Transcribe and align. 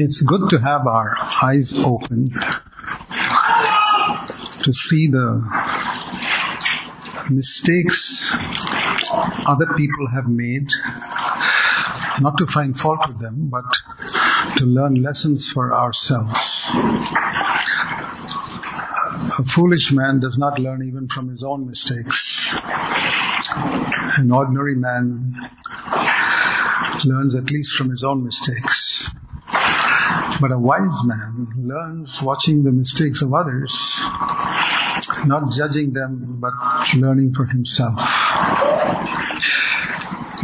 It's 0.00 0.22
good 0.22 0.48
to 0.50 0.58
have 0.58 0.86
our 0.86 1.16
eyes 1.42 1.74
open 1.74 2.30
to 4.60 4.72
see 4.72 5.08
the 5.08 5.42
mistakes 7.28 8.32
other 9.44 9.66
people 9.76 10.06
have 10.14 10.28
made, 10.28 10.68
not 12.20 12.38
to 12.38 12.46
find 12.46 12.78
fault 12.78 13.00
with 13.08 13.18
them, 13.18 13.50
but 13.50 13.64
to 14.58 14.66
learn 14.66 15.02
lessons 15.02 15.50
for 15.50 15.74
ourselves. 15.74 16.70
A 19.36 19.44
foolish 19.52 19.90
man 19.90 20.20
does 20.20 20.38
not 20.38 20.60
learn 20.60 20.86
even 20.86 21.08
from 21.08 21.28
his 21.28 21.42
own 21.42 21.66
mistakes. 21.66 22.56
An 24.16 24.30
ordinary 24.30 24.76
man 24.76 25.34
learns 27.04 27.34
at 27.34 27.46
least 27.46 27.74
from 27.74 27.90
his 27.90 28.04
own 28.04 28.22
mistakes. 28.24 29.10
But 30.40 30.52
a 30.52 30.58
wise 30.58 31.04
man 31.04 31.48
learns 31.56 32.22
watching 32.22 32.62
the 32.62 32.70
mistakes 32.70 33.22
of 33.22 33.34
others, 33.34 33.74
not 35.24 35.52
judging 35.52 35.92
them, 35.92 36.38
but 36.40 36.52
learning 36.96 37.34
for 37.34 37.44
himself. 37.46 37.98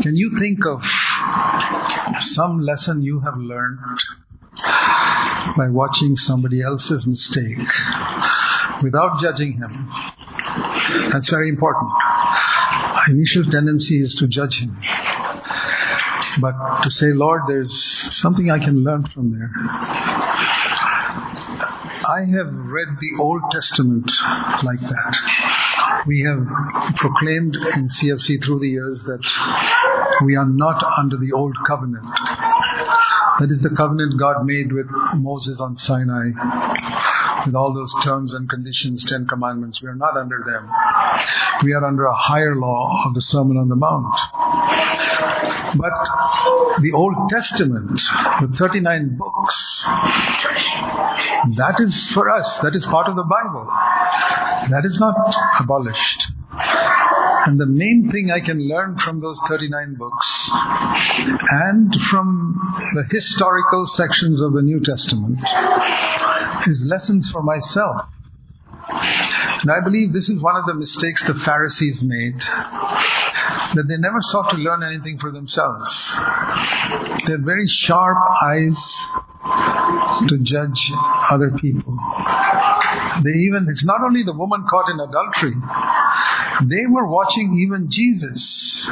Can 0.02 0.16
you 0.16 0.36
think 0.38 0.58
of 0.66 0.82
some 2.20 2.58
lesson 2.58 3.02
you 3.02 3.20
have 3.20 3.36
learned 3.36 3.78
by 5.56 5.68
watching 5.68 6.16
somebody 6.16 6.60
else's 6.60 7.06
mistake 7.06 7.58
without 8.82 9.20
judging 9.20 9.52
him? 9.52 9.92
That's 11.12 11.30
very 11.30 11.48
important. 11.48 11.92
Our 11.92 13.10
initial 13.10 13.44
tendency 13.50 14.00
is 14.00 14.16
to 14.16 14.26
judge 14.26 14.60
him. 14.60 14.76
But 16.40 16.82
to 16.82 16.90
say, 16.90 17.12
Lord, 17.12 17.42
there's 17.46 17.72
something 18.16 18.50
I 18.50 18.58
can 18.58 18.82
learn 18.82 19.06
from 19.06 19.30
there. 19.30 19.50
I 22.06 22.20
have 22.36 22.52
read 22.52 22.88
the 23.00 23.22
Old 23.22 23.42
Testament 23.50 24.10
like 24.62 24.80
that. 24.80 25.16
We 26.06 26.22
have 26.22 26.46
proclaimed 26.96 27.54
in 27.54 27.88
CFC 27.88 28.44
through 28.44 28.60
the 28.60 28.68
years 28.68 29.02
that 29.04 29.24
we 30.24 30.36
are 30.36 30.46
not 30.46 30.84
under 30.98 31.16
the 31.16 31.32
Old 31.32 31.56
Covenant. 31.66 32.04
That 33.40 33.50
is 33.50 33.60
the 33.62 33.70
covenant 33.70 34.18
God 34.18 34.44
made 34.44 34.72
with 34.72 34.86
Moses 35.14 35.60
on 35.60 35.76
Sinai 35.76 36.32
with 37.46 37.54
all 37.54 37.74
those 37.74 37.92
terms 38.02 38.34
and 38.34 38.48
conditions, 38.48 39.04
Ten 39.04 39.26
Commandments. 39.26 39.82
We 39.82 39.88
are 39.88 39.94
not 39.94 40.16
under 40.16 40.42
them. 40.46 40.70
We 41.62 41.72
are 41.72 41.84
under 41.84 42.04
a 42.04 42.14
higher 42.14 42.54
law 42.54 43.04
of 43.06 43.14
the 43.14 43.20
Sermon 43.22 43.56
on 43.56 43.68
the 43.68 43.76
Mount. 43.76 44.14
But 45.76 46.80
the 46.80 46.92
Old 46.94 47.28
Testament, 47.28 48.00
the 48.40 48.54
39 48.56 49.16
books, 49.16 49.84
that 51.56 51.76
is 51.80 52.10
for 52.12 52.30
us. 52.30 52.58
That 52.58 52.74
is 52.74 52.84
part 52.86 53.08
of 53.08 53.16
the 53.16 53.24
Bible. 53.24 53.66
That 54.70 54.82
is 54.84 54.98
not 54.98 55.14
abolished. 55.60 56.32
And 57.46 57.60
the 57.60 57.66
main 57.66 58.10
thing 58.10 58.30
I 58.30 58.40
can 58.40 58.58
learn 58.68 58.96
from 58.98 59.20
those 59.20 59.38
39 59.48 59.96
books 59.96 60.50
and 60.52 61.94
from 62.10 62.58
the 62.94 63.04
historical 63.10 63.86
sections 63.86 64.40
of 64.40 64.54
the 64.54 64.62
New 64.62 64.80
Testament 64.80 65.40
is 66.66 66.86
lessons 66.86 67.30
for 67.30 67.42
myself. 67.42 68.08
And 68.88 69.70
I 69.70 69.80
believe 69.84 70.12
this 70.12 70.28
is 70.28 70.42
one 70.42 70.56
of 70.56 70.64
the 70.66 70.74
mistakes 70.74 71.22
the 71.22 71.34
Pharisees 71.34 72.02
made. 72.02 72.42
That 73.74 73.86
they 73.88 73.96
never 73.96 74.20
sought 74.20 74.50
to 74.50 74.56
learn 74.56 74.82
anything 74.82 75.18
for 75.18 75.32
themselves. 75.32 75.90
They 77.26 77.32
had 77.32 77.44
very 77.44 77.66
sharp 77.66 78.18
eyes 78.42 78.76
to 80.28 80.38
judge 80.42 80.92
other 81.30 81.50
people. 81.50 81.98
They 83.22 83.30
even, 83.30 83.66
it's 83.68 83.84
not 83.84 84.00
only 84.02 84.22
the 84.22 84.32
woman 84.32 84.64
caught 84.68 84.90
in 84.90 85.00
adultery, 85.00 85.54
they 86.70 86.86
were 86.88 87.06
watching 87.06 87.58
even 87.62 87.88
Jesus 87.90 88.88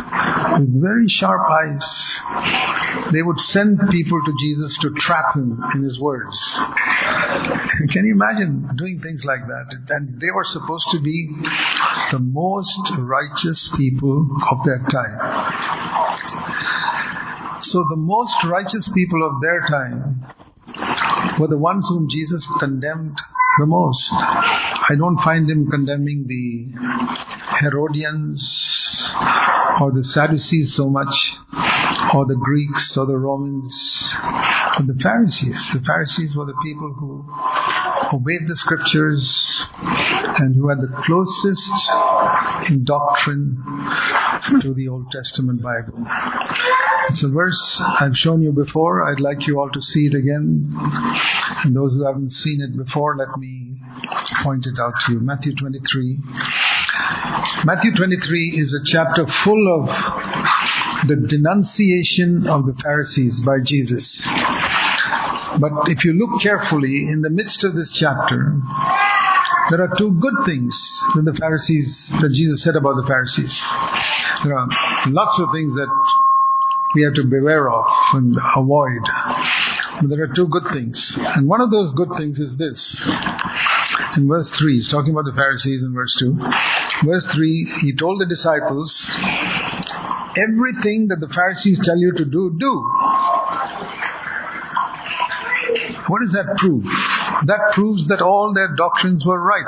with 0.58 0.80
very 0.80 1.08
sharp 1.08 1.48
eyes. 1.50 2.20
They 3.12 3.22
would 3.22 3.38
send 3.38 3.78
people 3.90 4.20
to 4.24 4.34
Jesus 4.40 4.78
to 4.78 4.90
trap 4.90 5.34
him 5.34 5.62
in 5.74 5.82
his 5.82 5.98
words. 6.00 6.38
Can 7.90 8.04
you 8.06 8.12
imagine 8.12 8.70
doing 8.76 9.00
things 9.00 9.24
like 9.24 9.46
that? 9.46 9.74
And 9.90 10.20
they 10.20 10.30
were 10.34 10.44
supposed 10.44 10.90
to 10.90 11.00
be 11.00 11.30
the 12.10 12.18
most 12.18 12.92
righteous 12.98 13.74
people 13.76 14.36
of 14.50 14.64
their 14.64 14.78
time. 14.90 15.18
So 17.60 17.84
the 17.88 17.96
most 17.96 18.44
righteous 18.44 18.88
people 18.92 19.24
of 19.26 19.40
their 19.40 19.60
time 19.62 20.26
were 21.38 21.48
the 21.48 21.58
ones 21.58 21.88
whom 21.88 22.08
Jesus 22.08 22.46
condemned 22.58 23.20
the 23.58 23.66
most. 23.66 24.10
I 24.12 24.94
don't 24.96 25.18
find 25.18 25.48
him 25.48 25.70
condemning 25.70 26.26
the 26.26 26.72
Herodians 27.60 29.12
or 29.80 29.92
the 29.92 30.04
Sadducees 30.04 30.74
so 30.74 30.88
much, 30.88 31.34
or 32.14 32.26
the 32.26 32.36
Greeks 32.36 32.96
or 32.96 33.06
the 33.06 33.16
Romans, 33.16 34.14
or 34.78 34.84
the 34.84 34.98
Pharisees. 35.00 35.70
The 35.72 35.80
Pharisees 35.80 36.36
were 36.36 36.46
the 36.46 36.54
people 36.62 36.92
who 36.92 37.24
obeyed 38.12 38.46
the 38.46 38.56
scriptures 38.56 39.66
and 39.80 40.54
who 40.54 40.68
had 40.68 40.80
the 40.80 41.02
closest 41.04 41.70
in 42.70 42.84
doctrine 42.84 43.62
to 44.60 44.74
the 44.74 44.88
Old 44.88 45.10
Testament 45.10 45.62
Bible. 45.62 46.06
It's 47.08 47.22
a 47.22 47.28
verse 47.28 47.80
I've 47.80 48.16
shown 48.16 48.42
you 48.42 48.52
before. 48.52 49.02
I'd 49.02 49.20
like 49.20 49.46
you 49.46 49.58
all 49.58 49.70
to 49.70 49.80
see 49.80 50.06
it 50.06 50.14
again. 50.14 50.72
And 51.64 51.74
those 51.74 51.94
who 51.94 52.04
haven't 52.04 52.30
seen 52.30 52.60
it 52.60 52.76
before, 52.76 53.16
let 53.16 53.36
me 53.38 53.80
point 54.42 54.66
it 54.66 54.78
out 54.80 54.94
to 55.06 55.12
you. 55.12 55.20
Matthew 55.20 55.54
23. 55.54 56.18
Matthew 57.64 57.94
23 57.94 58.58
is 58.58 58.74
a 58.74 58.84
chapter 58.84 59.26
full 59.26 59.80
of 59.80 59.88
the 61.06 61.16
denunciation 61.16 62.48
of 62.48 62.66
the 62.66 62.74
Pharisees 62.82 63.40
by 63.40 63.58
Jesus. 63.64 64.26
But 65.60 65.72
if 65.86 66.04
you 66.04 66.14
look 66.14 66.40
carefully 66.40 67.08
in 67.08 67.20
the 67.22 67.30
midst 67.30 67.62
of 67.62 67.76
this 67.76 67.92
chapter, 67.92 68.60
there 69.70 69.82
are 69.82 69.94
two 69.96 70.12
good 70.12 70.44
things 70.44 70.74
that 71.14 71.24
the 71.24 71.34
Pharisees, 71.34 72.10
that 72.20 72.32
Jesus 72.32 72.62
said 72.62 72.74
about 72.74 72.96
the 72.96 73.06
Pharisees. 73.06 73.60
There 74.42 74.58
are 74.58 74.68
lots 75.06 75.38
of 75.38 75.48
things 75.52 75.74
that 75.74 75.88
we 76.94 77.04
have 77.04 77.14
to 77.14 77.24
beware 77.24 77.70
of 77.70 77.84
and 78.14 78.36
avoid. 78.56 79.02
But 80.00 80.08
there 80.08 80.22
are 80.24 80.34
two 80.34 80.48
good 80.48 80.66
things. 80.72 81.16
And 81.18 81.46
one 81.46 81.60
of 81.60 81.70
those 81.70 81.92
good 81.92 82.10
things 82.16 82.40
is 82.40 82.56
this. 82.56 83.06
In 84.16 84.28
verse 84.28 84.48
3, 84.50 84.74
he's 84.74 84.88
talking 84.88 85.12
about 85.12 85.24
the 85.24 85.32
Pharisees 85.34 85.82
in 85.82 85.94
verse 85.94 86.14
2. 86.18 86.36
Verse 87.04 87.26
3, 87.26 87.78
he 87.80 87.96
told 87.96 88.20
the 88.20 88.26
disciples, 88.26 88.94
everything 90.36 91.08
that 91.08 91.18
the 91.18 91.28
Pharisees 91.28 91.78
tell 91.82 91.96
you 91.96 92.12
to 92.12 92.24
do, 92.26 92.54
do. 92.58 92.90
What 96.08 96.20
does 96.20 96.32
that 96.32 96.56
prove? 96.58 96.84
That 96.84 97.70
proves 97.72 98.06
that 98.08 98.20
all 98.20 98.52
their 98.52 98.76
doctrines 98.76 99.24
were 99.24 99.40
right. 99.40 99.64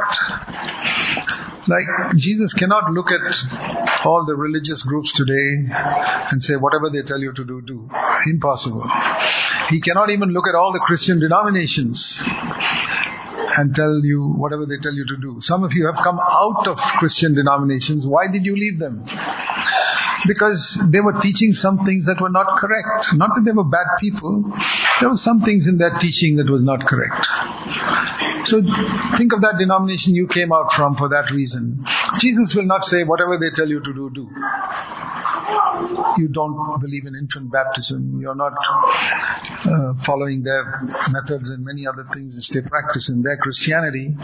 Like, 1.67 2.17
Jesus 2.17 2.53
cannot 2.53 2.91
look 2.91 3.07
at 3.11 4.05
all 4.05 4.27
the 4.27 4.37
religious 4.37 4.83
groups 4.83 5.11
today 5.15 5.73
and 6.31 6.43
say, 6.43 6.57
whatever 6.57 6.91
they 6.91 7.01
tell 7.01 7.19
you 7.19 7.33
to 7.33 7.45
do, 7.45 7.63
do. 7.67 7.89
Impossible. 8.27 8.85
He 9.71 9.81
cannot 9.81 10.11
even 10.11 10.31
look 10.31 10.47
at 10.47 10.55
all 10.55 10.73
the 10.73 10.81
Christian 10.81 11.19
denominations 11.19 12.23
and 13.57 13.75
tell 13.75 14.01
you 14.03 14.33
whatever 14.37 14.67
they 14.67 14.79
tell 14.83 14.95
you 14.95 15.07
to 15.07 15.17
do. 15.17 15.41
Some 15.41 15.65
of 15.65 15.73
you 15.73 15.87
have 15.87 16.03
come 16.03 16.19
out 16.19 16.67
of 16.67 16.79
Christian 16.99 17.35
denominations. 17.35 18.07
Why 18.07 18.27
did 18.31 18.45
you 18.45 18.55
leave 18.57 18.79
them? 18.79 19.05
Because 20.27 20.79
they 20.89 21.01
were 21.01 21.21
teaching 21.21 21.53
some 21.53 21.85
things 21.85 22.07
that 22.07 22.21
were 22.21 22.31
not 22.31 22.59
correct. 22.59 23.13
Not 23.13 23.31
that 23.35 23.43
they 23.45 23.53
were 23.53 23.65
bad 23.65 23.87
people. 24.01 24.43
There 25.01 25.11
were 25.11 25.17
some 25.17 25.43
things 25.43 25.67
in 25.67 25.77
their 25.77 25.95
teaching 25.99 26.37
that 26.37 26.49
was 26.49 26.63
not 26.63 26.87
correct. 26.87 27.27
So 28.47 28.63
think 29.19 29.33
of 29.33 29.43
that 29.43 29.57
denomination 29.59 30.15
you 30.15 30.27
came 30.29 30.53
out 30.53 30.73
from 30.73 30.97
for 30.97 31.09
that 31.11 31.31
reason. 31.31 31.85
Jesus 32.19 32.55
will 32.55 32.65
not 32.65 32.85
say 32.85 33.05
whatever 33.05 33.39
they 33.39 33.51
tell 33.55 33.69
you 33.69 33.81
to 33.81 33.93
do, 33.95 34.11
do. 34.15 34.31
You 36.17 36.29
don't 36.29 36.81
believe 36.81 37.07
in 37.07 37.15
infant 37.15 37.51
baptism. 37.51 38.19
You're 38.21 38.35
not 38.35 38.53
uh, 39.65 39.95
following 40.05 40.43
their 40.43 40.83
methods 41.11 41.51
and 41.51 41.65
many 41.65 41.87
other 41.87 42.07
things 42.13 42.37
which 42.37 42.49
they 42.51 42.61
practice 42.63 43.09
in 43.09 43.23
their 43.23 43.37
Christianity. 43.37 44.15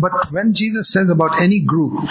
But 0.00 0.32
when 0.32 0.54
Jesus 0.54 0.90
says 0.90 1.08
about 1.08 1.40
any 1.40 1.60
group, 1.60 2.02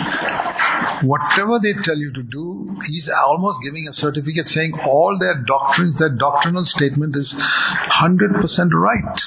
whatever 1.04 1.60
they 1.62 1.74
tell 1.84 1.98
you 1.98 2.13
to 2.13 2.24
do, 2.24 2.78
he's 2.86 3.10
almost 3.10 3.60
giving 3.63 3.88
a 3.88 3.94
certificate 3.94 4.48
saying 4.48 4.74
all 4.86 5.18
their 5.19 5.44
doctrines, 5.44 5.98
their 5.98 6.10
doctrinal 6.10 6.66
statement 6.66 7.16
is 7.16 7.34
100% 7.34 8.72
right. 8.74 9.22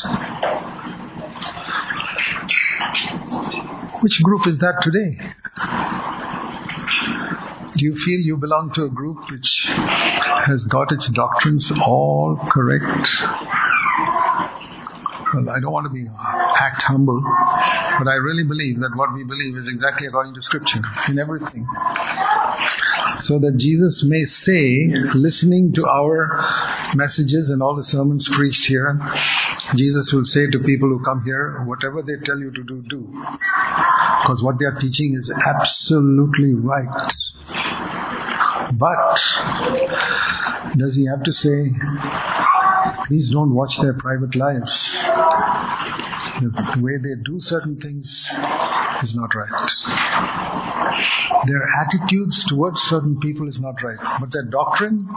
Which 4.01 4.23
group 4.23 4.47
is 4.47 4.59
that 4.59 4.83
today? 4.83 5.19
Do 7.77 7.85
you 7.85 7.95
feel 7.95 8.21
you 8.21 8.39
belong 8.39 8.73
to 8.75 8.85
a 8.85 8.89
group 8.89 9.31
which 9.31 9.67
has 9.69 10.65
got 10.65 10.93
its 10.93 11.09
doctrines 11.09 11.71
all 11.85 12.39
correct? 12.51 13.07
Well, 15.35 15.51
I 15.51 15.61
don't 15.61 15.73
want 15.73 15.85
to 15.85 15.93
be 15.93 16.09
act 16.09 16.83
humble, 16.83 17.21
but 17.21 18.09
I 18.09 18.15
really 18.15 18.45
believe 18.45 18.81
that 18.81 18.93
what 18.95 19.13
we 19.13 19.25
believe 19.25 19.57
is 19.57 19.69
exactly 19.69 20.07
according 20.07 20.33
to 20.35 20.41
Scripture 20.41 20.81
in 21.09 21.19
everything. 21.19 21.67
So 23.21 23.39
that 23.41 23.57
Jesus 23.59 24.03
may 24.07 24.25
say, 24.25 24.87
listening 25.15 25.75
to 25.75 25.87
our 25.87 26.95
messages 26.95 27.51
and 27.51 27.63
all 27.63 27.77
the 27.77 27.83
sermons 27.83 28.27
preached 28.27 28.67
here, 28.67 28.99
Jesus 29.75 30.13
will 30.15 30.25
say 30.25 30.47
to 30.47 30.61
people 30.61 30.89
who 30.89 31.05
come 31.05 31.25
here, 31.25 31.63
whatever 31.67 32.01
they 32.01 32.17
tell 32.25 32.39
you 32.39 32.51
to 32.53 32.63
do, 32.63 32.83
do. 32.89 33.13
Because 34.23 34.43
what 34.43 34.59
they 34.59 34.65
are 34.65 34.79
teaching 34.81 35.15
is 35.19 35.31
absolutely 35.47 36.55
right. 36.55 37.13
But 37.49 39.19
does 40.77 40.97
he 40.97 41.07
have 41.07 41.23
to 41.23 41.33
say, 41.33 41.71
please 43.07 43.31
don't 43.31 43.55
watch 43.55 43.79
their 43.79 43.95
private 43.95 44.35
lives? 44.35 44.73
The 46.41 46.81
way 46.81 46.99
they 46.99 47.15
do 47.25 47.41
certain 47.41 47.81
things 47.81 48.05
is 49.03 49.15
not 49.15 49.35
right. 49.35 49.51
Their 51.47 51.63
attitudes 51.85 52.45
towards 52.45 52.81
certain 52.83 53.19
people 53.21 53.49
is 53.49 53.61
not 53.61 53.83
right. 53.83 53.99
But 54.21 54.33
their 54.33 54.45
doctrine, 54.45 55.09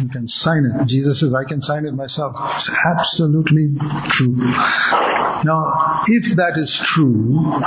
you 0.00 0.08
can 0.08 0.28
sign 0.28 0.64
it. 0.66 0.86
Jesus 0.86 1.20
says, 1.20 1.32
I 1.34 1.44
can 1.44 1.60
sign 1.60 1.86
it 1.86 1.94
myself. 1.94 2.36
It's 2.56 2.70
absolutely 2.86 3.76
true. 4.10 4.36
Now, 4.36 6.02
if 6.06 6.36
that 6.36 6.58
is 6.58 6.74
true, 6.74 7.62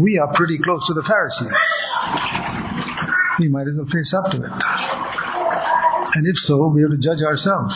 we 0.00 0.18
are 0.18 0.32
pretty 0.32 0.58
close 0.58 0.86
to 0.86 0.94
the 0.94 1.02
Pharisees. 1.02 1.52
We 3.38 3.48
might 3.48 3.66
as 3.68 3.76
well 3.76 3.86
face 3.86 4.12
up 4.12 4.30
to 4.30 4.42
it. 4.42 4.52
And 6.14 6.26
if 6.26 6.38
so, 6.38 6.66
we 6.66 6.82
have 6.82 6.90
to 6.90 6.98
judge 6.98 7.22
ourselves 7.22 7.74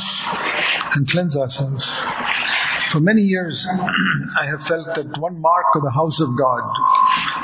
and 0.95 1.09
cleanse 1.09 1.37
ourselves. 1.37 1.91
For 2.93 3.01
many 3.01 3.23
years, 3.23 3.67
I 4.41 4.47
have 4.47 4.63
felt 4.63 4.87
that 4.95 5.19
one 5.19 5.41
mark 5.41 5.67
of 5.75 5.83
the 5.83 5.91
house 5.91 6.21
of 6.21 6.29
God, 6.39 6.63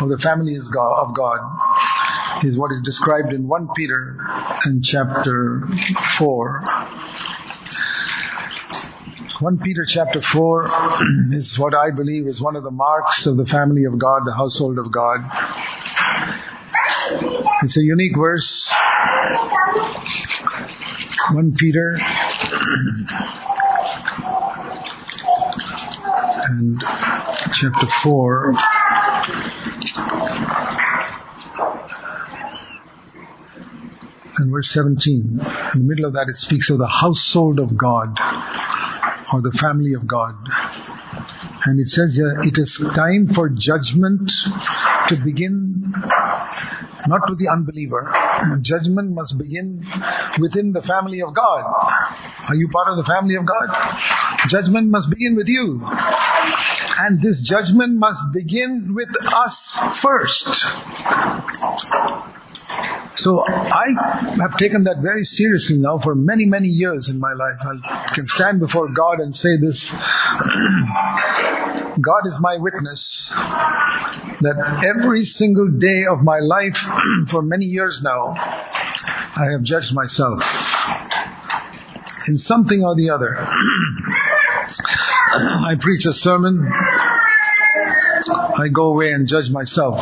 of 0.01 0.09
the 0.09 0.19
family 0.19 0.57
of 0.57 1.15
God, 1.17 1.41
is 2.45 2.57
what 2.57 2.73
is 2.73 2.81
described 2.83 3.33
in 3.33 3.49
1 3.49 3.69
Peter 3.75 4.17
in 4.67 4.83
chapter 4.83 5.67
4. 6.19 6.63
1 9.41 9.59
Peter 9.59 9.85
chapter 9.89 10.21
4 10.23 10.71
is 11.33 11.59
what 11.59 11.75
I 11.75 11.91
believe 11.91 12.27
is 12.27 12.41
one 12.41 12.57
of 12.57 12.63
the 12.63 12.71
marks 12.71 13.27
of 13.27 13.37
the 13.37 13.47
family 13.47 13.85
of 13.85 13.99
God, 13.99 14.23
the 14.25 14.35
household 14.35 14.79
of 14.79 14.93
God. 14.93 15.21
It's 17.65 17.77
a 17.77 17.83
unique 17.83 18.17
verse. 18.17 18.73
1 21.33 21.55
Peter. 21.57 21.97
And 26.49 26.83
chapter 27.55 27.87
4 28.03 28.55
and 34.39 34.51
verse 34.51 34.73
17 34.73 35.11
in 35.15 35.39
the 35.39 35.85
middle 35.85 36.05
of 36.05 36.15
that 36.15 36.27
it 36.29 36.37
speaks 36.37 36.69
of 36.69 36.79
the 36.79 36.89
household 36.89 37.61
of 37.61 37.77
God 37.79 38.17
or 39.33 39.41
the 39.41 39.57
family 39.61 39.93
of 39.95 40.09
God. 40.09 40.35
And 41.65 41.79
it 41.79 41.89
says 41.89 42.17
here 42.17 42.43
it 42.43 42.59
is 42.59 42.77
time 42.97 43.29
for 43.33 43.49
judgment 43.49 44.33
to 45.09 45.17
begin 45.17 45.95
not 47.07 47.27
to 47.29 47.35
the 47.35 47.49
unbeliever. 47.49 48.13
Judgment 48.61 49.13
must 49.13 49.37
begin 49.39 49.85
within 50.41 50.73
the 50.73 50.83
family 50.83 51.23
of 51.23 51.35
God. 51.35 51.63
Are 52.49 52.55
you 52.55 52.69
part 52.69 52.89
of 52.89 52.97
the 52.97 53.05
family 53.05 53.37
of 53.37 53.45
God? 53.47 53.69
Judgment 54.49 54.91
must 54.91 55.11
begin 55.11 55.37
with 55.37 55.49
you. 55.49 55.81
And 56.99 57.23
this 57.23 57.43
judgment 57.43 57.97
must 57.99 58.21
begin 58.33 58.95
with 58.95 59.11
us 59.27 59.79
first. 60.01 60.47
So 63.17 63.45
I 63.47 63.89
have 64.41 64.57
taken 64.57 64.85
that 64.85 65.03
very 65.03 65.23
seriously 65.23 65.77
now 65.79 65.99
for 65.99 66.15
many, 66.15 66.47
many 66.47 66.69
years 66.69 67.09
in 67.11 67.19
my 67.19 67.33
life. 67.35 67.59
I 67.61 68.15
can 68.15 68.27
stand 68.27 68.61
before 68.61 68.89
God 68.89 69.21
and 69.21 69.35
say 69.35 69.59
this. 69.61 69.91
God 72.01 72.27
is 72.27 72.39
my 72.41 72.57
witness 72.57 73.29
that 74.41 74.85
every 74.87 75.25
single 75.25 75.69
day 75.69 76.05
of 76.11 76.23
my 76.23 76.39
life 76.39 76.79
for 77.31 77.43
many 77.43 77.67
years 77.67 78.01
now, 78.03 78.29
I 78.35 79.51
have 79.53 79.63
judged 79.63 79.93
myself 79.95 80.43
in 82.29 82.39
something 82.39 82.83
or 82.83 82.97
the 82.97 83.11
other. 83.11 83.37
I 85.35 85.77
preach 85.79 86.07
a 86.07 86.15
sermon, 86.15 86.67
I 88.59 88.69
go 88.69 88.95
away 88.95 89.13
and 89.13 89.29
judge 89.29 89.51
myself 89.51 90.01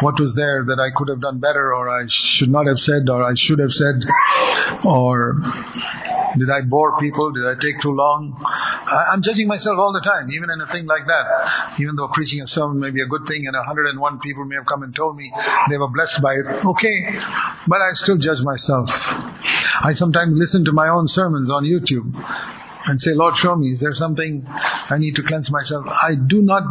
what 0.00 0.18
was 0.20 0.34
there 0.34 0.64
that 0.64 0.80
I 0.80 0.90
could 0.94 1.08
have 1.08 1.20
done 1.20 1.38
better 1.38 1.74
or 1.74 1.88
I 1.88 2.04
should 2.08 2.50
not 2.50 2.66
have 2.66 2.78
said 2.78 3.08
or 3.08 3.22
I 3.22 3.34
should 3.34 3.58
have 3.58 3.72
said 3.72 4.02
or 4.84 5.36
did 6.38 6.50
I 6.50 6.62
bore 6.62 6.98
people? 6.98 7.32
Did 7.32 7.46
I 7.46 7.54
take 7.60 7.80
too 7.80 7.92
long? 7.92 8.36
I, 8.40 9.12
am 9.12 9.22
judging 9.22 9.48
myself 9.48 9.78
all 9.78 9.92
the 9.92 10.00
time, 10.00 10.30
even 10.32 10.50
in 10.50 10.60
a 10.60 10.66
thing 10.66 10.86
like 10.86 11.06
that. 11.06 11.76
Even 11.78 11.96
though 11.96 12.08
preaching 12.08 12.40
a 12.40 12.46
sermon 12.46 12.80
may 12.80 12.90
be 12.90 13.02
a 13.02 13.06
good 13.06 13.26
thing 13.26 13.46
and 13.46 13.54
101 13.54 14.18
people 14.20 14.44
may 14.44 14.56
have 14.56 14.66
come 14.66 14.82
and 14.82 14.94
told 14.94 15.16
me 15.16 15.32
they 15.68 15.76
were 15.76 15.88
blessed 15.88 16.22
by 16.22 16.32
it. 16.34 16.64
Okay. 16.64 17.18
But 17.66 17.80
I 17.80 17.92
still 17.92 18.16
judge 18.16 18.40
myself. 18.40 18.88
I 18.90 19.92
sometimes 19.94 20.38
listen 20.38 20.64
to 20.66 20.72
my 20.72 20.88
own 20.88 21.08
sermons 21.08 21.50
on 21.50 21.64
YouTube 21.64 22.12
and 22.86 23.00
say, 23.00 23.12
Lord, 23.14 23.36
show 23.36 23.54
me, 23.56 23.70
is 23.70 23.80
there 23.80 23.92
something 23.92 24.44
I 24.46 24.96
need 24.98 25.16
to 25.16 25.22
cleanse 25.22 25.50
myself? 25.50 25.86
I 25.86 26.14
do 26.14 26.42
not, 26.42 26.62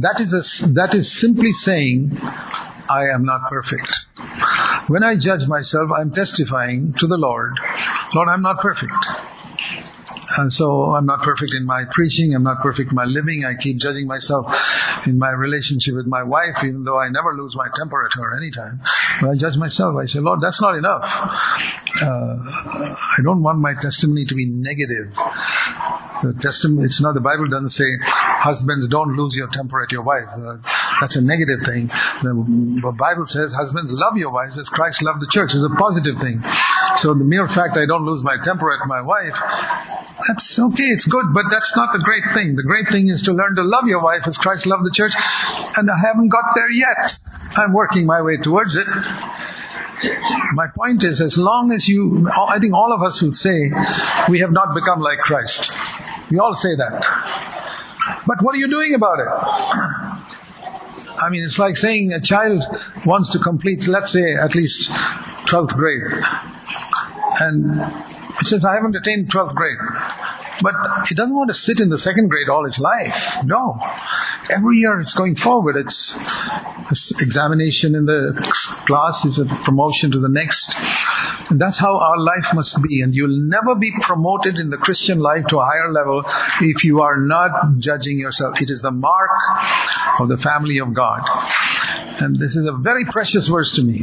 that 0.00 0.16
is, 0.20 0.32
a, 0.32 0.68
that 0.74 0.94
is 0.94 1.20
simply 1.20 1.52
saying, 1.52 2.16
I 2.18 3.08
am 3.14 3.24
not 3.24 3.48
perfect. 3.48 3.88
When 4.88 5.02
I 5.02 5.16
judge 5.16 5.46
myself, 5.46 5.90
I'm 5.96 6.12
testifying 6.12 6.94
to 6.98 7.06
the 7.06 7.16
Lord, 7.16 7.54
Lord, 8.14 8.28
I'm 8.28 8.42
not 8.42 8.60
perfect. 8.60 8.92
And 10.38 10.52
so 10.52 10.94
I'm 10.94 11.06
not 11.06 11.22
perfect 11.22 11.54
in 11.54 11.64
my 11.64 11.84
preaching, 11.90 12.34
I'm 12.34 12.42
not 12.42 12.60
perfect 12.60 12.90
in 12.90 12.96
my 12.96 13.04
living, 13.04 13.44
I 13.44 13.54
keep 13.60 13.78
judging 13.78 14.06
myself 14.06 14.46
in 15.06 15.18
my 15.18 15.30
relationship 15.30 15.94
with 15.94 16.06
my 16.06 16.22
wife, 16.22 16.56
even 16.64 16.84
though 16.84 16.98
I 16.98 17.08
never 17.08 17.34
lose 17.34 17.54
my 17.54 17.68
temper 17.74 18.04
at 18.04 18.12
her 18.18 18.36
anytime. 18.36 18.80
But 19.20 19.30
I 19.30 19.34
judge 19.36 19.56
myself, 19.56 19.96
I 19.96 20.06
say, 20.06 20.20
Lord, 20.20 20.40
that's 20.40 20.60
not 20.60 20.76
enough. 20.76 21.04
Uh, 21.04 22.36
I 22.38 23.18
don't 23.22 23.42
want 23.42 23.58
my 23.58 23.74
testimony 23.80 24.24
to 24.26 24.34
be 24.34 24.46
negative. 24.46 25.14
The 26.22 26.34
testimony, 26.40 26.84
it's 26.84 27.00
not, 27.00 27.14
the 27.14 27.20
Bible 27.20 27.48
doesn't 27.48 27.70
say, 27.70 27.86
husbands 28.02 28.88
don't 28.88 29.16
lose 29.16 29.34
your 29.36 29.48
temper 29.48 29.82
at 29.82 29.92
your 29.92 30.02
wife. 30.02 30.28
Uh, 30.34 30.56
that's 31.00 31.16
a 31.16 31.20
negative 31.20 31.60
thing. 31.64 31.88
The 32.22 32.94
Bible 32.98 33.26
says 33.26 33.52
husbands 33.52 33.92
love 33.92 34.16
your 34.16 34.30
wives 34.30 34.58
as 34.58 34.68
Christ 34.68 35.02
loved 35.02 35.20
the 35.20 35.28
church. 35.30 35.54
It's 35.54 35.64
a 35.64 35.76
positive 35.76 36.18
thing. 36.18 36.42
So 36.98 37.12
the 37.12 37.24
mere 37.24 37.46
fact 37.48 37.76
I 37.76 37.84
don't 37.86 38.06
lose 38.06 38.22
my 38.22 38.36
temper 38.42 38.72
at 38.72 38.86
my 38.88 39.02
wife, 39.02 39.36
that's 40.28 40.58
okay, 40.58 40.84
it's 40.84 41.04
good, 41.04 41.26
but 41.32 41.44
that's 41.50 41.74
not 41.76 41.92
the 41.92 41.98
great 41.98 42.24
thing. 42.34 42.56
The 42.56 42.62
great 42.62 42.88
thing 42.88 43.08
is 43.08 43.22
to 43.22 43.32
learn 43.32 43.56
to 43.56 43.62
love 43.62 43.86
your 43.86 44.02
wife 44.02 44.26
as 44.26 44.36
Christ 44.36 44.66
loved 44.66 44.84
the 44.84 44.90
church, 44.92 45.12
and 45.76 45.90
I 45.90 45.98
haven't 45.98 46.28
got 46.28 46.54
there 46.54 46.70
yet. 46.70 47.18
I'm 47.56 47.72
working 47.72 48.06
my 48.06 48.22
way 48.22 48.36
towards 48.38 48.76
it. 48.76 48.86
My 50.52 50.66
point 50.74 51.02
is, 51.04 51.20
as 51.20 51.36
long 51.38 51.72
as 51.72 51.88
you, 51.88 52.28
I 52.30 52.58
think 52.58 52.74
all 52.74 52.92
of 52.92 53.02
us 53.02 53.22
will 53.22 53.32
say, 53.32 53.72
we 54.28 54.40
have 54.40 54.52
not 54.52 54.74
become 54.74 55.00
like 55.00 55.18
Christ. 55.18 55.70
We 56.30 56.38
all 56.38 56.54
say 56.54 56.76
that. 56.76 57.04
But 58.26 58.42
what 58.42 58.54
are 58.54 58.58
you 58.58 58.68
doing 58.68 58.94
about 58.94 59.18
it? 59.20 59.28
I 61.18 61.30
mean, 61.30 61.44
it's 61.44 61.58
like 61.58 61.76
saying 61.76 62.12
a 62.12 62.20
child 62.20 62.62
wants 63.06 63.30
to 63.30 63.38
complete, 63.38 63.86
let's 63.86 64.12
say, 64.12 64.34
at 64.34 64.54
least 64.54 64.90
12th 64.90 65.74
grade. 65.74 66.02
And 67.40 68.15
it 68.40 68.46
says, 68.46 68.64
I 68.64 68.74
haven't 68.74 68.96
attained 68.96 69.30
12th 69.30 69.54
grade. 69.54 69.78
But 70.62 70.74
he 71.08 71.14
doesn't 71.14 71.34
want 71.34 71.48
to 71.48 71.54
sit 71.54 71.80
in 71.80 71.88
the 71.90 71.98
second 71.98 72.28
grade 72.28 72.48
all 72.48 72.64
his 72.64 72.78
life. 72.78 73.44
No. 73.44 73.78
Every 74.48 74.78
year 74.78 75.00
it's 75.00 75.14
going 75.14 75.36
forward. 75.36 75.76
It's 75.76 76.14
examination 77.20 77.94
in 77.94 78.06
the 78.06 78.32
class 78.86 79.24
is 79.24 79.38
a 79.38 79.44
promotion 79.64 80.12
to 80.12 80.20
the 80.20 80.28
next. 80.28 80.74
And 81.50 81.60
that's 81.60 81.78
how 81.78 81.98
our 81.98 82.18
life 82.18 82.54
must 82.54 82.80
be. 82.82 83.02
And 83.02 83.14
you'll 83.14 83.48
never 83.48 83.74
be 83.74 83.92
promoted 84.00 84.56
in 84.56 84.70
the 84.70 84.76
Christian 84.76 85.18
life 85.18 85.46
to 85.48 85.58
a 85.58 85.64
higher 85.64 85.92
level 85.92 86.24
if 86.60 86.84
you 86.84 87.00
are 87.00 87.20
not 87.20 87.78
judging 87.78 88.18
yourself. 88.18 88.60
It 88.60 88.70
is 88.70 88.80
the 88.82 88.90
mark 88.90 89.30
of 90.18 90.28
the 90.28 90.38
family 90.38 90.78
of 90.78 90.94
God. 90.94 91.22
And 92.18 92.38
this 92.38 92.56
is 92.56 92.64
a 92.66 92.72
very 92.72 93.04
precious 93.04 93.46
verse 93.46 93.74
to 93.74 93.82
me. 93.82 94.02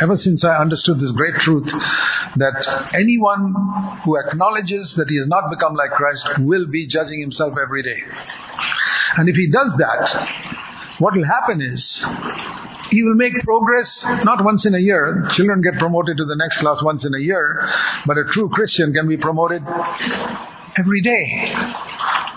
Ever 0.00 0.16
since 0.16 0.44
I 0.44 0.56
understood 0.56 1.00
this 1.00 1.10
great 1.10 1.34
truth 1.36 1.66
that 2.36 2.90
anyone 2.94 3.54
who 4.04 4.16
acknowledges 4.16 4.94
that 4.94 5.08
he 5.08 5.16
has 5.16 5.26
not 5.26 5.50
become 5.50 5.74
like 5.74 5.90
Christ 5.90 6.38
will 6.38 6.66
be 6.66 6.86
judging 6.86 7.20
himself 7.20 7.54
every 7.60 7.82
day. 7.82 8.00
And 9.16 9.28
if 9.28 9.36
he 9.36 9.50
does 9.50 9.74
that, 9.78 10.98
what 10.98 11.14
will 11.16 11.26
happen 11.26 11.60
is 11.60 12.04
he 12.90 13.02
will 13.02 13.14
make 13.14 13.34
progress 13.42 14.04
not 14.24 14.44
once 14.44 14.64
in 14.66 14.74
a 14.74 14.78
year. 14.78 15.26
Children 15.32 15.62
get 15.62 15.74
promoted 15.74 16.18
to 16.18 16.24
the 16.24 16.36
next 16.36 16.58
class 16.58 16.82
once 16.82 17.04
in 17.04 17.14
a 17.14 17.18
year, 17.18 17.68
but 18.06 18.18
a 18.18 18.24
true 18.24 18.48
Christian 18.50 18.92
can 18.92 19.08
be 19.08 19.16
promoted 19.16 19.62
every 20.78 21.00
day. 21.00 21.54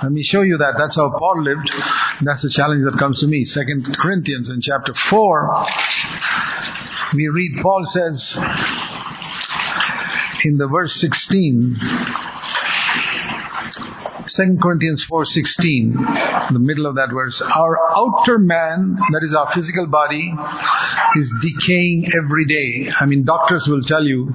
Let 0.04 0.12
me 0.12 0.24
show 0.24 0.42
you 0.42 0.58
that. 0.58 0.74
That's 0.78 0.98
how 0.98 1.10
Paul 1.10 1.44
lived. 1.44 1.72
That's 2.22 2.42
the 2.42 2.50
challenge 2.50 2.84
that 2.84 3.00
comes 3.00 3.22
to 3.22 3.28
me. 3.28 3.46
Second 3.46 3.98
Corinthians 3.98 4.50
in 4.50 4.62
chapter 4.62 4.94
4, 4.94 5.66
we 7.14 7.28
read 7.30 7.62
Paul 7.62 7.86
says 7.86 8.38
in 10.44 10.58
the 10.58 10.68
verse 10.68 10.94
16, 11.00 11.78
2 14.28 14.58
Corinthians 14.62 15.06
4:16, 15.06 16.52
the 16.52 16.60
middle 16.60 16.88
of 16.88 16.96
that 16.96 17.10
verse, 17.14 17.42
our 17.42 17.78
outer 17.96 18.38
man, 18.38 18.98
that 19.14 19.24
is 19.24 19.34
our 19.34 19.50
physical 19.54 19.88
body, 19.88 20.34
is 21.16 21.32
decaying 21.42 22.12
every 22.14 22.46
day. 22.46 22.92
I 23.00 23.06
mean, 23.06 23.24
doctors 23.24 23.66
will 23.68 23.82
tell 23.82 24.04
you 24.04 24.34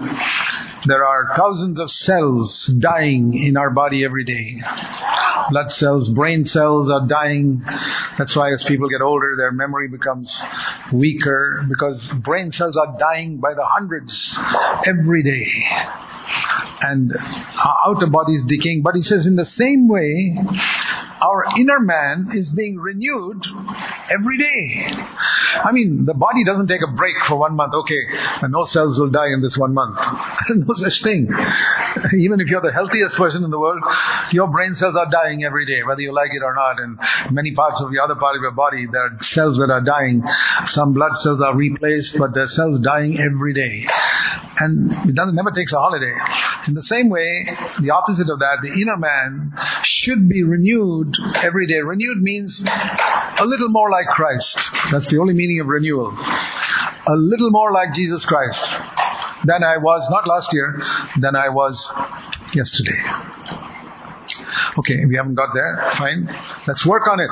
there 0.87 1.05
are 1.05 1.37
thousands 1.37 1.79
of 1.79 1.91
cells 1.91 2.67
dying 2.67 3.35
in 3.35 3.57
our 3.57 3.71
body 3.71 4.05
every 4.05 4.25
day. 4.25 4.63
Blood 5.51 5.73
cells, 5.73 6.09
brain 6.09 6.45
cells 6.45 6.89
are 6.91 7.07
dying. 7.07 7.63
That's 8.19 8.35
why 8.35 8.53
as 8.53 8.63
people 8.65 8.89
get 8.89 9.03
older, 9.03 9.35
their 9.37 9.53
memory 9.53 9.89
becomes 9.89 10.41
weaker 10.93 11.65
because 11.69 12.11
brain 12.13 12.53
cells 12.53 12.77
are 12.77 12.97
dying 12.99 13.39
by 13.39 13.55
the 13.55 13.65
hundreds 13.65 14.39
every 14.87 15.23
day 15.23 15.49
and 16.83 17.13
our 17.13 17.77
outer 17.89 18.07
body 18.07 18.35
is 18.35 18.45
decaying. 18.45 18.83
But 18.83 18.95
he 18.95 19.03
says 19.03 19.27
in 19.27 19.37
the 19.37 19.45
same 19.45 19.89
way, 19.89 20.37
our 21.21 21.45
inner 21.59 21.81
man 21.81 22.31
is 22.35 22.51
being 22.51 22.79
renewed 22.79 23.47
every 24.11 24.39
day. 24.39 24.87
I 25.63 25.73
mean, 25.73 26.05
the 26.05 26.15
body 26.15 26.45
doesn't 26.45 26.69
take 26.69 26.81
a 26.83 26.93
break 26.93 27.17
for 27.27 27.37
one 27.37 27.57
month. 27.57 27.75
Okay, 27.75 28.49
no 28.49 28.65
cells 28.65 28.99
will 28.99 29.11
die 29.11 29.29
in 29.29 29.43
this 29.43 29.57
one 29.57 29.75
month. 29.75 29.99
no 30.51 30.75
such 30.75 31.03
thing. 31.03 31.29
Even 32.19 32.41
if 32.41 32.49
you're 32.49 32.61
the 32.61 32.73
healthiest 32.73 33.17
person 33.17 33.45
in 33.45 33.51
the 33.51 33.59
world, 33.59 33.83
your 34.33 34.49
brain 34.49 34.75
cells 34.75 34.97
are 34.97 35.11
dying 35.11 35.45
every 35.45 35.67
day, 35.67 35.83
whether 35.87 36.01
you 36.01 36.13
like 36.13 36.31
it 36.33 36.43
or 36.43 36.55
not. 36.55 36.81
And 36.81 36.99
many 37.33 37.53
parts 37.55 37.81
of 37.81 37.91
the 37.91 38.01
other 38.03 38.15
part 38.15 38.37
of 38.37 38.43
your 38.43 38.53
body, 38.53 38.87
there 38.91 39.03
are 39.03 39.23
cells 39.23 39.59
that 39.59 39.71
are 39.71 39.81
dying. 39.81 40.23
Some 40.67 40.93
blood 40.93 41.17
cells 41.19 41.41
are 41.41 41.55
replaced, 41.55 42.19
but 42.19 42.35
there 42.35 42.45
are 42.45 42.49
cells 42.49 42.81
dying 42.81 43.19
every 43.19 43.55
day. 43.55 43.87
And 44.59 44.93
it 45.09 45.15
doesn't, 45.15 45.35
never 45.35 45.51
takes 45.51 45.73
a 45.73 45.79
holiday. 45.79 46.15
In 46.69 46.75
the 46.75 46.83
same 46.83 47.09
way, 47.09 47.47
the 47.81 47.91
opposite 47.91 48.29
of 48.29 48.39
that, 48.41 48.59
the 48.63 48.73
inner 48.73 48.97
man 48.97 49.53
should 49.83 50.29
be 50.29 50.43
renewed 50.43 51.15
every 51.37 51.67
day. 51.67 51.81
Renewed 51.81 52.21
means 52.21 52.63
a 52.67 53.45
little 53.45 53.69
more 53.69 53.91
like 53.91 54.07
Christ. 54.07 54.59
That's 54.91 55.07
the 55.07 55.19
only 55.19 55.35
meaning 55.35 55.61
of 55.61 55.67
renewal. 55.67 56.13
A 56.13 57.17
little 57.17 57.51
more 57.51 57.73
like 57.73 57.95
Jesus 57.95 58.25
Christ 58.27 58.75
than 59.45 59.63
I 59.65 59.79
was, 59.79 60.07
not 60.11 60.27
last 60.27 60.53
year, 60.53 60.83
than 61.19 61.37
I 61.37 61.49
was 61.49 61.91
yesterday. 62.55 63.01
Okay, 64.79 65.05
we 65.05 65.17
haven't 65.17 65.35
got 65.35 65.53
there. 65.53 65.91
Fine. 65.97 66.29
Let's 66.67 66.87
work 66.87 67.09
on 67.09 67.19
it. 67.19 67.31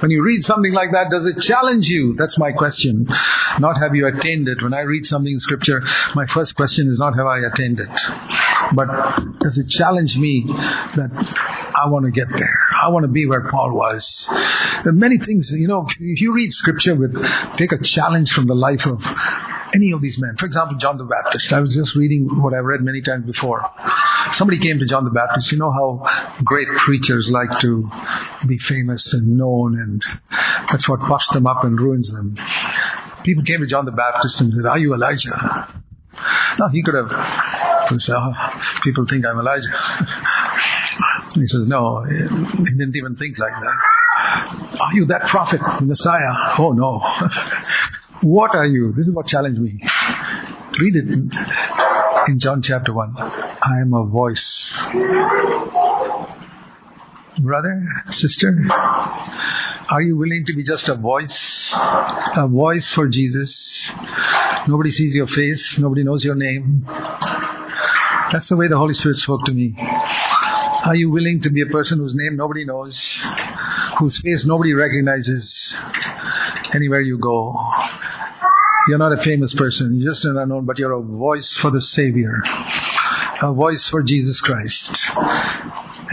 When 0.00 0.10
you 0.10 0.24
read 0.24 0.42
something 0.42 0.72
like 0.72 0.90
that, 0.92 1.10
does 1.10 1.24
it 1.24 1.40
challenge 1.40 1.86
you? 1.86 2.14
That's 2.18 2.38
my 2.38 2.52
question. 2.52 3.06
Not 3.60 3.78
have 3.78 3.94
you 3.94 4.06
attained 4.06 4.48
it. 4.48 4.62
When 4.62 4.74
I 4.74 4.80
read 4.80 5.06
something 5.06 5.32
in 5.32 5.38
scripture, 5.38 5.80
my 6.14 6.26
first 6.26 6.56
question 6.56 6.88
is 6.88 6.98
not 6.98 7.14
have 7.16 7.26
I 7.26 7.38
attained 7.38 7.80
it. 7.80 7.88
But 8.74 8.88
does 9.40 9.58
it 9.58 9.68
challenge 9.68 10.18
me 10.18 10.44
that 10.48 11.10
I 11.74 11.88
want 11.88 12.04
to 12.06 12.10
get 12.10 12.28
there? 12.28 12.58
I 12.82 12.88
want 12.88 13.04
to 13.04 13.08
be 13.08 13.26
where 13.26 13.48
Paul 13.48 13.72
was. 13.72 14.26
There 14.28 14.88
are 14.88 14.92
many 14.92 15.18
things, 15.18 15.52
you 15.52 15.68
know, 15.68 15.86
if 16.00 16.20
you 16.20 16.32
read 16.32 16.52
scripture 16.52 16.96
with, 16.96 17.14
take 17.56 17.72
a 17.72 17.78
challenge 17.78 18.32
from 18.32 18.46
the 18.46 18.54
life 18.54 18.86
of 18.86 19.00
any 19.76 19.92
of 19.92 20.00
these 20.00 20.18
men. 20.18 20.36
For 20.38 20.46
example, 20.46 20.78
John 20.78 20.96
the 20.96 21.04
Baptist. 21.04 21.52
I 21.52 21.60
was 21.60 21.74
just 21.74 21.94
reading 21.94 22.42
what 22.42 22.54
I've 22.54 22.64
read 22.64 22.80
many 22.80 23.02
times 23.02 23.26
before. 23.26 23.62
Somebody 24.32 24.58
came 24.58 24.78
to 24.78 24.86
John 24.86 25.04
the 25.04 25.10
Baptist. 25.10 25.52
You 25.52 25.58
know 25.58 25.70
how 25.70 26.34
great 26.42 26.66
preachers 26.78 27.30
like 27.30 27.60
to 27.60 27.88
be 28.48 28.58
famous 28.58 29.12
and 29.12 29.36
known, 29.36 29.78
and 29.78 30.02
that's 30.70 30.88
what 30.88 31.00
puffs 31.00 31.28
them 31.28 31.46
up 31.46 31.62
and 31.62 31.78
ruins 31.78 32.10
them. 32.10 32.36
People 33.22 33.44
came 33.44 33.60
to 33.60 33.66
John 33.66 33.84
the 33.84 33.92
Baptist 33.92 34.40
and 34.40 34.50
said, 34.52 34.64
Are 34.64 34.78
you 34.78 34.94
Elijah? 34.94 35.82
No, 36.58 36.68
he 36.68 36.82
could 36.82 36.94
have 36.94 38.00
said, 38.00 38.16
oh, 38.16 38.32
People 38.82 39.06
think 39.06 39.26
I'm 39.26 39.38
Elijah. 39.38 39.68
he 41.34 41.46
says, 41.46 41.66
No, 41.66 42.02
he 42.04 42.64
didn't 42.64 42.96
even 42.96 43.16
think 43.16 43.38
like 43.38 43.52
that. 43.52 43.76
Are 44.80 44.94
you 44.94 45.04
that 45.06 45.28
prophet, 45.28 45.60
Messiah? 45.82 46.54
Oh, 46.58 46.72
no. 46.72 47.02
what 48.22 48.54
are 48.54 48.66
you? 48.66 48.92
This 48.92 49.06
is 49.06 49.12
what 49.12 49.26
challenged 49.26 49.60
me. 49.60 49.80
Read 50.80 50.96
it 50.96 51.08
in 52.28 52.38
John 52.38 52.62
chapter 52.62 52.92
1. 52.92 53.14
I 53.16 53.80
am 53.80 53.94
a 53.94 54.04
voice. 54.04 54.76
Brother, 57.38 57.86
sister, 58.10 58.66
are 58.70 60.02
you 60.02 60.16
willing 60.16 60.44
to 60.46 60.54
be 60.54 60.64
just 60.64 60.88
a 60.88 60.94
voice? 60.94 61.70
A 61.72 62.48
voice 62.50 62.92
for 62.92 63.08
Jesus. 63.08 63.90
Nobody 64.66 64.90
sees 64.90 65.14
your 65.14 65.26
face. 65.26 65.78
Nobody 65.78 66.02
knows 66.02 66.24
your 66.24 66.34
name. 66.34 66.86
That's 68.32 68.48
the 68.48 68.56
way 68.56 68.68
the 68.68 68.78
Holy 68.78 68.94
Spirit 68.94 69.18
spoke 69.18 69.44
to 69.44 69.52
me. 69.52 69.76
Are 69.78 70.94
you 70.94 71.10
willing 71.10 71.40
to 71.42 71.50
be 71.50 71.62
a 71.62 71.66
person 71.66 71.98
whose 71.98 72.14
name 72.14 72.36
nobody 72.36 72.64
knows? 72.64 73.24
Whose 73.98 74.18
face 74.18 74.44
nobody 74.44 74.72
recognizes? 74.72 75.76
Anywhere 76.74 77.00
you 77.00 77.18
go. 77.18 77.54
You're 78.88 78.98
not 78.98 79.12
a 79.12 79.22
famous 79.22 79.52
person. 79.52 79.96
You're 79.96 80.12
just 80.12 80.24
an 80.24 80.36
unknown, 80.36 80.64
but 80.64 80.78
you're 80.78 80.92
a 80.92 81.02
voice 81.02 81.56
for 81.56 81.70
the 81.70 81.80
Savior. 81.80 82.40
A 83.42 83.52
voice 83.52 83.88
for 83.88 84.02
Jesus 84.02 84.40
Christ. 84.40 84.90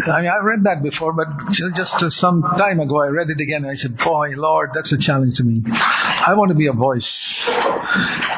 I, 0.06 0.22
mean, 0.22 0.30
I've 0.30 0.44
read 0.44 0.64
that 0.64 0.82
before, 0.82 1.14
but 1.14 1.52
just 1.52 1.94
uh, 2.02 2.10
some 2.10 2.42
time 2.42 2.80
ago 2.80 3.00
I 3.00 3.08
read 3.08 3.30
it 3.30 3.40
again 3.40 3.64
and 3.64 3.72
I 3.72 3.76
said, 3.76 3.98
boy, 3.98 4.32
Lord, 4.36 4.72
that's 4.74 4.92
a 4.92 4.98
challenge 4.98 5.36
to 5.36 5.44
me. 5.44 5.62
I 5.68 6.34
want 6.36 6.50
to 6.50 6.56
be 6.56 6.68
a 6.68 6.74
voice. 6.74 7.44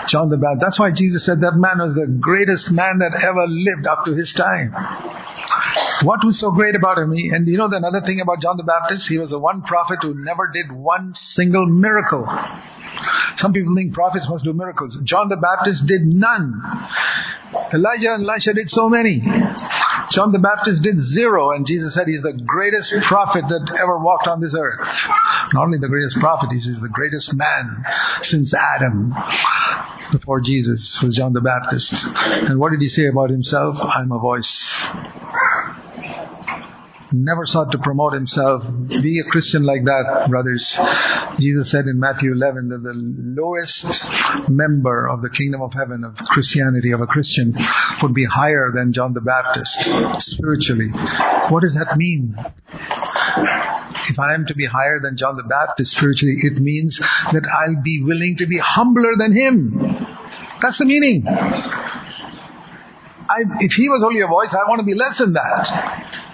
John 0.07 0.29
the 0.29 0.37
Baptist. 0.37 0.61
That's 0.61 0.79
why 0.79 0.91
Jesus 0.91 1.25
said 1.25 1.41
that 1.41 1.55
man 1.55 1.79
was 1.79 1.95
the 1.95 2.07
greatest 2.07 2.71
man 2.71 2.99
that 2.99 3.13
ever 3.15 3.47
lived 3.47 3.87
up 3.87 4.05
to 4.05 4.13
his 4.13 4.33
time. 4.33 4.75
What 6.05 6.23
was 6.23 6.39
so 6.39 6.51
great 6.51 6.75
about 6.75 6.99
him? 6.99 7.11
And 7.11 7.47
you 7.47 7.57
know 7.57 7.67
the 7.67 7.77
another 7.77 8.01
thing 8.01 8.21
about 8.21 8.39
John 8.39 8.57
the 8.57 8.63
Baptist? 8.63 9.07
He 9.07 9.17
was 9.17 9.31
the 9.31 9.39
one 9.39 9.63
prophet 9.63 9.99
who 10.03 10.13
never 10.13 10.51
did 10.53 10.71
one 10.71 11.15
single 11.15 11.65
miracle. 11.65 12.27
Some 13.37 13.53
people 13.53 13.75
think 13.75 13.93
prophets 13.93 14.29
must 14.29 14.43
do 14.43 14.53
miracles. 14.53 14.99
John 15.03 15.29
the 15.29 15.35
Baptist 15.35 15.87
did 15.87 16.05
none. 16.05 16.61
Elijah 17.73 18.13
and 18.13 18.23
Elisha 18.23 18.53
did 18.53 18.69
so 18.69 18.87
many. 18.87 19.19
John 20.11 20.31
the 20.31 20.39
Baptist 20.39 20.83
did 20.83 20.99
zero, 20.99 21.51
and 21.51 21.65
Jesus 21.65 21.95
said 21.95 22.07
he's 22.07 22.21
the 22.21 22.33
greatest 22.33 22.93
prophet 23.01 23.43
that 23.49 23.75
ever 23.81 23.97
walked 23.97 24.27
on 24.27 24.39
this 24.39 24.53
earth. 24.55 24.79
Not 25.53 25.63
only 25.63 25.79
the 25.79 25.87
greatest 25.87 26.17
prophet, 26.19 26.51
he's 26.51 26.65
the 26.79 26.87
greatest 26.87 27.33
man 27.33 27.83
since 28.21 28.53
Adam 28.53 29.13
before 30.11 30.39
Jesus 30.39 31.01
was 31.01 31.15
John 31.15 31.33
the 31.33 31.41
Baptist. 31.41 31.93
And 31.93 32.59
what 32.59 32.71
did 32.71 32.81
he 32.81 32.89
say 32.89 33.07
about 33.07 33.31
himself? 33.31 33.77
I'm 33.81 34.11
a 34.11 34.19
voice 34.19 34.85
never 37.11 37.45
sought 37.45 37.71
to 37.71 37.77
promote 37.77 38.13
himself. 38.13 38.63
Be 38.87 39.19
a 39.19 39.29
Christian 39.29 39.63
like 39.63 39.83
that, 39.83 40.27
brothers. 40.29 40.77
Jesus 41.39 41.69
said 41.71 41.85
in 41.85 41.99
Matthew 41.99 42.31
11 42.33 42.69
that 42.69 42.83
the 42.83 42.93
lowest 42.95 43.85
member 44.49 45.07
of 45.07 45.21
the 45.21 45.29
kingdom 45.29 45.61
of 45.61 45.73
heaven, 45.73 46.03
of 46.03 46.15
Christianity, 46.15 46.91
of 46.91 47.01
a 47.01 47.07
Christian, 47.07 47.55
would 48.01 48.13
be 48.13 48.25
higher 48.25 48.71
than 48.73 48.93
John 48.93 49.13
the 49.13 49.21
Baptist, 49.21 49.73
spiritually. 50.23 50.89
What 51.49 51.61
does 51.61 51.75
that 51.75 51.97
mean? 51.97 52.35
If 54.07 54.19
I 54.19 54.33
am 54.33 54.45
to 54.47 54.55
be 54.55 54.65
higher 54.65 54.99
than 55.01 55.17
John 55.17 55.35
the 55.35 55.43
Baptist 55.43 55.91
spiritually, 55.91 56.35
it 56.41 56.61
means 56.61 56.97
that 56.97 57.43
I'll 57.45 57.81
be 57.81 58.01
willing 58.03 58.37
to 58.37 58.45
be 58.45 58.57
humbler 58.59 59.15
than 59.17 59.31
him. 59.33 60.07
That's 60.61 60.77
the 60.77 60.85
meaning. 60.85 61.25
I, 63.27 63.41
if 63.59 63.73
he 63.73 63.89
was 63.89 64.03
only 64.03 64.21
a 64.21 64.27
voice, 64.27 64.53
I 64.53 64.69
want 64.69 64.79
to 64.79 64.85
be 64.85 64.93
less 64.93 65.17
than 65.17 65.33
that. 65.33 66.24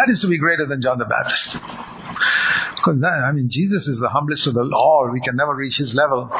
That 0.00 0.10
is 0.10 0.20
to 0.22 0.28
be 0.28 0.38
greater 0.38 0.64
than 0.64 0.80
John 0.80 0.98
the 0.98 1.04
Baptist. 1.04 1.58
Because 2.74 3.02
I 3.04 3.32
mean, 3.32 3.50
Jesus 3.50 3.86
is 3.86 3.98
the 3.98 4.08
humblest 4.08 4.46
of 4.46 4.54
the 4.54 4.62
all. 4.74 5.10
We 5.12 5.20
can 5.20 5.36
never 5.36 5.54
reach 5.54 5.76
his 5.76 5.94
level. 5.94 6.30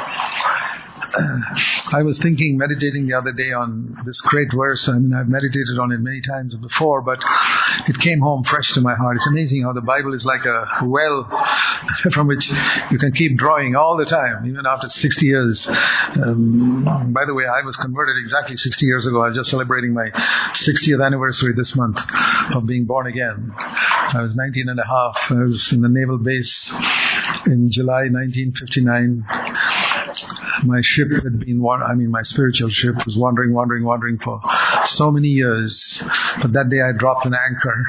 I 1.12 2.02
was 2.02 2.19
thinking, 2.19 2.57
meditating 2.57 3.07
the 3.07 3.14
other 3.14 3.33
day 3.33 3.52
on 3.52 3.97
this 4.05 4.21
great 4.21 4.49
verse. 4.55 4.88
I 4.88 4.99
mean, 4.99 5.12
I've 5.14 5.29
meditated 5.29 5.79
on 5.81 5.93
it 5.93 5.99
many 6.00 6.21
times 6.21 6.55
before, 6.57 7.02
but 7.02 7.19
it 7.88 7.99
came 7.99 8.21
home 8.21 8.45
fresh 8.45 8.73
to 8.75 8.81
my 8.81 8.95
heart. 8.95 9.17
It's 9.17 9.26
amazing 9.26 9.62
how 9.62 9.73
the 9.73 9.81
Bible 9.81 10.14
is 10.14 10.25
like 10.25 10.45
a 10.45 10.85
well 10.85 11.29
from 12.12 12.26
which 12.26 12.49
you 12.90 12.99
can 12.99 13.12
keep 13.12 13.37
drawing 13.37 13.75
all 13.75 13.97
the 13.97 14.05
time, 14.05 14.47
even 14.47 14.67
after 14.67 14.88
60 14.88 15.26
years. 15.26 15.69
Um, 15.69 17.12
by 17.12 17.25
the 17.25 17.35
way, 17.35 17.45
I 17.47 17.64
was 17.64 17.76
converted 17.76 18.17
exactly 18.21 18.57
60 18.57 18.87
years 18.87 19.07
ago. 19.07 19.23
I 19.23 19.29
was 19.29 19.37
just 19.37 19.50
celebrating 19.50 19.93
my 19.93 20.11
60th 20.11 21.05
anniversary 21.05 21.55
this 21.55 21.75
month 21.75 21.99
of 22.55 22.67
being 22.67 22.85
born 22.85 23.07
again. 23.07 23.52
I 23.57 24.23
was 24.23 24.35
19 24.35 24.69
and 24.69 24.79
a 24.79 24.87
half. 24.87 25.31
I 25.31 25.43
was 25.43 25.73
in 25.73 25.81
the 25.81 25.88
naval 25.88 26.19
base 26.19 26.73
in 27.47 27.71
July 27.71 28.09
1959 28.11 29.25
my 30.64 30.81
ship 30.83 31.09
had 31.11 31.40
been, 31.40 31.64
I 31.67 31.95
mean, 31.95 32.11
my 32.11 32.23
spiritual 32.23 32.69
ship 32.69 33.05
was 33.05 33.17
wandering, 33.17 33.52
wandering, 33.52 33.85
wandering 33.85 34.19
for 34.19 34.40
so 34.85 35.11
many 35.11 35.29
years. 35.29 36.02
But 36.40 36.52
that 36.52 36.69
day 36.69 36.81
I 36.81 36.93
dropped 36.97 37.26
an 37.26 37.35
anchor. 37.35 37.85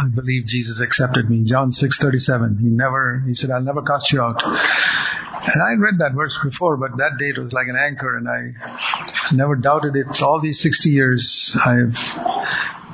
I 0.00 0.04
believe 0.14 0.46
Jesus 0.46 0.80
accepted 0.80 1.28
me. 1.28 1.44
John 1.44 1.72
6:37. 1.72 2.60
He 2.60 2.66
never 2.68 3.22
he 3.26 3.34
said 3.34 3.50
I'll 3.50 3.62
never 3.62 3.82
cast 3.82 4.12
you 4.12 4.20
out. 4.20 4.42
And 4.44 5.62
I 5.62 5.80
read 5.80 5.98
that 5.98 6.12
verse 6.14 6.38
before, 6.42 6.76
but 6.76 6.96
that 6.98 7.16
day 7.18 7.32
it 7.34 7.38
was 7.38 7.52
like 7.52 7.68
an 7.68 7.76
anchor 7.76 8.16
and 8.16 8.28
I 8.28 9.32
never 9.32 9.56
doubted 9.56 9.96
it. 9.96 10.20
All 10.22 10.40
these 10.40 10.60
60 10.60 10.90
years 10.90 11.56
I've 11.64 11.96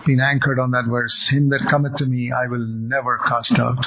been 0.05 0.21
anchored 0.21 0.59
on 0.59 0.73
that 0.73 0.87
verse. 0.87 1.29
Him 1.29 1.49
that 1.51 1.67
cometh 1.69 1.97
to 1.97 2.07
me, 2.07 2.33
I 2.33 2.47
will 2.47 2.67
never 2.67 3.19
cast 3.19 3.59
out. 3.59 3.85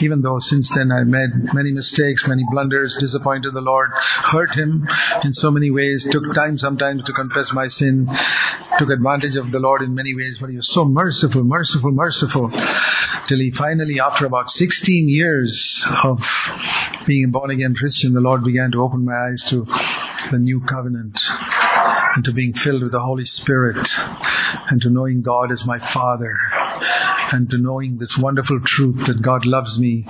Even 0.00 0.22
though 0.22 0.38
since 0.38 0.68
then 0.74 0.92
I 0.92 1.04
made 1.04 1.52
many 1.52 1.72
mistakes, 1.72 2.26
many 2.26 2.44
blunders, 2.50 2.96
disappointed 2.98 3.54
the 3.54 3.60
Lord, 3.60 3.90
hurt 3.92 4.54
Him 4.54 4.86
in 5.24 5.32
so 5.32 5.50
many 5.50 5.70
ways, 5.70 6.06
took 6.10 6.34
time 6.34 6.58
sometimes 6.58 7.04
to 7.04 7.12
confess 7.12 7.52
my 7.52 7.66
sin, 7.66 8.08
took 8.78 8.90
advantage 8.90 9.36
of 9.36 9.50
the 9.50 9.58
Lord 9.58 9.82
in 9.82 9.94
many 9.94 10.14
ways, 10.14 10.38
but 10.40 10.50
He 10.50 10.56
was 10.56 10.68
so 10.68 10.84
merciful, 10.84 11.42
merciful, 11.42 11.90
merciful, 11.90 12.50
till 13.26 13.38
He 13.38 13.50
finally, 13.50 14.00
after 14.00 14.26
about 14.26 14.50
16 14.50 15.08
years 15.08 15.84
of 16.04 16.22
being 17.06 17.24
a 17.24 17.28
born 17.28 17.50
again 17.50 17.74
Christian, 17.74 18.14
the 18.14 18.20
Lord 18.20 18.44
began 18.44 18.70
to 18.72 18.82
open 18.82 19.04
my 19.04 19.30
eyes 19.30 19.42
to 19.48 19.66
the 20.30 20.38
new 20.38 20.60
covenant 20.60 21.18
and 22.14 22.24
to 22.24 22.32
being 22.32 22.54
filled 22.54 22.82
with 22.82 22.92
the 22.92 23.00
Holy 23.00 23.24
Spirit 23.24 23.88
and 24.70 24.80
to 24.82 24.90
knowing 24.90 25.22
God 25.22 25.52
as 25.52 25.64
my 25.64 25.78
Father 25.78 26.34
and 27.32 27.50
to 27.50 27.58
knowing 27.58 27.98
this 27.98 28.16
wonderful 28.16 28.60
truth 28.64 29.06
that 29.06 29.22
God 29.22 29.44
loves 29.44 29.78
me 29.78 30.06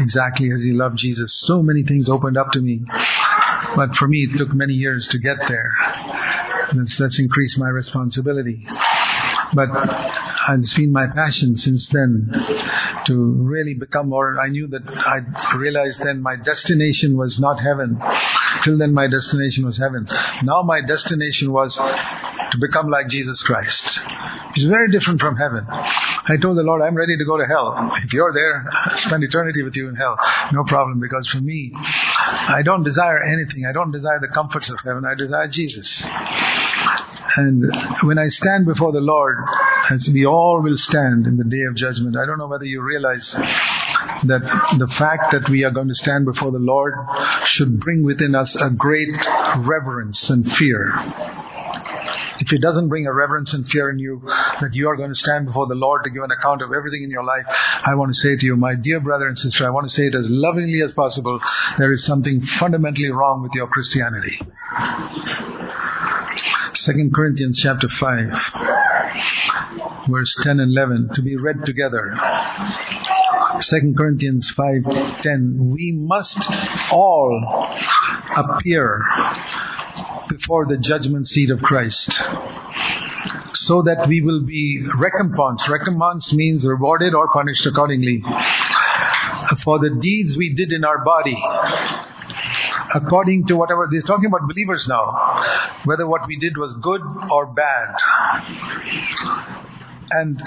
exactly 0.00 0.50
as 0.52 0.62
He 0.62 0.72
loved 0.72 0.96
Jesus. 0.98 1.34
So 1.40 1.62
many 1.62 1.82
things 1.82 2.08
opened 2.08 2.36
up 2.36 2.52
to 2.52 2.60
me. 2.60 2.82
But 3.76 3.94
for 3.96 4.08
me, 4.08 4.28
it 4.30 4.38
took 4.38 4.52
many 4.54 4.74
years 4.74 5.08
to 5.08 5.18
get 5.18 5.36
there. 5.48 5.72
That's, 6.72 6.96
that's 6.98 7.18
increased 7.18 7.58
my 7.58 7.68
responsibility. 7.68 8.66
But 9.52 9.68
it's 10.50 10.74
been 10.74 10.92
my 10.92 11.06
passion 11.08 11.56
since 11.56 11.88
then 11.88 12.30
to 13.06 13.14
really 13.14 13.74
become 13.74 14.08
more. 14.08 14.40
I 14.40 14.48
knew 14.48 14.68
that 14.68 14.82
I 14.86 15.56
realized 15.56 16.00
then 16.00 16.22
my 16.22 16.36
destination 16.36 17.16
was 17.16 17.38
not 17.38 17.60
heaven. 17.60 18.00
Till 18.64 18.78
then, 18.78 18.92
my 18.92 19.08
destination 19.08 19.64
was 19.64 19.78
heaven. 19.78 20.06
Now, 20.42 20.62
my 20.62 20.80
destination 20.86 21.52
was 21.52 21.76
to 21.76 22.58
become 22.60 22.88
like 22.88 23.08
Jesus 23.08 23.42
Christ. 23.42 24.00
It's 24.54 24.64
very 24.64 24.90
different 24.90 25.20
from 25.20 25.36
heaven. 25.36 25.66
I 25.68 26.36
told 26.40 26.58
the 26.58 26.62
Lord, 26.62 26.82
I'm 26.82 26.94
ready 26.96 27.16
to 27.16 27.24
go 27.24 27.38
to 27.38 27.46
hell. 27.46 27.92
If 28.04 28.12
you're 28.12 28.32
there, 28.32 28.68
I'll 28.70 28.96
spend 28.98 29.22
eternity 29.24 29.62
with 29.62 29.76
you 29.76 29.88
in 29.88 29.94
hell. 29.94 30.16
No 30.52 30.64
problem, 30.64 31.00
because 31.00 31.28
for 31.28 31.38
me, 31.38 31.72
I 31.74 32.62
don't 32.64 32.82
desire 32.82 33.22
anything. 33.22 33.66
I 33.66 33.72
don't 33.72 33.92
desire 33.92 34.20
the 34.20 34.28
comforts 34.28 34.68
of 34.68 34.78
heaven. 34.80 35.04
I 35.04 35.14
desire 35.14 35.48
Jesus. 35.48 36.04
And 37.36 37.72
when 38.02 38.18
I 38.18 38.28
stand 38.28 38.66
before 38.66 38.92
the 38.92 39.00
Lord, 39.00 39.38
as 39.88 40.08
we 40.08 40.26
all 40.26 40.60
will 40.62 40.76
stand 40.76 41.26
in 41.26 41.36
the 41.36 41.44
day 41.44 41.62
of 41.68 41.74
judgment, 41.74 42.16
I 42.16 42.26
don't 42.26 42.38
know 42.38 42.48
whether 42.48 42.64
you 42.64 42.82
realize 42.82 43.30
that 43.32 44.76
the 44.78 44.88
fact 44.88 45.32
that 45.32 45.48
we 45.48 45.64
are 45.64 45.70
going 45.70 45.88
to 45.88 45.94
stand 45.94 46.24
before 46.24 46.50
the 46.50 46.58
Lord 46.58 46.94
should 47.44 47.80
bring 47.80 48.02
within 48.02 48.34
us 48.34 48.54
a 48.56 48.70
great 48.70 49.08
reverence 49.58 50.28
and 50.30 50.50
fear. 50.52 50.92
If 52.40 52.52
it 52.52 52.62
doesn't 52.62 52.88
bring 52.88 53.06
a 53.06 53.12
reverence 53.12 53.52
and 53.52 53.68
fear 53.68 53.90
in 53.90 53.98
you 53.98 54.22
that 54.60 54.70
you 54.72 54.88
are 54.88 54.96
going 54.96 55.10
to 55.10 55.14
stand 55.14 55.46
before 55.46 55.66
the 55.66 55.74
Lord 55.74 56.04
to 56.04 56.10
give 56.10 56.22
an 56.22 56.30
account 56.30 56.62
of 56.62 56.72
everything 56.72 57.02
in 57.02 57.10
your 57.10 57.24
life, 57.24 57.44
I 57.48 57.94
want 57.94 58.14
to 58.14 58.18
say 58.18 58.34
to 58.36 58.46
you, 58.46 58.56
my 58.56 58.74
dear 58.74 58.98
brother 58.98 59.28
and 59.28 59.38
sister, 59.38 59.66
I 59.66 59.70
want 59.70 59.86
to 59.88 59.94
say 59.94 60.04
it 60.04 60.14
as 60.14 60.30
lovingly 60.30 60.80
as 60.82 60.92
possible, 60.92 61.38
there 61.78 61.92
is 61.92 62.04
something 62.04 62.40
fundamentally 62.40 63.10
wrong 63.10 63.42
with 63.42 63.52
your 63.54 63.66
Christianity. 63.66 64.38
2 66.74 67.10
Corinthians 67.14 67.58
chapter 67.60 67.88
5, 67.88 68.32
verse 70.10 70.34
10 70.42 70.60
and 70.60 70.72
11, 70.72 71.10
to 71.14 71.22
be 71.22 71.36
read 71.36 71.64
together. 71.64 72.14
2 73.58 73.94
Corinthians 73.96 74.52
5:10 74.56 75.72
we 75.72 75.92
must 75.92 76.38
all 76.92 77.68
appear 78.36 79.02
before 80.28 80.66
the 80.66 80.78
judgment 80.78 81.26
seat 81.26 81.50
of 81.50 81.60
Christ 81.60 82.12
so 83.52 83.82
that 83.82 84.06
we 84.08 84.20
will 84.20 84.42
be 84.44 84.80
recompensed 84.98 85.68
recompense 85.68 86.32
means 86.32 86.64
rewarded 86.64 87.14
or 87.14 87.28
punished 87.28 87.66
accordingly 87.66 88.22
for 89.64 89.78
the 89.80 89.98
deeds 90.00 90.36
we 90.36 90.54
did 90.54 90.72
in 90.72 90.84
our 90.84 91.04
body 91.04 91.36
according 92.94 93.46
to 93.46 93.56
whatever 93.56 93.88
he's 93.90 94.04
talking 94.04 94.26
about 94.26 94.48
believers 94.48 94.86
now 94.88 95.44
whether 95.84 96.06
what 96.06 96.26
we 96.28 96.36
did 96.38 96.56
was 96.56 96.72
good 96.74 97.00
or 97.30 97.46
bad 97.46 97.94
and 100.10 100.42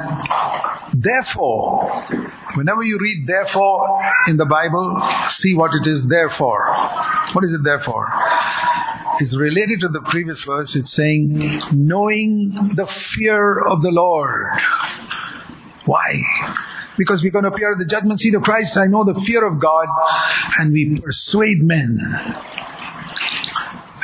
therefore 0.93 2.04
whenever 2.56 2.84
you 2.84 2.97
read 2.99 3.26
therefore 3.28 4.02
in 4.28 4.38
the 4.38 4.45
bible 4.45 5.02
see 5.30 5.56
what 5.56 5.71
it 5.73 5.88
is 5.88 6.06
therefore 6.08 6.65
what 7.34 7.43
is 7.43 7.54
it 7.54 7.63
therefore 7.63 8.08
It's 9.19 9.36
related 9.36 9.82
to 9.82 9.89
the 9.89 10.02
previous 10.02 10.43
verse 10.43 10.76
it's 10.76 10.93
saying 10.93 11.62
knowing 11.71 12.73
the 12.76 12.88
fear 12.88 13.60
of 13.60 13.82
the 13.82 13.91
lord 13.91 14.47
why 15.86 16.23
because 16.97 17.23
we're 17.23 17.32
going 17.32 17.43
to 17.43 17.52
appear 17.52 17.71
at 17.71 17.80
the 17.80 17.86
judgment 17.86 18.19
seat 18.19 18.36
of 18.36 18.43
Christ. 18.43 18.78
I 18.78 18.86
know 18.86 19.04
the 19.04 19.19
fear 19.21 19.45
of 19.45 19.60
God 19.60 19.88
and 20.60 20.71
we 20.71 20.99
persuade 20.99 21.63
men. 21.63 21.99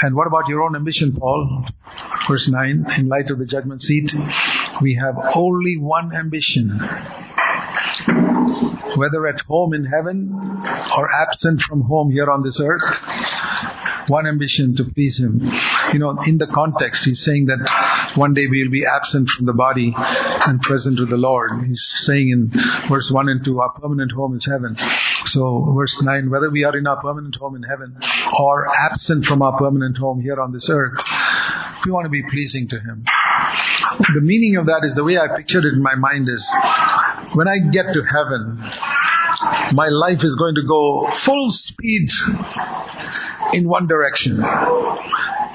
And 0.01 0.15
what 0.15 0.27
about 0.27 0.47
your 0.47 0.63
own 0.63 0.75
ambition, 0.75 1.15
Paul? 1.15 1.65
Verse 2.27 2.47
9, 2.47 2.85
in 2.97 3.07
light 3.09 3.29
of 3.31 3.39
the 3.39 3.45
judgment 3.45 3.81
seat, 3.81 4.13
we 4.81 4.95
have 4.95 5.15
only 5.35 5.77
one 5.77 6.15
ambition. 6.15 6.79
Whether 8.95 9.27
at 9.27 9.41
home 9.41 9.73
in 9.73 9.85
heaven 9.85 10.31
or 10.97 11.09
absent 11.11 11.61
from 11.61 11.81
home 11.81 12.11
here 12.11 12.29
on 12.29 12.43
this 12.43 12.59
earth, 12.59 12.81
one 14.09 14.25
ambition 14.25 14.75
to 14.77 14.83
please 14.83 15.19
Him. 15.19 15.39
You 15.93 15.99
know, 15.99 16.19
in 16.25 16.37
the 16.37 16.47
context, 16.47 17.05
He's 17.05 17.23
saying 17.23 17.45
that 17.45 18.11
one 18.15 18.33
day 18.33 18.47
we 18.49 18.63
will 18.63 18.71
be 18.71 18.85
absent 18.85 19.29
from 19.29 19.45
the 19.45 19.53
body 19.53 19.93
and 19.95 20.59
present 20.61 20.99
with 20.99 21.09
the 21.09 21.17
Lord. 21.17 21.63
He's 21.65 21.85
saying 22.05 22.29
in 22.29 22.51
verse 22.89 23.11
1 23.11 23.29
and 23.29 23.45
2, 23.45 23.59
our 23.61 23.71
permanent 23.73 24.11
home 24.11 24.35
is 24.35 24.45
heaven. 24.45 24.75
So, 25.25 25.73
verse 25.77 26.01
9, 26.01 26.29
whether 26.29 26.49
we 26.49 26.63
are 26.63 26.75
in 26.75 26.87
our 26.87 26.99
permanent 27.01 27.35
home 27.35 27.55
in 27.55 27.63
heaven 27.63 27.97
or 28.39 28.67
absent 28.67 29.25
from 29.25 29.41
our 29.41 29.57
permanent 29.57 29.97
home 29.97 30.21
here 30.21 30.41
on 30.41 30.51
this 30.51 30.69
earth, 30.69 30.99
we 31.85 31.91
want 31.91 32.05
to 32.05 32.09
be 32.09 32.23
pleasing 32.23 32.67
to 32.69 32.79
Him. 32.79 33.05
The 33.99 34.21
meaning 34.21 34.55
of 34.55 34.65
that 34.67 34.81
is 34.85 34.95
the 34.95 35.03
way 35.03 35.17
I 35.17 35.35
pictured 35.35 35.65
it 35.65 35.73
in 35.73 35.83
my 35.83 35.95
mind 35.95 36.29
is 36.29 36.49
when 37.33 37.49
I 37.49 37.57
get 37.71 37.93
to 37.93 38.01
heaven, 38.01 38.57
my 39.73 39.89
life 39.89 40.23
is 40.23 40.35
going 40.35 40.55
to 40.55 40.63
go 40.65 41.09
full 41.25 41.51
speed 41.51 42.09
in 43.51 43.67
one 43.67 43.87
direction. 43.87 44.41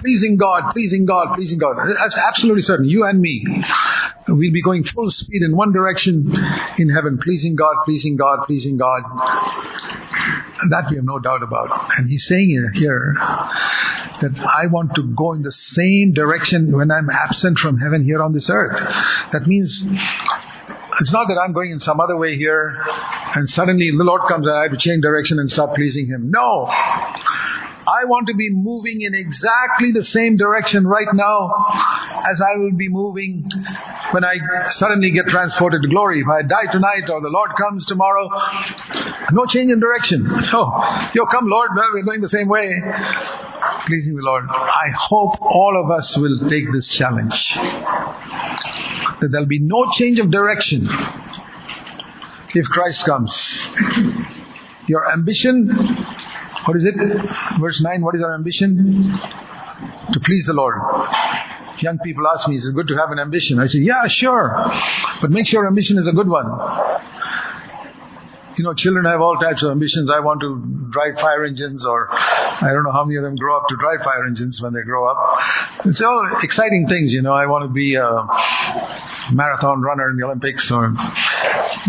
Pleasing 0.04 0.36
God, 0.36 0.72
pleasing 0.72 1.06
God, 1.06 1.34
pleasing 1.34 1.56
God. 1.56 1.76
That's 1.98 2.14
absolutely 2.14 2.60
certain. 2.60 2.86
You 2.86 3.04
and 3.04 3.18
me. 3.18 3.42
We'll 4.28 4.52
be 4.52 4.60
going 4.60 4.84
full 4.84 5.10
speed 5.10 5.40
in 5.40 5.56
one 5.56 5.72
direction 5.72 6.30
in 6.76 6.90
heaven. 6.90 7.18
Pleasing 7.22 7.56
God, 7.56 7.76
pleasing 7.86 8.16
God, 8.16 8.44
pleasing 8.44 8.76
God. 8.76 9.00
That 10.68 10.88
we 10.90 10.96
have 10.96 11.06
no 11.06 11.20
doubt 11.20 11.42
about. 11.42 11.90
And 11.96 12.10
he's 12.10 12.26
saying 12.26 12.50
here 12.74 13.14
that 13.16 14.32
I 14.38 14.66
want 14.66 14.94
to 14.96 15.02
go 15.16 15.32
in 15.32 15.40
the 15.40 15.52
same 15.52 16.12
direction 16.12 16.76
when 16.76 16.90
I'm 16.90 17.08
absent 17.08 17.58
from 17.58 17.78
heaven 17.78 18.04
here 18.04 18.22
on 18.22 18.34
this 18.34 18.50
earth. 18.50 18.78
That 19.32 19.46
means 19.46 19.86
it's 21.00 21.12
not 21.12 21.28
that 21.28 21.40
I'm 21.42 21.54
going 21.54 21.70
in 21.70 21.78
some 21.78 21.98
other 21.98 22.18
way 22.18 22.36
here 22.36 22.76
and 23.34 23.48
suddenly 23.48 23.90
the 23.90 24.04
Lord 24.04 24.28
comes 24.28 24.46
and 24.46 24.54
I 24.54 24.64
have 24.64 24.72
to 24.72 24.76
change 24.76 25.00
direction 25.00 25.38
and 25.38 25.50
stop 25.50 25.74
pleasing 25.74 26.06
Him. 26.06 26.30
No. 26.30 26.70
I 27.86 28.06
want 28.06 28.28
to 28.28 28.34
be 28.34 28.50
moving 28.50 29.02
in 29.02 29.14
exactly 29.14 29.92
the 29.92 30.02
same 30.02 30.36
direction 30.36 30.86
right 30.86 31.08
now 31.12 31.52
as 32.30 32.40
I 32.40 32.56
will 32.56 32.72
be 32.72 32.88
moving 32.88 33.50
when 34.12 34.24
I 34.24 34.70
suddenly 34.70 35.10
get 35.10 35.26
transported 35.26 35.82
to 35.82 35.88
glory. 35.88 36.20
If 36.20 36.28
I 36.28 36.42
die 36.42 36.72
tonight 36.72 37.10
or 37.10 37.20
the 37.20 37.28
Lord 37.28 37.50
comes 37.58 37.84
tomorrow, 37.84 38.28
no 39.32 39.44
change 39.46 39.70
in 39.70 39.80
direction. 39.80 40.26
Oh, 40.56 41.10
you 41.14 41.26
come 41.32 41.48
Lord, 41.48 41.70
we're 41.74 42.04
going 42.04 42.20
the 42.20 42.28
same 42.28 42.48
way. 42.48 42.80
Pleasing 43.86 44.14
the 44.14 44.22
Lord. 44.22 44.44
I 44.48 44.90
hope 44.96 45.42
all 45.42 45.82
of 45.82 45.90
us 45.90 46.16
will 46.16 46.38
take 46.48 46.70
this 46.72 46.86
challenge. 46.88 47.50
That 49.20 49.28
there'll 49.32 49.46
be 49.46 49.58
no 49.58 49.90
change 49.92 50.20
of 50.20 50.30
direction 50.30 50.88
if 52.54 52.66
Christ 52.66 53.04
comes. 53.04 53.34
Your 54.86 55.12
ambition 55.12 56.13
what 56.66 56.76
is 56.76 56.84
it? 56.84 56.94
Verse 57.60 57.80
9, 57.80 58.02
what 58.02 58.14
is 58.14 58.22
our 58.22 58.34
ambition? 58.34 59.12
To 60.12 60.20
please 60.20 60.46
the 60.46 60.52
Lord. 60.52 60.76
Young 61.78 61.98
people 61.98 62.26
ask 62.28 62.48
me, 62.48 62.56
is 62.56 62.66
it 62.66 62.74
good 62.74 62.88
to 62.88 62.96
have 62.96 63.10
an 63.10 63.18
ambition? 63.18 63.58
I 63.58 63.66
say, 63.66 63.80
yeah, 63.80 64.06
sure. 64.06 64.54
But 65.20 65.30
make 65.30 65.46
sure 65.46 65.66
ambition 65.66 65.98
is 65.98 66.06
a 66.06 66.12
good 66.12 66.28
one. 66.28 66.46
You 68.56 68.64
know, 68.64 68.74
children 68.74 69.04
have 69.06 69.20
all 69.20 69.36
types 69.36 69.62
of 69.62 69.70
ambitions. 69.72 70.10
I 70.10 70.20
want 70.20 70.40
to 70.42 70.88
drive 70.90 71.18
fire 71.18 71.44
engines 71.44 71.84
or 71.84 72.08
I 72.12 72.70
don't 72.72 72.84
know 72.84 72.92
how 72.92 73.04
many 73.04 73.16
of 73.16 73.24
them 73.24 73.34
grow 73.34 73.56
up 73.56 73.66
to 73.68 73.76
drive 73.76 74.00
fire 74.04 74.24
engines 74.26 74.60
when 74.62 74.72
they 74.72 74.82
grow 74.82 75.10
up. 75.10 75.40
It's 75.84 76.00
all 76.00 76.38
exciting 76.42 76.86
things, 76.88 77.12
you 77.12 77.22
know. 77.22 77.32
I 77.32 77.46
want 77.46 77.64
to 77.64 77.72
be 77.72 77.96
a 77.96 79.34
marathon 79.34 79.82
runner 79.82 80.10
in 80.10 80.16
the 80.16 80.24
Olympics 80.24 80.70
or, 80.70 80.94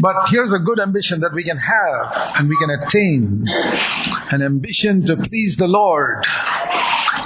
but 0.01 0.30
here's 0.30 0.54
a 0.54 0.60
good 0.60 0.80
ambition 0.80 1.19
that 1.19 1.34
we 1.34 1.43
can 1.43 1.58
have 1.58 2.36
and 2.38 2.49
we 2.49 2.58
can 2.58 2.69
attain. 2.71 3.45
An 4.32 4.41
ambition 4.41 5.06
to 5.06 5.17
please 5.17 5.56
the 5.58 5.67
Lord 5.67 6.25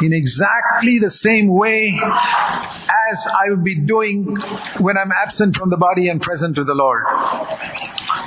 in 0.02 0.14
exactly 0.14 1.00
the 1.00 1.12
same 1.12 1.48
way 1.48 2.00
as 2.02 3.28
I 3.28 3.50
will 3.50 3.64
be 3.64 3.76
doing 3.82 4.36
when 4.80 4.98
I'm 4.98 5.12
absent 5.12 5.56
from 5.56 5.70
the 5.70 5.78
body 5.78 6.10
and 6.10 6.22
present 6.22 6.56
to 6.56 6.64
the 6.64 6.74
Lord. 6.74 7.04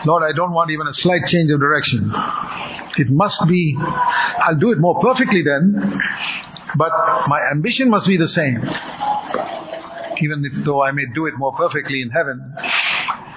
Lord, 0.04 0.22
I 0.22 0.32
don't 0.34 0.52
want 0.52 0.70
even 0.70 0.86
a 0.86 0.94
slight 0.94 1.26
change 1.26 1.50
of 1.50 1.60
direction. 1.60 2.12
It 2.98 3.10
must 3.10 3.46
be, 3.46 3.76
I'll 3.78 4.58
do 4.58 4.72
it 4.72 4.78
more 4.78 5.00
perfectly 5.00 5.42
then, 5.42 6.00
but 6.76 6.92
my 7.28 7.40
ambition 7.50 7.90
must 7.90 8.06
be 8.06 8.16
the 8.16 8.28
same. 8.28 8.58
Even 10.20 10.44
if 10.44 10.64
though 10.64 10.82
I 10.82 10.92
may 10.92 11.06
do 11.14 11.26
it 11.26 11.34
more 11.36 11.52
perfectly 11.54 12.02
in 12.02 12.10
heaven, 12.10 12.54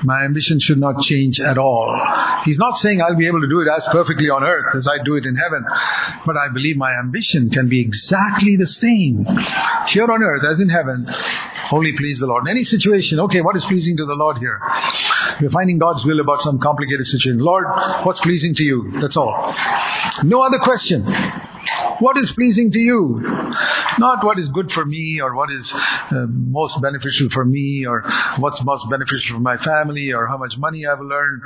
my 0.04 0.24
ambition 0.24 0.60
should 0.60 0.78
not 0.78 1.02
change 1.02 1.40
at 1.40 1.58
all. 1.58 2.00
He's 2.44 2.58
not 2.58 2.78
saying 2.78 3.02
I'll 3.02 3.16
be 3.16 3.28
able 3.28 3.42
to 3.42 3.48
do 3.48 3.62
it 3.62 3.68
as 3.76 3.86
perfectly 3.92 4.30
on 4.30 4.44
earth 4.44 4.76
as 4.76 4.88
I 4.88 5.04
do 5.04 5.16
it 5.16 5.26
in 5.26 5.36
heaven, 5.36 5.66
but 6.26 6.36
I 6.38 6.50
believe 6.54 6.78
my 6.78 6.94
ambition 7.00 7.50
can 7.50 7.70
be 7.70 7.82
exactly 7.82 8.56
the 8.58 8.68
same 8.68 9.26
here 9.88 10.12
on 10.12 10.22
earth 10.24 10.44
as 10.50 10.60
in 10.60 10.70
heaven. 10.70 11.08
Only 11.72 11.94
please 11.98 12.20
the 12.20 12.28
Lord. 12.28 12.48
In 12.48 12.52
any 12.52 12.64
situation, 12.64 13.20
okay, 13.22 13.42
what 13.42 13.56
is 13.56 13.66
pleasing 13.66 13.98
to 13.98 14.06
the 14.06 14.14
Lord 14.14 14.38
here? 14.38 14.60
We're 15.42 15.50
finding 15.50 15.78
God's 15.78 16.06
will 16.06 16.20
about 16.20 16.42
some 16.42 16.60
complicated 16.60 17.06
situation. 17.06 17.40
Lord, 17.40 17.66
what's 18.04 18.20
pleasing 18.20 18.56
to 18.56 18.64
you? 18.64 19.00
That's 19.02 19.18
all. 19.18 19.54
No 20.24 20.42
other 20.42 20.60
question. 20.64 21.06
What 22.00 22.18
is 22.18 22.32
pleasing 22.32 22.72
to 22.72 22.80
you? 22.80 23.22
Not 23.98 24.24
what 24.24 24.40
is 24.40 24.50
good 24.50 24.72
for 24.72 24.86
me 24.86 25.20
or 25.22 25.36
what 25.36 25.52
is 25.52 25.72
uh, 25.74 26.26
most 26.30 26.82
beneficial 26.82 27.30
for 27.30 27.46
me 27.46 27.86
or 27.86 28.04
what's 28.40 28.64
most 28.64 28.90
beneficial 28.90 29.38
for 29.38 29.42
my 29.42 29.58
family 29.58 30.12
or 30.12 30.28
how 30.28 30.38
much 30.38 30.58
money 30.58 30.86
I've 30.86 31.00
earned. 31.00 31.42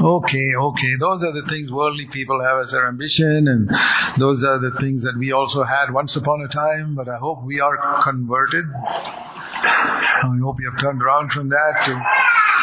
Okay, 0.00 0.54
okay. 0.56 0.92
Those 0.98 1.22
are 1.22 1.32
the 1.32 1.46
things 1.48 1.70
worldly 1.70 2.06
people 2.06 2.42
have 2.42 2.60
as 2.62 2.70
their 2.70 2.86
ambition 2.88 3.48
and 3.48 3.70
those 4.18 4.42
are 4.44 4.58
the 4.58 4.76
things 4.78 5.02
that 5.02 5.16
we 5.18 5.32
also 5.32 5.64
had 5.64 5.92
once 5.92 6.16
upon 6.16 6.42
a 6.42 6.48
time, 6.48 6.94
but 6.94 7.08
I 7.08 7.16
hope 7.16 7.44
we 7.44 7.60
are 7.60 8.02
converted. 8.02 8.64
I 8.74 10.38
hope 10.42 10.56
you 10.60 10.70
have 10.70 10.80
turned 10.80 11.02
around 11.02 11.32
from 11.32 11.48
that 11.50 11.82
to 11.86 12.02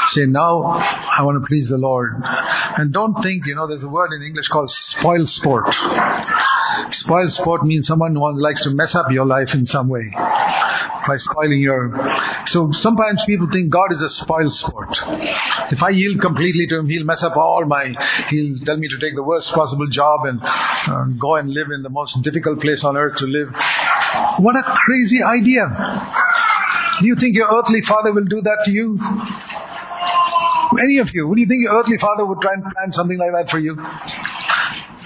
say, 0.09 0.25
now 0.25 0.63
I 0.63 1.21
want 1.23 1.41
to 1.41 1.47
please 1.47 1.67
the 1.67 1.77
Lord. 1.77 2.21
And 2.23 2.91
don't 2.91 3.21
think, 3.21 3.45
you 3.45 3.55
know, 3.55 3.67
there's 3.67 3.83
a 3.83 3.89
word 3.89 4.13
in 4.13 4.21
English 4.23 4.47
called 4.47 4.71
spoil 4.71 5.25
sport. 5.25 5.65
Spoil 6.91 7.29
sport 7.29 7.65
means 7.65 7.87
someone 7.87 8.15
who 8.15 8.41
likes 8.41 8.63
to 8.63 8.71
mess 8.71 8.95
up 8.95 9.11
your 9.11 9.25
life 9.25 9.53
in 9.53 9.65
some 9.65 9.87
way 9.87 10.11
by 11.07 11.17
spoiling 11.17 11.59
your. 11.59 11.93
So 12.47 12.71
sometimes 12.71 13.23
people 13.25 13.47
think 13.51 13.69
God 13.69 13.91
is 13.91 14.01
a 14.01 14.09
spoil 14.09 14.49
sport. 14.49 14.89
If 15.71 15.81
I 15.83 15.89
yield 15.89 16.21
completely 16.21 16.67
to 16.67 16.79
Him, 16.79 16.87
He'll 16.87 17.05
mess 17.05 17.23
up 17.23 17.37
all 17.37 17.65
my. 17.65 17.93
He'll 18.29 18.59
tell 18.59 18.77
me 18.77 18.87
to 18.87 18.99
take 18.99 19.15
the 19.15 19.23
worst 19.23 19.51
possible 19.51 19.87
job 19.87 20.25
and 20.25 20.39
uh, 20.43 21.05
go 21.19 21.35
and 21.35 21.49
live 21.49 21.67
in 21.73 21.81
the 21.83 21.89
most 21.89 22.21
difficult 22.21 22.61
place 22.61 22.83
on 22.83 22.97
earth 22.97 23.17
to 23.17 23.25
live. 23.25 23.49
What 24.39 24.55
a 24.55 24.63
crazy 24.63 25.23
idea! 25.23 25.67
Do 26.99 27.07
you 27.07 27.15
think 27.15 27.35
your 27.35 27.47
earthly 27.51 27.81
father 27.81 28.13
will 28.13 28.25
do 28.25 28.41
that 28.41 28.59
to 28.65 28.71
you? 28.71 28.99
Any 30.79 30.99
of 30.99 31.13
you, 31.13 31.27
would 31.27 31.37
you 31.37 31.47
think 31.47 31.63
your 31.63 31.77
earthly 31.77 31.97
father 31.97 32.25
would 32.25 32.39
try 32.41 32.53
and 32.53 32.63
plan 32.63 32.91
something 32.91 33.17
like 33.17 33.31
that 33.33 33.49
for 33.49 33.59
you? 33.59 33.75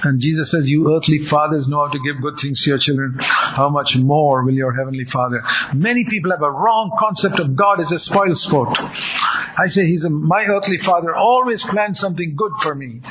And 0.05 0.19
Jesus 0.19 0.51
says, 0.51 0.69
you 0.69 0.95
earthly 0.95 1.19
fathers 1.19 1.67
know 1.67 1.85
how 1.85 1.91
to 1.91 1.99
give 1.99 2.21
good 2.21 2.39
things 2.39 2.61
to 2.63 2.69
your 2.69 2.79
children. 2.79 3.15
How 3.19 3.69
much 3.69 3.95
more 3.95 4.43
will 4.43 4.53
your 4.53 4.73
heavenly 4.73 5.05
father? 5.05 5.43
Many 5.73 6.05
people 6.05 6.31
have 6.31 6.41
a 6.41 6.51
wrong 6.51 6.95
concept 6.99 7.39
of 7.39 7.55
God 7.55 7.79
as 7.81 7.91
a 7.91 7.99
spoil 7.99 8.35
sport. 8.35 8.77
I 8.79 9.67
say 9.67 9.85
he's 9.85 10.03
a, 10.03 10.09
my 10.09 10.43
earthly 10.45 10.77
father 10.77 11.15
always 11.15 11.63
plans 11.63 11.99
something 11.99 12.35
good 12.35 12.51
for 12.61 12.75
me. 12.75 13.01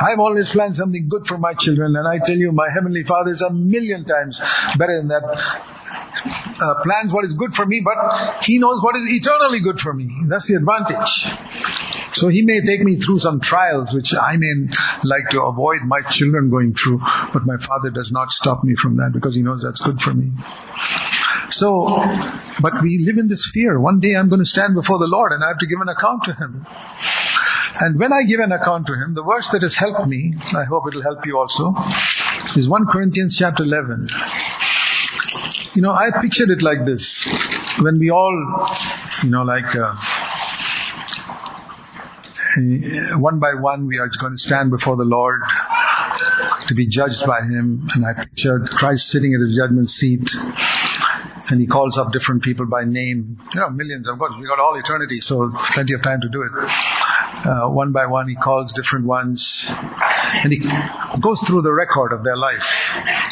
I've 0.00 0.20
always 0.20 0.48
planned 0.50 0.76
something 0.76 1.08
good 1.08 1.26
for 1.26 1.38
my 1.38 1.54
children 1.54 1.96
and 1.96 2.06
I 2.06 2.18
tell 2.24 2.36
you 2.36 2.52
my 2.52 2.68
heavenly 2.72 3.04
father 3.04 3.30
is 3.30 3.40
a 3.40 3.50
million 3.50 4.04
times 4.04 4.40
better 4.76 4.98
than 4.98 5.08
that 5.08 5.22
uh, 6.60 6.74
plans 6.82 7.12
what 7.12 7.24
is 7.24 7.32
good 7.32 7.54
for 7.54 7.64
me, 7.64 7.80
but 7.84 8.44
He 8.44 8.58
knows 8.58 8.82
what 8.82 8.96
is 8.96 9.04
eternally 9.06 9.60
good 9.60 9.80
for 9.80 9.92
me. 9.92 10.10
That's 10.26 10.46
the 10.46 10.54
advantage. 10.54 11.97
So 12.12 12.28
He 12.28 12.42
may 12.42 12.60
take 12.60 12.82
me 12.82 12.96
through 12.96 13.18
some 13.18 13.40
trials 13.40 13.92
which 13.92 14.14
I 14.14 14.36
may 14.36 14.68
like 15.04 15.30
to 15.30 15.42
avoid 15.42 15.82
my 15.84 16.00
children 16.10 16.50
going 16.50 16.74
through, 16.74 17.00
but 17.32 17.46
my 17.46 17.56
Father 17.58 17.90
does 17.90 18.10
not 18.10 18.30
stop 18.30 18.64
me 18.64 18.74
from 18.74 18.96
that 18.96 19.12
because 19.12 19.34
He 19.34 19.42
knows 19.42 19.62
that's 19.62 19.80
good 19.80 20.00
for 20.00 20.14
me. 20.14 20.32
So, 21.50 21.86
but 22.60 22.82
we 22.82 23.04
live 23.06 23.18
in 23.18 23.28
this 23.28 23.44
fear. 23.52 23.80
One 23.80 24.00
day 24.00 24.14
I'm 24.14 24.28
going 24.28 24.40
to 24.42 24.48
stand 24.48 24.74
before 24.74 24.98
the 24.98 25.06
Lord 25.06 25.32
and 25.32 25.42
I 25.42 25.48
have 25.48 25.58
to 25.58 25.66
give 25.66 25.80
an 25.80 25.88
account 25.88 26.24
to 26.24 26.34
Him. 26.34 26.66
And 27.80 27.98
when 27.98 28.12
I 28.12 28.24
give 28.24 28.40
an 28.40 28.52
account 28.52 28.86
to 28.88 28.94
Him, 28.94 29.14
the 29.14 29.22
verse 29.22 29.48
that 29.52 29.62
has 29.62 29.74
helped 29.74 30.06
me, 30.06 30.34
I 30.52 30.64
hope 30.64 30.84
it 30.88 30.94
will 30.94 31.02
help 31.02 31.24
you 31.26 31.38
also, 31.38 31.74
is 32.56 32.68
1 32.68 32.86
Corinthians 32.86 33.36
chapter 33.38 33.62
11. 33.62 34.08
You 35.74 35.82
know, 35.82 35.92
I 35.92 36.10
pictured 36.20 36.50
it 36.50 36.60
like 36.60 36.84
this. 36.84 37.24
When 37.80 37.98
we 37.98 38.10
all, 38.10 38.76
you 39.22 39.30
know, 39.30 39.42
like, 39.42 39.76
uh, 39.76 39.94
one 42.56 43.38
by 43.38 43.54
one 43.54 43.86
we 43.86 43.98
are 43.98 44.08
going 44.20 44.32
to 44.32 44.38
stand 44.38 44.70
before 44.70 44.96
the 44.96 45.04
Lord 45.04 45.40
to 46.68 46.74
be 46.74 46.86
judged 46.86 47.24
by 47.26 47.40
Him. 47.40 47.88
And 47.94 48.06
I 48.06 48.24
pictured 48.24 48.68
Christ 48.70 49.08
sitting 49.08 49.34
at 49.34 49.40
His 49.40 49.56
judgment 49.56 49.90
seat 49.90 50.30
and 51.50 51.60
He 51.60 51.66
calls 51.66 51.98
up 51.98 52.12
different 52.12 52.42
people 52.42 52.66
by 52.66 52.84
name. 52.84 53.38
You 53.54 53.60
know, 53.60 53.70
millions 53.70 54.08
of 54.08 54.18
course. 54.18 54.32
We 54.40 54.46
got 54.46 54.60
all 54.60 54.78
eternity, 54.78 55.20
so 55.20 55.50
plenty 55.72 55.94
of 55.94 56.02
time 56.02 56.20
to 56.20 56.28
do 56.28 56.42
it. 56.42 56.52
Uh, 56.54 57.68
one 57.68 57.92
by 57.92 58.06
one, 58.06 58.28
He 58.28 58.36
calls 58.36 58.72
different 58.72 59.04
ones 59.04 59.64
and 59.68 60.52
He 60.52 60.58
goes 61.20 61.40
through 61.40 61.62
the 61.62 61.72
record 61.72 62.12
of 62.12 62.24
their 62.24 62.36
life. 62.36 62.66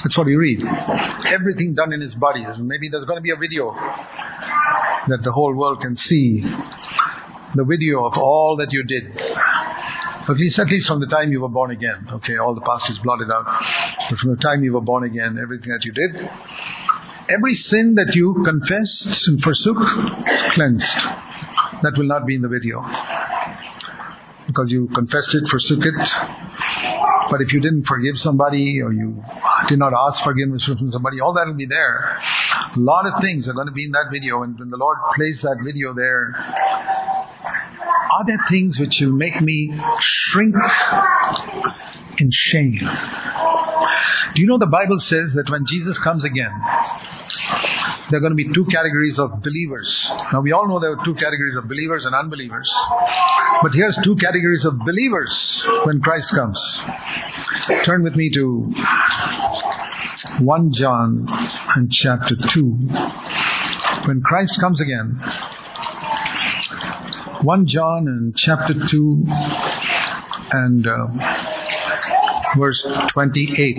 That's 0.02 0.16
what 0.16 0.26
we 0.26 0.37
read. 0.37 0.62
Everything 1.26 1.74
done 1.74 1.92
in 1.92 2.00
His 2.00 2.14
body. 2.14 2.44
Maybe 2.59 2.88
there's 2.88 3.05
going 3.05 3.18
to 3.18 3.22
be 3.22 3.31
a 3.31 3.37
video 3.37 3.72
that 5.09 5.20
the 5.22 5.33
whole 5.33 5.55
world 5.55 5.81
can 5.81 5.96
see 5.96 6.44
the 7.57 7.64
video 7.64 8.05
of 8.05 8.16
all 8.19 8.57
that 8.59 8.73
you 8.73 8.85
did. 8.85 9.21
At 10.29 10.37
least, 10.37 10.59
at 10.59 10.69
least 10.71 10.88
from 10.88 11.01
the 11.01 11.07
time 11.07 11.31
you 11.31 11.40
were 11.40 11.49
born 11.49 11.71
again. 11.71 12.09
Okay, 12.14 12.37
all 12.37 12.55
the 12.55 12.61
past 12.61 12.90
is 12.90 12.99
blotted 12.99 13.31
out. 13.31 13.47
But 14.11 14.19
from 14.19 14.31
the 14.31 14.37
time 14.37 14.64
you 14.64 14.73
were 14.73 14.81
born 14.81 15.05
again, 15.05 15.38
everything 15.40 15.73
that 15.73 15.85
you 15.85 15.92
did, 15.92 16.29
every 17.29 17.55
sin 17.55 17.95
that 17.95 18.14
you 18.14 18.42
confessed 18.45 19.29
and 19.29 19.40
forsook 19.40 19.77
is 20.27 20.42
cleansed. 20.53 20.97
That 21.83 21.95
will 21.97 22.07
not 22.07 22.27
be 22.27 22.35
in 22.35 22.42
the 22.42 22.49
video. 22.49 22.83
Because 24.47 24.71
you 24.71 24.88
confessed 24.88 25.35
it, 25.35 25.47
forsook 25.49 25.85
it. 25.85 25.95
But 27.31 27.40
if 27.40 27.53
you 27.53 27.61
didn't 27.61 27.85
forgive 27.85 28.19
somebody 28.19 28.81
or 28.83 28.92
you 28.92 29.23
did 29.69 29.79
not 29.79 29.92
ask 29.92 30.23
forgiveness 30.23 30.64
from 30.64 30.90
somebody, 30.90 31.21
all 31.21 31.35
that 31.35 31.47
will 31.47 31.55
be 31.55 31.66
there. 31.66 32.19
A 32.75 32.79
lot 32.79 33.07
of 33.07 33.21
things 33.21 33.49
are 33.49 33.53
going 33.53 33.66
to 33.66 33.73
be 33.73 33.85
in 33.85 33.92
that 33.92 34.09
video 34.12 34.42
and 34.42 34.59
when 34.59 34.71
the 34.71 34.77
Lord 34.77 34.99
plays 35.14 35.42
that 35.42 35.59
video 35.64 35.95
there, 35.95 36.35
are 38.16 38.24
there 38.24 38.38
things 38.48 38.79
which 38.79 38.98
will 39.00 39.12
make 39.12 39.40
me 39.42 39.79
shrink 40.00 40.55
in 42.18 42.31
shame? 42.31 42.79
Do 42.79 44.40
you 44.40 44.46
know 44.46 44.57
the 44.57 44.66
Bible 44.66 44.98
says 44.98 45.35
that 45.35 45.50
when 45.50 45.66
Jesus 45.66 45.98
comes 45.98 46.24
again, 46.24 46.50
there 48.09 48.18
are 48.18 48.20
going 48.20 48.33
to 48.33 48.37
be 48.37 48.50
two 48.55 48.64
categories 48.64 49.18
of 49.18 49.42
believers. 49.42 50.11
Now 50.33 50.40
we 50.40 50.52
all 50.52 50.66
know 50.66 50.81
there 50.81 50.92
are 50.92 51.05
two 51.05 51.14
categories 51.14 51.57
of 51.57 51.68
believers 51.68 52.07
and 52.07 52.14
unbelievers. 52.14 52.72
But 53.62 53.74
here's 53.74 53.98
two 54.02 54.16
categories 54.16 54.64
of 54.64 54.79
believers 54.79 55.66
when 55.85 56.00
Christ 56.00 56.31
comes. 56.31 56.83
Turn 57.85 58.02
with 58.02 58.16
me 58.16 58.31
to 58.31 58.72
1 60.38 60.72
John 60.72 61.26
and 61.74 61.92
chapter 61.92 62.35
2. 62.35 62.62
When 64.07 64.22
Christ 64.22 64.59
comes 64.59 64.81
again, 64.81 65.20
1 67.42 67.66
John 67.66 68.09
and 68.09 68.35
chapter 68.37 68.75
2 68.75 69.25
and 70.53 70.87
uh, 70.87 71.07
verse 72.57 72.87
28. 73.11 73.77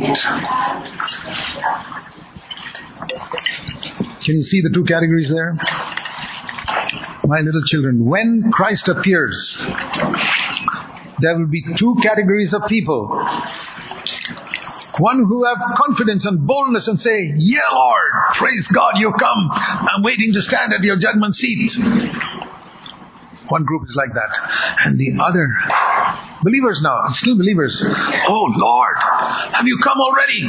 Can 4.22 4.36
you 4.36 4.44
see 4.44 4.62
the 4.62 4.70
two 4.70 4.84
categories 4.84 5.30
there? 5.30 5.58
My 7.26 7.40
little 7.40 7.64
children, 7.66 8.06
when 8.06 8.52
Christ 8.52 8.88
appears, 8.90 9.64
there 11.20 11.38
will 11.38 11.48
be 11.48 11.64
two 11.76 11.96
categories 12.04 12.54
of 12.54 12.62
people. 12.68 13.08
One 15.00 15.26
who 15.28 15.46
have 15.46 15.58
confidence 15.78 16.26
and 16.26 16.46
boldness 16.46 16.88
and 16.88 17.00
say, 17.00 17.34
Yeah, 17.38 17.60
Lord, 17.72 18.12
praise 18.36 18.68
God, 18.68 18.94
you 18.98 19.12
come. 19.12 19.50
I'm 19.52 20.04
waiting 20.04 20.34
to 20.34 20.42
stand 20.42 20.74
at 20.74 20.82
your 20.84 20.98
judgment 20.98 21.36
seat. 21.36 21.72
One 23.50 23.64
group 23.66 23.84
is 23.90 23.96
like 23.96 24.14
that. 24.14 24.78
And 24.86 24.98
the 24.98 25.18
other 25.22 25.48
Believers 26.44 26.82
now, 26.82 27.10
still 27.14 27.36
believers. 27.36 27.84
Oh 27.84 28.54
Lord, 28.56 28.98
have 29.54 29.66
you 29.66 29.80
come 29.84 29.98
already? 30.00 30.42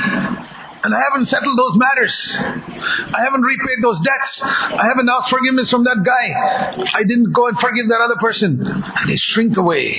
And 0.80 0.94
I 0.94 1.00
haven't 1.10 1.26
settled 1.26 1.58
those 1.58 1.76
matters. 1.76 2.14
I 2.36 3.24
haven't 3.24 3.42
repaid 3.42 3.82
those 3.82 3.98
debts. 4.00 4.42
I 4.42 4.86
haven't 4.86 5.08
asked 5.08 5.30
forgiveness 5.30 5.70
from 5.70 5.84
that 5.84 6.04
guy. 6.04 6.84
I 6.94 7.02
didn't 7.02 7.32
go 7.32 7.48
and 7.48 7.58
forgive 7.58 7.88
that 7.88 8.00
other 8.04 8.16
person. 8.20 8.60
And 8.64 9.10
they 9.10 9.16
shrink 9.16 9.56
away. 9.56 9.98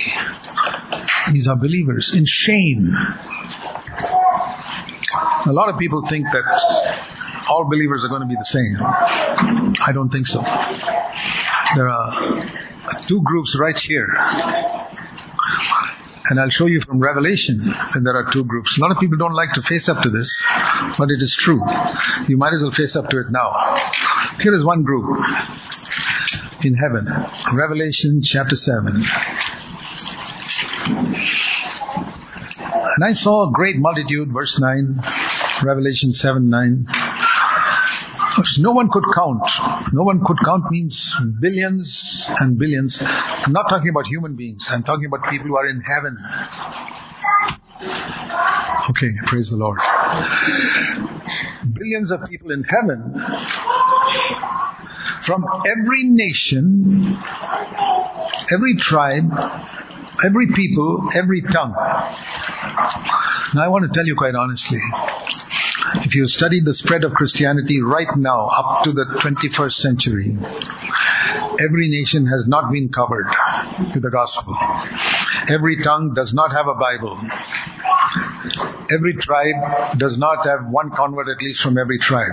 These 1.32 1.48
are 1.48 1.56
believers 1.56 2.14
in 2.14 2.24
shame. 2.24 2.94
A 5.46 5.52
lot 5.52 5.68
of 5.68 5.78
people 5.78 6.06
think 6.08 6.24
that 6.32 6.44
all 7.48 7.68
believers 7.68 8.04
are 8.04 8.08
going 8.08 8.22
to 8.22 8.28
be 8.28 8.36
the 8.36 8.44
same. 8.44 8.76
I 8.80 9.90
don't 9.92 10.08
think 10.08 10.28
so. 10.28 10.40
There 11.74 11.88
are 11.88 12.59
two 13.06 13.22
groups 13.22 13.56
right 13.58 13.78
here. 13.78 14.08
And 16.30 16.38
I'll 16.38 16.50
show 16.50 16.66
you 16.66 16.80
from 16.80 17.00
Revelation 17.00 17.58
that 17.64 18.02
there 18.04 18.14
are 18.14 18.32
two 18.32 18.44
groups. 18.44 18.76
A 18.78 18.80
lot 18.80 18.92
of 18.92 18.98
people 18.98 19.18
don't 19.18 19.34
like 19.34 19.52
to 19.54 19.62
face 19.62 19.88
up 19.88 20.02
to 20.02 20.10
this, 20.10 20.44
but 20.96 21.10
it 21.10 21.20
is 21.20 21.34
true. 21.34 21.60
You 22.28 22.36
might 22.36 22.54
as 22.54 22.62
well 22.62 22.70
face 22.70 22.94
up 22.94 23.08
to 23.10 23.18
it 23.18 23.30
now. 23.30 23.52
Here 24.38 24.54
is 24.54 24.64
one 24.64 24.84
group 24.84 25.18
in 26.64 26.74
heaven. 26.74 27.08
Revelation 27.52 28.22
chapter 28.22 28.54
7. 28.54 29.02
And 32.96 33.04
I 33.04 33.12
saw 33.12 33.48
a 33.48 33.52
great 33.52 33.76
multitude, 33.76 34.32
verse 34.32 34.58
9, 34.58 35.00
Revelation 35.64 36.12
7 36.12 36.48
9. 36.48 36.86
No 38.58 38.72
one 38.72 38.88
could 38.90 39.04
count. 39.14 39.42
No 39.92 40.02
one 40.02 40.24
could 40.24 40.38
count 40.44 40.70
means 40.70 41.14
billions 41.40 42.26
and 42.40 42.58
billions. 42.58 42.98
I'm 43.00 43.52
not 43.52 43.68
talking 43.68 43.88
about 43.90 44.06
human 44.06 44.36
beings. 44.36 44.66
I'm 44.68 44.82
talking 44.82 45.06
about 45.06 45.28
people 45.30 45.46
who 45.46 45.56
are 45.56 45.66
in 45.66 45.80
heaven. 45.80 46.18
Okay, 48.90 49.12
praise 49.26 49.50
the 49.50 49.56
Lord. 49.56 49.78
Billions 51.72 52.10
of 52.10 52.24
people 52.28 52.50
in 52.50 52.64
heaven 52.64 53.14
from 55.22 55.44
every 55.66 56.04
nation, 56.04 57.18
every 58.52 58.76
tribe, 58.76 59.30
every 60.24 60.48
people, 60.48 61.10
every 61.14 61.42
tongue. 61.42 61.74
Now 63.54 63.62
I 63.62 63.68
want 63.68 63.84
to 63.84 63.94
tell 63.94 64.06
you 64.06 64.16
quite 64.16 64.34
honestly, 64.34 64.80
if 66.04 66.14
you 66.14 66.26
study 66.26 66.60
the 66.60 66.74
spread 66.74 67.04
of 67.04 67.12
Christianity 67.12 67.80
right 67.80 68.08
now 68.16 68.46
up 68.46 68.84
to 68.84 68.92
the 68.92 69.04
21st 69.20 69.72
century, 69.72 70.36
every 71.60 71.88
nation 71.88 72.26
has 72.26 72.46
not 72.46 72.72
been 72.72 72.88
covered 72.88 73.26
with 73.94 74.02
the 74.02 74.10
gospel. 74.10 74.56
Every 75.48 75.82
tongue 75.82 76.14
does 76.14 76.32
not 76.32 76.52
have 76.52 76.66
a 76.66 76.74
Bible. 76.74 77.18
Every 78.92 79.14
tribe 79.14 79.98
does 79.98 80.18
not 80.18 80.46
have 80.46 80.66
one 80.68 80.90
convert 80.90 81.28
at 81.28 81.42
least 81.42 81.60
from 81.60 81.78
every 81.78 81.98
tribe. 81.98 82.32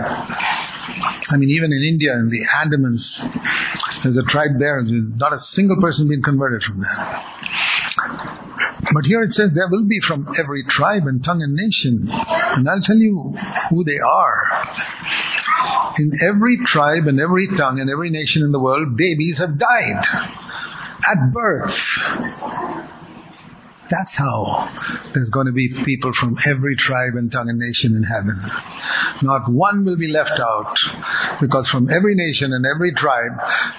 I 1.29 1.37
mean, 1.37 1.49
even 1.49 1.71
in 1.71 1.83
India, 1.83 2.13
in 2.13 2.29
the 2.29 2.45
Andamans, 2.45 4.03
there's 4.03 4.17
a 4.17 4.23
tribe 4.23 4.59
there, 4.59 4.81
not 4.83 5.33
a 5.33 5.39
single 5.39 5.79
person 5.81 6.07
been 6.07 6.23
converted 6.23 6.63
from 6.63 6.81
that. 6.81 8.46
But 8.93 9.05
here 9.05 9.23
it 9.23 9.33
says 9.33 9.51
there 9.53 9.69
will 9.69 9.85
be 9.85 9.99
from 9.99 10.33
every 10.37 10.63
tribe 10.63 11.07
and 11.07 11.23
tongue 11.23 11.41
and 11.41 11.53
nation. 11.53 12.07
And 12.09 12.69
I'll 12.69 12.81
tell 12.81 12.97
you 12.97 13.35
who 13.69 13.83
they 13.83 13.99
are. 13.99 14.65
In 15.99 16.11
every 16.21 16.57
tribe 16.65 17.07
and 17.07 17.19
every 17.19 17.47
tongue 17.47 17.79
and 17.79 17.89
every 17.89 18.09
nation 18.09 18.43
in 18.43 18.51
the 18.51 18.59
world, 18.59 18.95
babies 18.95 19.39
have 19.39 19.57
died 19.57 20.03
at 21.09 21.33
birth. 21.33 22.96
That's 23.89 24.13
how 24.15 24.69
there's 25.13 25.29
going 25.29 25.47
to 25.47 25.53
be 25.53 25.69
people 25.85 26.13
from 26.13 26.37
every 26.45 26.75
tribe 26.75 27.15
and 27.15 27.31
tongue 27.31 27.49
and 27.49 27.59
nation 27.59 27.95
in 27.95 28.03
heaven. 28.03 28.41
Not 29.21 29.49
one 29.49 29.85
will 29.85 29.97
be 29.97 30.07
left 30.07 30.39
out 30.39 30.77
because 31.39 31.69
from 31.69 31.89
every 31.89 32.13
nation 32.15 32.53
and 32.53 32.65
every 32.65 32.93
tribe 32.93 33.31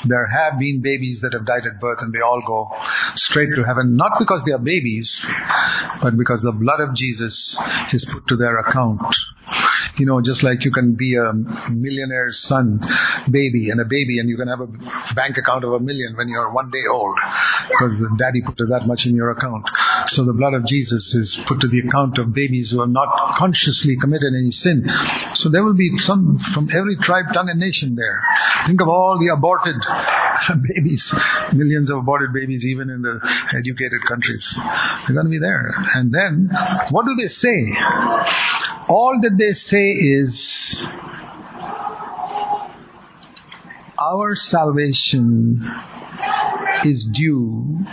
there 0.07 0.27
have 0.27 0.59
been 0.59 0.81
babies 0.83 1.21
that 1.21 1.33
have 1.33 1.45
died 1.47 1.67
at 1.67 1.81
birth 1.81 1.99
and 2.01 2.13
they 2.13 2.21
all 2.21 2.43
go 2.47 2.71
straight 3.15 3.51
to 3.55 3.65
heaven. 3.65 3.97
Not 3.97 4.19
because 4.19 4.43
they 4.45 4.53
are 4.53 4.59
babies, 4.59 5.27
but 6.03 6.17
because 6.17 6.43
the 6.43 6.53
blood 6.53 6.81
of 6.81 6.95
Jesus 6.95 7.59
is 7.93 8.05
put 8.05 8.27
to 8.29 8.37
their 8.37 8.59
account. 8.59 9.03
You 9.97 10.07
know, 10.07 10.21
just 10.21 10.43
like 10.43 10.65
you 10.65 10.71
can 10.71 10.95
be 10.95 11.17
a 11.17 11.33
millionaire's 11.73 12.39
son, 12.41 12.81
baby, 13.31 13.71
and 13.71 13.81
a 13.81 13.85
baby, 13.85 14.21
and 14.21 14.29
you 14.29 14.37
can 14.37 14.47
have 14.47 14.61
a 14.61 14.67
bank 15.15 15.39
account 15.39 15.65
of 15.65 15.73
a 15.73 15.81
million 15.81 16.17
when 16.17 16.29
you're 16.29 16.53
one 16.53 16.71
day 16.71 16.85
old, 16.91 17.19
because 17.69 17.99
the 17.99 18.15
daddy 18.17 18.43
put 18.43 18.59
that 18.59 18.87
much 18.87 19.07
in 19.07 19.17
your 19.17 19.31
account. 19.31 19.69
So 20.09 20.25
the 20.25 20.33
blood 20.33 20.55
of 20.55 20.65
Jesus 20.65 21.15
is 21.15 21.39
put 21.47 21.61
to 21.61 21.69
the 21.69 21.81
account 21.81 22.19
of 22.19 22.33
babies 22.33 22.71
who 22.71 22.81
have 22.81 22.89
not 22.89 23.37
consciously 23.37 23.97
committed 23.97 24.33
any 24.35 24.51
sin. 24.51 24.89
So 25.35 25.49
there 25.51 25.63
will 25.63 25.75
be 25.75 25.99
some 25.99 26.39
from 26.55 26.69
every 26.75 26.97
tribe, 26.97 27.27
tongue, 27.35 27.51
and 27.51 27.61
nation 27.61 27.95
there. 27.95 28.23
Think 28.67 28.81
of 28.81 28.89
all 28.89 29.19
the 29.19 29.29
aborted 29.37 29.77
babies, 30.75 31.13
millions 31.53 31.91
of 31.91 31.99
aborted 31.99 32.33
babies, 32.33 32.65
even 32.65 32.89
in 32.89 33.03
the 33.03 33.21
educated 33.55 34.01
countries. 34.07 34.51
They're 34.57 35.15
going 35.15 35.27
to 35.27 35.31
be 35.31 35.39
there. 35.39 35.75
And 35.95 36.13
then, 36.13 36.51
what 36.91 37.05
do 37.05 37.15
they 37.15 37.29
say? 37.29 37.73
All 38.89 39.19
that 39.23 39.37
they 39.39 39.53
say 39.53 39.91
is, 39.91 40.89
our 44.01 44.35
salvation 44.35 45.61
is 46.85 47.05
due 47.13 47.85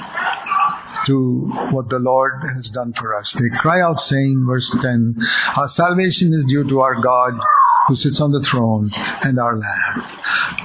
to 1.06 1.52
what 1.72 1.90
the 1.90 2.00
Lord 2.00 2.44
has 2.56 2.70
done 2.70 2.94
for 2.94 3.16
us. 3.16 3.32
They 3.34 3.50
cry 3.58 3.82
out 3.82 4.00
saying, 4.00 4.44
verse 4.48 4.70
10, 4.82 5.16
our 5.56 5.70
salvation 5.70 6.34
is 6.34 6.46
due 6.46 6.68
to 6.68 6.80
our 6.80 7.02
God 7.02 7.40
who 7.88 7.96
sits 7.96 8.20
on 8.20 8.32
the 8.32 8.42
throne 8.42 8.92
and 8.94 9.40
our 9.40 9.56
Lamb. 9.58 10.04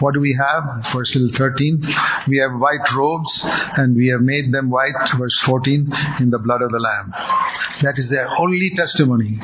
What 0.01 0.15
do 0.15 0.21
we 0.21 0.39
have? 0.41 0.87
Verse 0.93 1.13
13, 1.13 1.83
we 2.29 2.39
have 2.39 2.59
white 2.59 2.91
robes 2.95 3.43
and 3.45 3.95
we 3.95 4.09
have 4.09 4.23
made 4.23 4.51
them 4.53 4.71
white, 4.71 4.95
verse 5.19 5.39
14, 5.41 5.93
in 6.21 6.31
the 6.31 6.39
blood 6.39 6.63
of 6.63 6.71
the 6.71 6.79
Lamb. 6.79 7.13
That 7.83 7.99
is 7.99 8.09
their 8.09 8.29
only 8.39 8.71
testimony. 8.75 9.39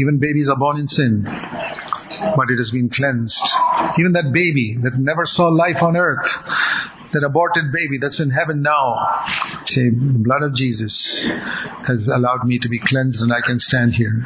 Even 0.00 0.18
babies 0.18 0.48
are 0.48 0.56
born 0.56 0.78
in 0.78 0.88
sin, 0.88 1.22
but 1.24 2.50
it 2.50 2.58
has 2.58 2.70
been 2.70 2.88
cleansed. 2.88 3.38
Even 3.98 4.12
that 4.12 4.32
baby 4.32 4.78
that 4.80 4.98
never 4.98 5.26
saw 5.26 5.48
life 5.48 5.82
on 5.82 5.96
earth, 5.96 6.26
that 7.12 7.24
aborted 7.24 7.72
baby 7.72 7.98
that's 8.00 8.20
in 8.20 8.30
heaven 8.30 8.62
now, 8.62 9.24
say, 9.66 9.88
the 9.88 10.18
blood 10.18 10.42
of 10.42 10.54
Jesus 10.54 11.26
has 11.86 12.06
allowed 12.06 12.44
me 12.44 12.58
to 12.58 12.68
be 12.68 12.78
cleansed 12.78 13.20
and 13.20 13.32
I 13.32 13.40
can 13.40 13.58
stand 13.58 13.94
here. 13.94 14.22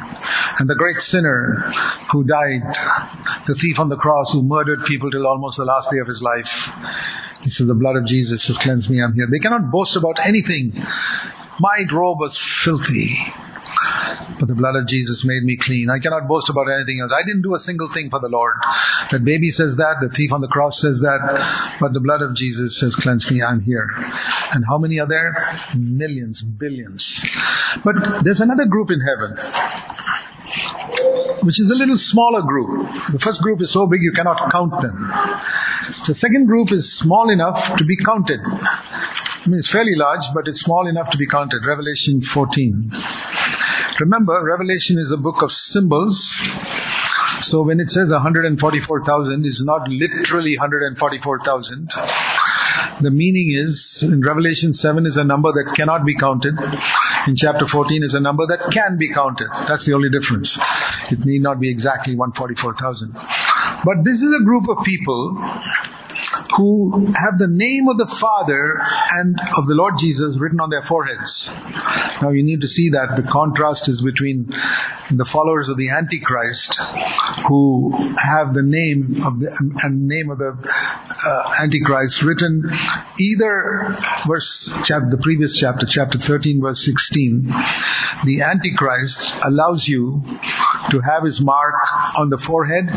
And 0.59 0.69
the 0.69 0.75
great 0.75 0.99
sinner 1.01 1.71
who 2.11 2.23
died, 2.23 2.61
the 3.47 3.55
thief 3.55 3.79
on 3.79 3.89
the 3.89 3.95
cross 3.95 4.31
who 4.31 4.43
murdered 4.43 4.83
people 4.85 5.09
till 5.11 5.25
almost 5.25 5.57
the 5.57 5.65
last 5.65 5.89
day 5.91 5.99
of 5.99 6.07
his 6.07 6.21
life, 6.21 6.69
he 7.41 7.49
says, 7.49 7.67
the 7.67 7.73
blood 7.73 7.95
of 7.95 8.05
Jesus 8.05 8.45
has 8.47 8.57
cleansed 8.57 8.89
me, 8.89 9.01
I'm 9.01 9.13
here. 9.13 9.27
They 9.29 9.39
cannot 9.39 9.71
boast 9.71 9.95
about 9.95 10.19
anything. 10.19 10.73
My 11.59 11.85
robe 11.91 12.19
was 12.19 12.37
filthy. 12.37 13.17
But 14.43 14.49
the 14.49 14.55
blood 14.55 14.75
of 14.75 14.87
Jesus 14.87 15.23
made 15.23 15.43
me 15.43 15.55
clean. 15.55 15.89
I 15.89 15.99
cannot 15.99 16.27
boast 16.27 16.49
about 16.49 16.67
anything 16.67 16.99
else. 16.99 17.13
I 17.13 17.23
didn't 17.25 17.43
do 17.43 17.55
a 17.55 17.59
single 17.59 17.87
thing 17.87 18.09
for 18.09 18.19
the 18.19 18.27
Lord. 18.27 18.57
That 19.09 19.23
baby 19.23 19.51
says 19.51 19.77
that, 19.77 20.01
the 20.01 20.09
thief 20.09 20.33
on 20.33 20.41
the 20.41 20.49
cross 20.49 20.81
says 20.81 20.99
that, 20.99 21.77
but 21.79 21.93
the 21.93 22.01
blood 22.01 22.21
of 22.21 22.35
Jesus 22.35 22.77
has 22.81 22.93
cleansed 22.93 23.31
me. 23.31 23.41
I'm 23.41 23.61
here. 23.61 23.87
And 24.51 24.65
how 24.67 24.77
many 24.77 24.99
are 24.99 25.07
there? 25.07 25.61
Millions, 25.77 26.41
billions. 26.41 27.23
But 27.85 27.95
there's 28.25 28.41
another 28.41 28.65
group 28.65 28.89
in 28.91 28.99
heaven 28.99 29.37
which 31.43 31.59
is 31.59 31.69
a 31.69 31.75
little 31.75 31.97
smaller 31.97 32.41
group. 32.41 32.89
The 33.13 33.19
first 33.19 33.41
group 33.41 33.61
is 33.61 33.71
so 33.71 33.87
big 33.87 34.01
you 34.01 34.11
cannot 34.11 34.51
count 34.51 34.81
them. 34.81 35.09
The 36.05 36.15
second 36.15 36.47
group 36.47 36.73
is 36.73 36.97
small 36.97 37.29
enough 37.29 37.77
to 37.77 37.85
be 37.85 37.95
counted. 37.95 38.41
I 38.43 39.45
mean, 39.47 39.59
it's 39.59 39.71
fairly 39.71 39.95
large, 39.95 40.23
but 40.33 40.49
it's 40.49 40.59
small 40.59 40.85
enough 40.87 41.11
to 41.11 41.17
be 41.17 41.27
counted. 41.27 41.65
Revelation 41.65 42.21
14. 42.21 42.91
Remember, 43.99 44.43
Revelation 44.43 44.97
is 44.97 45.11
a 45.11 45.17
book 45.17 45.41
of 45.41 45.51
symbols. 45.51 46.17
So 47.41 47.61
when 47.63 47.79
it 47.79 47.91
says 47.91 48.09
144,000, 48.09 49.45
it's 49.45 49.61
not 49.63 49.87
literally 49.87 50.57
144,000. 50.57 51.89
The 53.01 53.11
meaning 53.11 53.55
is, 53.59 54.01
in 54.01 54.21
Revelation 54.21 54.73
7 54.73 55.05
is 55.05 55.17
a 55.17 55.23
number 55.23 55.51
that 55.51 55.73
cannot 55.75 56.05
be 56.05 56.17
counted. 56.17 56.55
In 57.27 57.35
chapter 57.35 57.67
14 57.67 58.03
is 58.03 58.13
a 58.13 58.19
number 58.19 58.45
that 58.47 58.71
can 58.71 58.97
be 58.97 59.13
counted. 59.13 59.47
That's 59.67 59.85
the 59.85 59.93
only 59.93 60.09
difference. 60.09 60.57
It 61.11 61.25
need 61.25 61.41
not 61.41 61.59
be 61.59 61.69
exactly 61.69 62.15
144,000. 62.15 63.13
But 63.13 64.03
this 64.03 64.15
is 64.15 64.29
a 64.39 64.43
group 64.43 64.69
of 64.69 64.83
people 64.83 65.37
who 66.57 67.13
have 67.15 67.37
the 67.37 67.47
name 67.47 67.87
of 67.87 67.97
the 67.97 68.07
Father 68.19 68.79
and 69.11 69.39
of 69.57 69.67
the 69.67 69.73
Lord 69.73 69.95
Jesus 69.99 70.37
written 70.37 70.59
on 70.59 70.69
their 70.69 70.83
foreheads. 70.83 71.49
Now 72.21 72.29
you 72.29 72.43
need 72.43 72.61
to 72.61 72.67
see 72.67 72.89
that 72.89 73.15
the 73.15 73.23
contrast 73.23 73.89
is 73.89 74.01
between 74.01 74.53
the 75.11 75.25
followers 75.25 75.69
of 75.69 75.77
the 75.77 75.89
Antichrist 75.89 76.79
who 77.47 77.91
have 78.17 78.53
the 78.53 78.61
name 78.61 79.23
of 79.23 79.39
the 79.39 79.51
and 79.83 80.07
name 80.07 80.29
of 80.29 80.37
the 80.37 80.57
uh, 81.25 81.55
Antichrist 81.59 82.21
written 82.21 82.63
either 83.19 83.95
verse 84.27 84.71
chapter, 84.85 85.09
the 85.09 85.21
previous 85.21 85.53
chapter, 85.53 85.85
chapter 85.85 86.19
13, 86.19 86.61
verse 86.61 86.83
16. 86.85 87.53
The 88.25 88.41
Antichrist 88.41 89.35
allows 89.43 89.87
you 89.87 90.21
to 90.91 90.99
have 90.99 91.23
his 91.23 91.41
mark 91.41 91.75
on 92.17 92.29
the 92.29 92.37
forehead, 92.37 92.89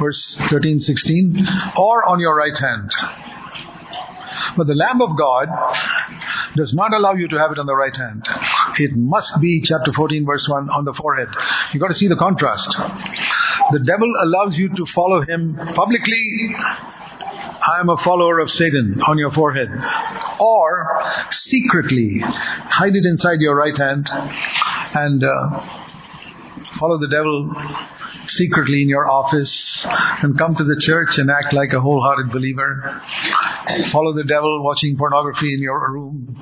verse 0.00 0.36
13, 0.50 0.80
16, 0.80 1.46
or 1.76 2.04
on 2.04 2.20
your 2.20 2.36
right 2.36 2.56
hand. 2.56 2.90
But 4.56 4.66
the 4.66 4.74
Lamb 4.74 5.00
of 5.00 5.16
God 5.16 5.48
does 6.54 6.74
not 6.74 6.92
allow 6.92 7.14
you 7.14 7.28
to 7.28 7.38
have 7.38 7.52
it 7.52 7.58
on 7.58 7.66
the 7.66 7.74
right 7.74 7.96
hand. 7.96 8.26
It 8.78 8.94
must 8.94 9.40
be, 9.40 9.62
chapter 9.62 9.92
14, 9.92 10.26
verse 10.26 10.46
1, 10.48 10.70
on 10.70 10.84
the 10.84 10.92
forehead. 10.92 11.28
You've 11.72 11.80
got 11.80 11.88
to 11.88 11.94
see 11.94 12.08
the 12.08 12.16
contrast. 12.16 12.68
The 13.72 13.80
devil 13.84 14.12
allows 14.22 14.58
you 14.58 14.68
to 14.74 14.86
follow 14.86 15.22
him 15.22 15.56
publicly. 15.74 16.54
I 16.54 17.80
am 17.80 17.88
a 17.88 17.96
follower 17.96 18.40
of 18.40 18.50
Satan 18.50 19.00
on 19.06 19.18
your 19.18 19.30
forehead. 19.30 19.68
Or 20.40 21.02
secretly, 21.30 22.18
hide 22.20 22.96
it 22.96 23.06
inside 23.06 23.40
your 23.40 23.56
right 23.56 23.76
hand 23.76 24.10
and 24.94 25.24
uh, 25.24 25.81
follow 26.78 26.98
the 26.98 27.08
devil 27.08 27.52
secretly 28.26 28.82
in 28.82 28.88
your 28.88 29.10
office 29.10 29.84
and 30.22 30.38
come 30.38 30.54
to 30.54 30.64
the 30.64 30.76
church 30.78 31.18
and 31.18 31.30
act 31.30 31.52
like 31.52 31.72
a 31.72 31.80
wholehearted 31.80 32.32
believer. 32.32 33.02
Follow 33.90 34.12
the 34.14 34.24
devil 34.24 34.62
watching 34.62 34.96
pornography 34.96 35.52
in 35.54 35.60
your 35.60 35.92
room, 35.92 36.36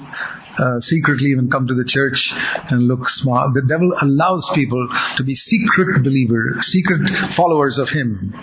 uh, 0.59 0.81
secretly 0.81 1.31
even 1.31 1.51
come 1.51 1.67
to 1.67 1.75
the 1.75 1.85
church 1.85 2.33
and 2.71 2.87
look 2.87 3.09
smart. 3.09 3.55
The 3.55 3.63
devil 3.63 3.93
allows 4.01 4.49
people 4.55 4.89
to 5.17 5.23
be 5.23 5.35
secret 5.35 6.03
believers, 6.03 6.67
secret 6.67 7.35
followers 7.35 7.79
of 7.79 7.89
him. 7.91 8.35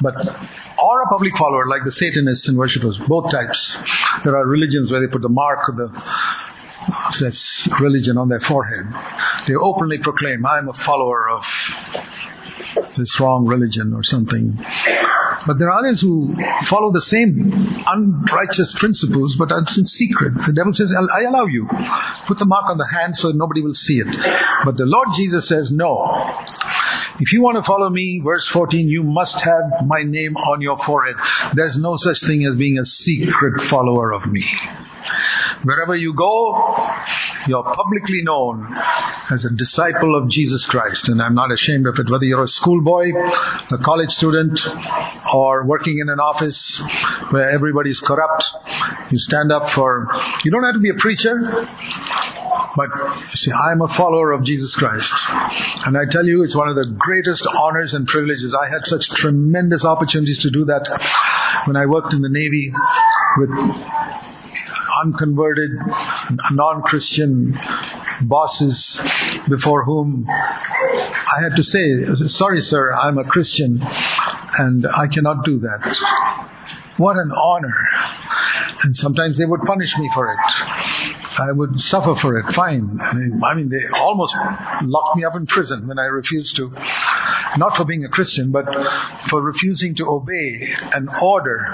But 0.00 0.14
or 0.78 1.02
a 1.02 1.08
public 1.08 1.36
follower 1.36 1.66
like 1.66 1.84
the 1.84 1.92
Satanists 1.92 2.48
and 2.48 2.58
worshippers, 2.58 2.98
both 3.08 3.30
types. 3.30 3.76
There 4.24 4.36
are 4.36 4.46
religions 4.46 4.90
where 4.90 5.00
they 5.00 5.10
put 5.10 5.22
the 5.22 5.28
mark 5.28 5.68
of 5.68 5.76
the 5.76 6.02
that's 7.20 7.68
religion 7.80 8.18
on 8.18 8.28
their 8.28 8.40
forehead. 8.40 8.86
They 9.46 9.54
openly 9.54 9.98
proclaim, 9.98 10.44
I 10.46 10.58
am 10.58 10.68
a 10.68 10.74
follower 10.74 11.28
of 11.28 11.44
this 12.96 13.18
wrong 13.20 13.46
religion 13.46 13.92
or 13.94 14.02
something. 14.02 14.58
But 15.46 15.58
there 15.58 15.70
are 15.70 15.78
others 15.78 16.00
who 16.00 16.34
follow 16.64 16.92
the 16.92 17.00
same 17.00 17.52
unrighteous 17.86 18.74
principles, 18.74 19.36
but 19.36 19.50
it's 19.50 19.76
in 19.76 19.84
secret. 19.84 20.34
The 20.46 20.52
devil 20.52 20.72
says, 20.72 20.92
I 20.92 21.22
allow 21.22 21.46
you. 21.46 21.68
Put 22.26 22.38
the 22.38 22.46
mark 22.46 22.64
on 22.68 22.78
the 22.78 22.86
hand 22.86 23.16
so 23.16 23.30
nobody 23.30 23.60
will 23.62 23.74
see 23.74 24.00
it. 24.00 24.08
But 24.64 24.76
the 24.76 24.86
Lord 24.86 25.08
Jesus 25.14 25.46
says, 25.46 25.70
no. 25.70 26.44
If 27.18 27.32
you 27.32 27.42
want 27.42 27.56
to 27.56 27.62
follow 27.62 27.88
me, 27.88 28.20
verse 28.22 28.46
14, 28.48 28.88
you 28.88 29.02
must 29.02 29.40
have 29.40 29.86
my 29.86 30.02
name 30.02 30.36
on 30.36 30.60
your 30.60 30.78
forehead. 30.78 31.16
There's 31.54 31.76
no 31.76 31.96
such 31.96 32.20
thing 32.20 32.44
as 32.44 32.56
being 32.56 32.78
a 32.78 32.84
secret 32.84 33.68
follower 33.68 34.12
of 34.12 34.26
me. 34.26 34.44
Wherever 35.66 35.96
you 35.96 36.14
go, 36.14 36.76
you're 37.48 37.64
publicly 37.64 38.22
known 38.22 38.72
as 39.32 39.44
a 39.44 39.50
disciple 39.50 40.16
of 40.16 40.28
Jesus 40.28 40.64
Christ. 40.64 41.08
And 41.08 41.20
I'm 41.20 41.34
not 41.34 41.50
ashamed 41.50 41.88
of 41.88 41.98
it. 41.98 42.08
Whether 42.08 42.24
you're 42.24 42.44
a 42.44 42.46
schoolboy, 42.46 43.10
a 43.12 43.78
college 43.78 44.10
student, 44.10 44.60
or 45.34 45.66
working 45.66 45.98
in 45.98 46.08
an 46.08 46.20
office 46.20 46.80
where 47.30 47.50
everybody's 47.50 47.98
corrupt, 47.98 48.44
you 49.10 49.18
stand 49.18 49.50
up 49.50 49.70
for, 49.70 50.08
you 50.44 50.52
don't 50.52 50.62
have 50.62 50.74
to 50.74 50.80
be 50.80 50.90
a 50.90 50.94
preacher, 50.94 51.36
but 52.76 52.88
you 53.22 53.34
see, 53.34 53.50
I'm 53.50 53.82
a 53.82 53.88
follower 53.88 54.30
of 54.30 54.44
Jesus 54.44 54.72
Christ. 54.76 55.12
And 55.84 55.98
I 55.98 56.04
tell 56.08 56.24
you, 56.24 56.44
it's 56.44 56.54
one 56.54 56.68
of 56.68 56.76
the 56.76 56.94
greatest 56.96 57.44
honors 57.44 57.92
and 57.92 58.06
privileges. 58.06 58.54
I 58.54 58.68
had 58.68 58.86
such 58.86 59.08
tremendous 59.08 59.84
opportunities 59.84 60.38
to 60.42 60.50
do 60.50 60.66
that 60.66 60.86
when 61.64 61.74
I 61.74 61.86
worked 61.86 62.12
in 62.12 62.22
the 62.22 62.28
Navy 62.28 62.70
with 63.38 63.50
unconverted, 65.02 65.70
non-Christian 66.50 67.58
bosses 68.22 69.00
before 69.48 69.84
whom 69.84 70.26
I 70.28 71.42
had 71.42 71.56
to 71.56 71.62
say, 71.62 72.14
sorry 72.26 72.60
sir, 72.60 72.92
I'm 72.92 73.18
a 73.18 73.24
Christian 73.24 73.80
and 74.58 74.86
I 74.86 75.06
cannot 75.06 75.44
do 75.44 75.58
that. 75.60 75.98
What 76.96 77.16
an 77.16 77.30
honor. 77.32 77.74
And 78.82 78.96
sometimes 78.96 79.36
they 79.38 79.44
would 79.44 79.62
punish 79.62 79.96
me 79.98 80.10
for 80.14 80.32
it. 80.32 80.38
I 81.38 81.52
would 81.52 81.78
suffer 81.80 82.14
for 82.14 82.38
it, 82.38 82.54
fine. 82.54 82.98
I 83.00 83.54
mean, 83.54 83.68
they 83.68 83.86
almost 83.98 84.34
locked 84.82 85.16
me 85.16 85.24
up 85.24 85.34
in 85.34 85.46
prison 85.46 85.86
when 85.88 85.98
I 85.98 86.04
refused 86.04 86.56
to. 86.56 86.72
Not 87.58 87.76
for 87.76 87.84
being 87.84 88.04
a 88.04 88.08
Christian, 88.08 88.50
but 88.52 88.66
for 89.28 89.42
refusing 89.42 89.94
to 89.96 90.06
obey 90.08 90.74
an 90.92 91.08
order 91.20 91.66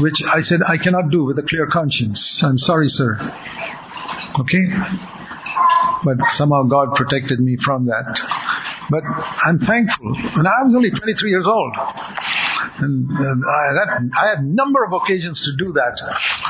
which 0.00 0.22
I 0.24 0.40
said 0.40 0.60
I 0.66 0.76
cannot 0.76 1.10
do 1.10 1.24
with 1.24 1.38
a 1.38 1.42
clear 1.42 1.66
conscience. 1.66 2.42
I'm 2.42 2.58
sorry, 2.58 2.88
sir. 2.88 3.14
Okay? 4.38 4.64
But 6.04 6.18
somehow 6.34 6.64
God 6.64 6.94
protected 6.94 7.40
me 7.40 7.56
from 7.56 7.86
that. 7.86 8.20
But 8.90 9.04
I'm 9.04 9.58
thankful. 9.58 10.14
And 10.16 10.46
I 10.46 10.62
was 10.64 10.74
only 10.74 10.90
23 10.90 11.30
years 11.30 11.46
old. 11.46 11.74
And, 12.76 13.08
I, 13.10 13.72
that, 13.72 14.10
I 14.18 14.28
had 14.28 14.38
a 14.40 14.46
number 14.46 14.84
of 14.84 14.92
occasions 14.92 15.42
to 15.44 15.56
do 15.56 15.72
that. 15.74 16.00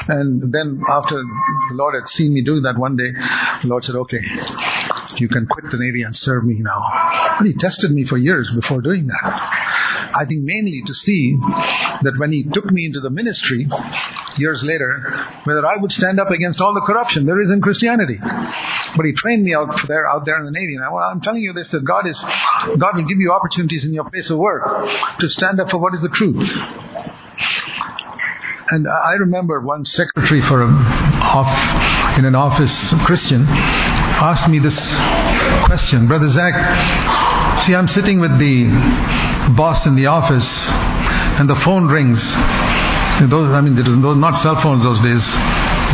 And 0.09 0.53
then 0.53 0.83
after 0.89 1.17
the 1.17 1.75
Lord 1.75 1.95
had 1.95 2.09
seen 2.09 2.33
me 2.33 2.43
do 2.43 2.63
that 2.63 2.79
one 2.79 2.97
day, 2.97 3.13
the 3.63 3.69
Lord 3.69 3.85
said, 3.85 3.95
okay, 3.97 4.21
you 5.17 5.29
can 5.29 5.47
quit 5.47 5.71
the 5.71 5.77
Navy 5.77 6.03
and 6.03 6.17
serve 6.17 6.45
me 6.45 6.57
now. 6.59 6.83
And 7.39 7.47
He 7.47 7.55
tested 7.55 7.91
me 7.91 8.05
for 8.05 8.17
years 8.17 8.51
before 8.51 8.81
doing 8.81 9.07
that. 9.09 9.64
I 10.17 10.25
think 10.27 10.43
mainly 10.43 10.83
to 10.87 10.95
see 10.95 11.37
that 12.03 12.15
when 12.17 12.33
he 12.33 12.45
took 12.45 12.71
me 12.71 12.87
into 12.87 13.01
the 13.01 13.11
ministry 13.11 13.67
years 14.37 14.63
later, 14.63 15.27
whether 15.45 15.67
I 15.67 15.77
would 15.77 15.93
stand 15.93 16.21
up 16.21 16.31
against 16.31 16.61
all 16.61 16.75
the 16.75 16.81
corruption 16.81 17.27
there 17.27 17.41
is 17.41 17.51
in 17.51 17.61
Christianity. 17.61 18.19
But 18.97 19.07
he 19.07 19.13
trained 19.13 19.43
me 19.43 19.55
out 19.55 19.89
there, 19.89 20.07
out 20.07 20.25
there 20.25 20.39
in 20.39 20.45
the 20.45 20.53
Navy. 20.53 20.77
And 20.77 20.85
I, 20.85 21.11
am 21.11 21.21
telling 21.21 21.43
you 21.43 21.53
this, 21.53 21.69
that 21.71 21.85
God 21.85 22.07
is, 22.07 22.21
God 22.21 22.97
will 22.97 23.07
give 23.07 23.19
you 23.19 23.33
opportunities 23.33 23.85
in 23.85 23.93
your 23.93 24.09
place 24.09 24.31
of 24.31 24.39
work 24.39 24.89
to 25.19 25.29
stand 25.29 25.61
up 25.61 25.71
for 25.71 25.79
what 25.79 25.95
is 25.95 26.03
the 26.03 26.09
truth. 26.09 26.49
And 28.71 28.89
I 28.89 29.13
remember 29.15 29.61
one 29.61 29.85
secretary 29.85 30.41
for 30.41 30.63
a, 30.63 30.67
off, 30.67 32.19
in 32.19 32.25
an 32.25 32.35
office, 32.35 32.73
Christian, 33.05 33.45
asked 33.47 34.49
me 34.49 34.59
this 34.59 34.79
question, 35.67 36.07
Brother 36.07 36.31
Zac, 36.31 36.55
see 37.65 37.75
I'm 37.75 37.89
sitting 37.89 38.21
with 38.21 38.39
the 38.39 39.34
boss 39.51 39.87
in 39.87 39.97
the 39.97 40.07
office 40.07 40.49
and 41.39 41.49
the 41.49 41.57
phone 41.57 41.87
rings. 41.89 42.21
Those, 43.31 43.53
I 43.53 43.61
mean, 43.61 43.77
was 43.77 44.17
not 44.17 44.43
cell 44.43 44.61
phones 44.61 44.83
those 44.83 44.99
days. 45.01 45.25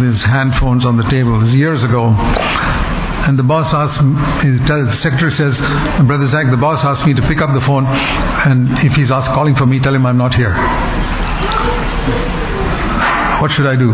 There's 0.00 0.22
hand 0.22 0.54
phones 0.56 0.86
on 0.86 0.96
the 0.96 1.04
table. 1.04 1.44
Years 1.48 1.82
ago. 1.84 2.08
And 2.08 3.38
the 3.38 3.42
boss 3.42 3.74
asked, 3.74 4.00
the 4.00 4.96
secretary 4.96 5.30
says, 5.32 5.58
Brother 6.06 6.26
Zac, 6.26 6.50
the 6.50 6.56
boss 6.56 6.82
asked 6.84 7.04
me 7.06 7.12
to 7.12 7.22
pick 7.22 7.42
up 7.42 7.52
the 7.52 7.60
phone, 7.60 7.84
and 7.84 8.70
if 8.78 8.94
he's 8.94 9.10
asked, 9.10 9.28
calling 9.28 9.54
for 9.54 9.66
me, 9.66 9.78
tell 9.78 9.94
him 9.94 10.06
I'm 10.06 10.16
not 10.16 10.34
here. 10.34 10.54
What 13.40 13.50
should 13.52 13.66
I 13.66 13.76
do? 13.76 13.92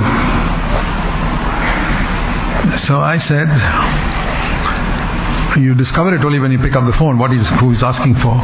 So 2.87 3.01
I 3.01 3.19
said, 3.19 3.49
you 5.61 5.75
discover 5.75 6.15
it 6.15 6.25
only 6.25 6.39
when 6.39 6.53
you 6.53 6.59
pick 6.59 6.77
up 6.77 6.87
the 6.87 6.97
phone, 6.97 7.19
what 7.19 7.33
is, 7.33 7.49
who 7.61 7.73
is 7.73 7.83
asking 7.83 8.15
for. 8.17 8.35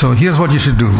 So 0.00 0.12
here's 0.12 0.38
what 0.38 0.50
you 0.50 0.58
should 0.58 0.78
do. 0.78 0.90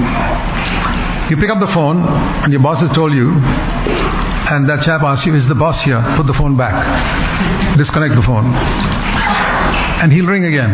You 1.31 1.37
pick 1.37 1.51
up 1.51 1.59
the 1.59 1.73
phone 1.73 2.05
and 2.45 2.53
your 2.53 2.63
boss 2.63 2.81
has 2.81 2.91
told 2.93 3.13
you 3.13 3.33
and 3.33 4.69
that 4.69 4.85
chap 4.85 5.03
asks 5.03 5.27
you, 5.27 5.35
is 5.35 5.49
the 5.49 5.55
boss 5.55 5.81
here? 5.81 6.03
Put 6.17 6.27
the 6.27 6.35
phone 6.35 6.57
back. 6.57 6.75
Disconnect 7.79 8.15
the 8.15 8.23
phone. 8.23 8.45
And 10.05 10.13
he'll 10.13 10.27
ring 10.27 10.45
again. 10.45 10.71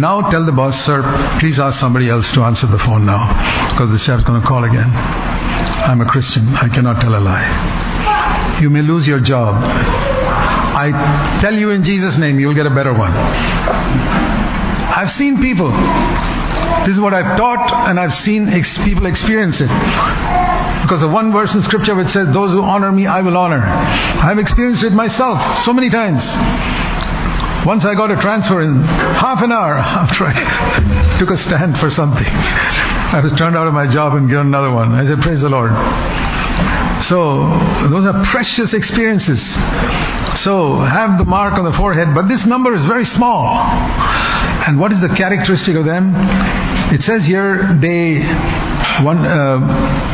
Now 0.00 0.30
tell 0.30 0.46
the 0.46 0.52
boss, 0.52 0.84
sir, 0.86 1.02
please 1.38 1.58
ask 1.58 1.78
somebody 1.78 2.08
else 2.08 2.32
to 2.32 2.42
answer 2.42 2.66
the 2.66 2.78
phone 2.78 3.04
now. 3.04 3.28
Because 3.70 3.90
the 3.92 3.98
chap's 3.98 4.24
going 4.24 4.40
to 4.40 4.46
call 4.46 4.64
again. 4.64 4.88
I'm 4.88 6.00
a 6.00 6.06
Christian. 6.06 6.48
I 6.56 6.68
cannot 6.68 7.00
tell 7.02 7.14
a 7.14 7.20
lie. 7.20 8.58
You 8.62 8.70
may 8.70 8.82
lose 8.82 9.06
your 9.06 9.20
job. 9.20 9.62
I 9.62 11.40
tell 11.42 11.54
you 11.54 11.70
in 11.70 11.84
Jesus' 11.84 12.16
name, 12.16 12.40
you'll 12.40 12.54
get 12.54 12.66
a 12.66 12.74
better 12.74 12.92
one. 12.92 13.12
I've 13.12 15.10
seen 15.10 15.42
people 15.42 15.70
this 16.86 16.94
is 16.94 17.00
what 17.00 17.14
I've 17.14 17.36
taught 17.36 17.88
and 17.88 18.00
I've 18.00 18.14
seen 18.14 18.48
ex- 18.48 18.76
people 18.78 19.06
experience 19.06 19.60
it. 19.60 19.68
Because 20.82 21.00
the 21.00 21.08
one 21.08 21.30
verse 21.32 21.54
in 21.54 21.62
scripture 21.62 21.94
which 21.94 22.08
says, 22.08 22.32
those 22.32 22.52
who 22.52 22.62
honor 22.62 22.90
me, 22.90 23.06
I 23.06 23.20
will 23.20 23.36
honor. 23.36 23.60
I've 23.60 24.38
experienced 24.38 24.82
it 24.82 24.92
myself 24.92 25.64
so 25.64 25.72
many 25.72 25.90
times. 25.90 26.22
Once 27.66 27.84
I 27.84 27.94
got 27.94 28.10
a 28.10 28.16
transfer 28.16 28.62
in 28.62 28.80
half 28.82 29.42
an 29.42 29.52
hour 29.52 29.76
after 29.76 30.24
I 30.26 31.16
took 31.18 31.30
a 31.30 31.36
stand 31.36 31.78
for 31.78 31.90
something. 31.90 32.26
I 32.26 33.20
was 33.22 33.32
turned 33.38 33.56
out 33.56 33.66
of 33.66 33.74
my 33.74 33.86
job 33.86 34.14
and 34.14 34.28
given 34.28 34.46
another 34.46 34.72
one. 34.72 34.92
I 34.92 35.06
said, 35.06 35.20
praise 35.20 35.40
the 35.42 35.50
Lord. 35.50 35.70
So, 37.08 37.88
those 37.88 38.04
are 38.06 38.24
precious 38.26 38.72
experiences. 38.72 39.40
So, 40.42 40.76
have 40.80 41.18
the 41.18 41.24
mark 41.24 41.54
on 41.54 41.64
the 41.64 41.76
forehead, 41.76 42.14
but 42.14 42.28
this 42.28 42.44
number 42.46 42.74
is 42.74 42.84
very 42.84 43.04
small. 43.04 43.56
And 44.66 44.78
what 44.78 44.92
is 44.92 45.00
the 45.00 45.08
characteristic 45.08 45.76
of 45.76 45.84
them? 45.84 46.14
It 46.92 47.02
says 47.02 47.24
here 47.24 47.78
they 47.80 48.20
one. 49.02 49.18
Uh, 49.18 50.10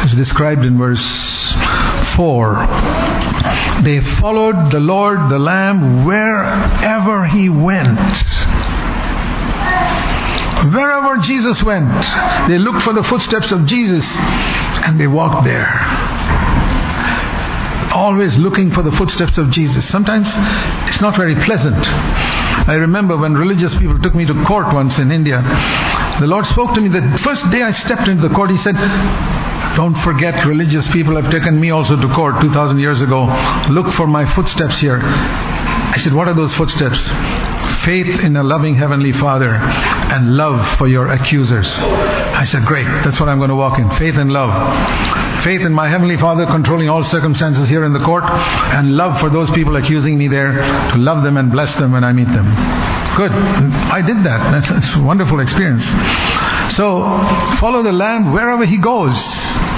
as 0.00 0.14
described 0.14 0.64
in 0.64 0.78
verse 0.78 1.04
4. 2.16 2.54
They 3.82 4.00
followed 4.18 4.72
the 4.72 4.80
Lord, 4.80 5.30
the 5.30 5.38
Lamb, 5.38 6.04
wherever 6.06 7.26
he 7.26 7.48
went. 7.48 7.98
Wherever 10.72 11.18
Jesus 11.18 11.62
went, 11.62 11.90
they 12.48 12.58
looked 12.58 12.82
for 12.82 12.92
the 12.92 13.02
footsteps 13.02 13.52
of 13.52 13.66
Jesus 13.66 14.04
and 14.84 15.00
they 15.00 15.06
walked 15.06 15.44
there. 15.44 15.68
Always 17.92 18.38
looking 18.38 18.70
for 18.72 18.82
the 18.82 18.92
footsteps 18.92 19.36
of 19.36 19.50
Jesus. 19.50 19.88
Sometimes 19.88 20.26
it's 20.88 21.00
not 21.00 21.16
very 21.16 21.34
pleasant. 21.44 21.86
I 22.68 22.74
remember 22.74 23.16
when 23.16 23.34
religious 23.34 23.74
people 23.74 23.98
took 24.00 24.14
me 24.14 24.26
to 24.26 24.44
court 24.44 24.72
once 24.72 24.98
in 24.98 25.10
India, 25.10 25.42
the 26.20 26.26
Lord 26.26 26.46
spoke 26.46 26.74
to 26.74 26.80
me 26.80 26.88
the 26.88 27.18
first 27.18 27.48
day 27.50 27.62
I 27.62 27.72
stepped 27.72 28.06
into 28.06 28.28
the 28.28 28.34
court. 28.34 28.50
He 28.50 28.58
said, 28.58 28.74
Don't 29.74 29.96
forget, 30.04 30.46
religious 30.46 30.86
people 30.88 31.20
have 31.20 31.30
taken 31.32 31.58
me 31.58 31.70
also 31.70 32.00
to 32.00 32.14
court 32.14 32.40
2,000 32.40 32.78
years 32.78 33.00
ago. 33.00 33.24
Look 33.70 33.92
for 33.94 34.06
my 34.06 34.24
footsteps 34.34 34.78
here. 34.78 35.00
I 35.02 35.98
said, 35.98 36.12
What 36.12 36.28
are 36.28 36.34
those 36.34 36.54
footsteps? 36.54 37.08
Faith 37.84 38.20
in 38.20 38.36
a 38.36 38.44
loving 38.44 38.76
Heavenly 38.76 39.12
Father 39.12 39.54
and 39.54 40.36
love 40.36 40.78
for 40.78 40.86
your 40.86 41.08
accusers. 41.08 41.68
I 42.40 42.44
said, 42.44 42.64
Great, 42.64 42.86
that's 43.04 43.20
what 43.20 43.28
I'm 43.28 43.36
going 43.36 43.50
to 43.50 43.54
walk 43.54 43.78
in. 43.78 43.86
Faith 43.98 44.14
and 44.16 44.32
love. 44.32 44.48
Faith 45.44 45.60
in 45.60 45.74
my 45.74 45.90
Heavenly 45.90 46.16
Father 46.16 46.46
controlling 46.46 46.88
all 46.88 47.04
circumstances 47.04 47.68
here 47.68 47.84
in 47.84 47.92
the 47.92 48.02
court 48.02 48.24
and 48.24 48.96
love 48.96 49.20
for 49.20 49.28
those 49.28 49.50
people 49.50 49.76
accusing 49.76 50.16
me 50.16 50.26
there 50.26 50.52
to 50.52 50.96
love 50.96 51.22
them 51.22 51.36
and 51.36 51.52
bless 51.52 51.74
them 51.74 51.92
when 51.92 52.02
I 52.02 52.12
meet 52.12 52.28
them. 52.28 52.46
Good. 53.14 53.32
I 53.32 54.00
did 54.00 54.24
that. 54.24 54.64
That's 54.70 54.94
a 54.94 55.02
wonderful 55.02 55.40
experience. 55.40 55.84
So 56.76 57.02
follow 57.58 57.82
the 57.82 57.92
Lamb 57.92 58.32
wherever 58.32 58.64
He 58.64 58.78
goes. 58.78 59.12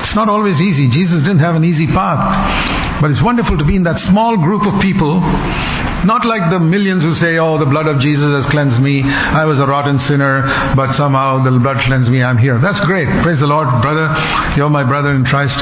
It's 0.02 0.14
not 0.14 0.28
always 0.28 0.60
easy. 0.60 0.88
Jesus 0.88 1.22
didn't 1.22 1.38
have 1.38 1.54
an 1.54 1.64
easy 1.64 1.86
path. 1.86 3.00
But 3.00 3.10
it's 3.10 3.22
wonderful 3.22 3.58
to 3.58 3.64
be 3.64 3.76
in 3.76 3.82
that 3.84 3.98
small 4.00 4.36
group 4.36 4.66
of 4.66 4.80
people, 4.80 5.20
not 5.20 6.24
like 6.24 6.50
the 6.50 6.60
millions 6.60 7.02
who 7.02 7.14
say, 7.14 7.38
oh, 7.38 7.58
the 7.58 7.66
blood 7.66 7.86
of 7.86 7.98
Jesus 7.98 8.30
has 8.30 8.46
cleansed 8.46 8.80
me. 8.80 9.02
I 9.02 9.44
was 9.44 9.58
a 9.58 9.66
rotten 9.66 9.98
sinner, 10.00 10.42
but 10.76 10.92
somehow 10.92 11.42
the 11.42 11.50
blood 11.58 11.78
cleansed 11.84 12.10
me. 12.10 12.22
I'm 12.22 12.38
here. 12.38 12.58
That's 12.60 12.80
great. 12.84 13.08
Praise 13.22 13.40
the 13.40 13.46
Lord, 13.46 13.68
brother. 13.82 14.06
You're 14.56 14.70
my 14.70 14.84
brother 14.84 15.10
in 15.10 15.24
Christ. 15.24 15.58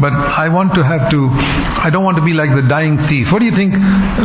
But 0.00 0.12
I 0.12 0.48
want 0.48 0.74
to 0.74 0.84
have 0.84 1.10
to, 1.12 1.28
I 1.30 1.88
don't 1.90 2.04
want 2.04 2.16
to 2.18 2.24
be 2.24 2.32
like 2.32 2.50
the 2.54 2.68
dying 2.68 2.98
thief. 3.06 3.32
What 3.32 3.38
do 3.38 3.46
you 3.46 3.54
think 3.54 3.74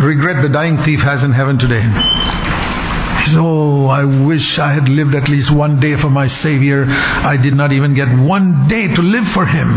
regret 0.01 0.41
the 0.41 0.49
dying 0.49 0.81
thief 0.83 0.99
has 0.99 1.23
in 1.23 1.31
heaven 1.31 1.57
today? 1.57 2.56
Oh, 3.35 3.87
I 3.87 4.03
wish 4.03 4.59
I 4.59 4.73
had 4.73 4.87
lived 4.87 5.15
at 5.15 5.27
least 5.27 5.51
one 5.51 5.79
day 5.79 5.95
for 5.97 6.09
my 6.09 6.27
Savior. 6.27 6.85
I 6.87 7.37
did 7.37 7.53
not 7.53 7.71
even 7.71 7.93
get 7.93 8.07
one 8.07 8.67
day 8.67 8.87
to 8.87 9.01
live 9.01 9.27
for 9.29 9.45
Him. 9.45 9.67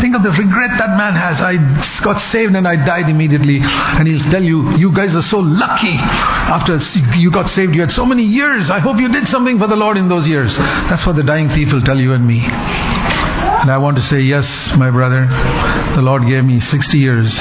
Think 0.00 0.16
of 0.16 0.22
the 0.22 0.30
regret 0.30 0.76
that 0.78 0.98
man 0.98 1.14
has. 1.14 1.40
I 1.40 1.56
got 2.02 2.20
saved 2.30 2.54
and 2.54 2.66
I 2.66 2.76
died 2.76 3.08
immediately. 3.08 3.60
And 3.62 4.06
he'll 4.08 4.30
tell 4.30 4.42
you, 4.42 4.76
you 4.76 4.94
guys 4.94 5.14
are 5.14 5.22
so 5.22 5.38
lucky. 5.38 5.94
After 5.94 6.78
you 7.16 7.30
got 7.30 7.48
saved, 7.50 7.74
you 7.74 7.80
had 7.80 7.92
so 7.92 8.04
many 8.04 8.24
years. 8.24 8.70
I 8.70 8.80
hope 8.80 8.98
you 8.98 9.08
did 9.08 9.28
something 9.28 9.58
for 9.58 9.66
the 9.66 9.76
Lord 9.76 9.96
in 9.96 10.08
those 10.08 10.28
years. 10.28 10.56
That's 10.56 11.06
what 11.06 11.16
the 11.16 11.22
dying 11.22 11.48
thief 11.48 11.72
will 11.72 11.82
tell 11.82 11.98
you 11.98 12.12
and 12.12 12.26
me. 12.26 12.40
And 12.44 13.70
I 13.70 13.78
want 13.78 13.96
to 13.96 14.02
say, 14.02 14.20
yes, 14.20 14.76
my 14.76 14.90
brother, 14.90 15.26
the 15.94 16.02
Lord 16.02 16.26
gave 16.26 16.44
me 16.44 16.60
60 16.60 16.98
years 16.98 17.32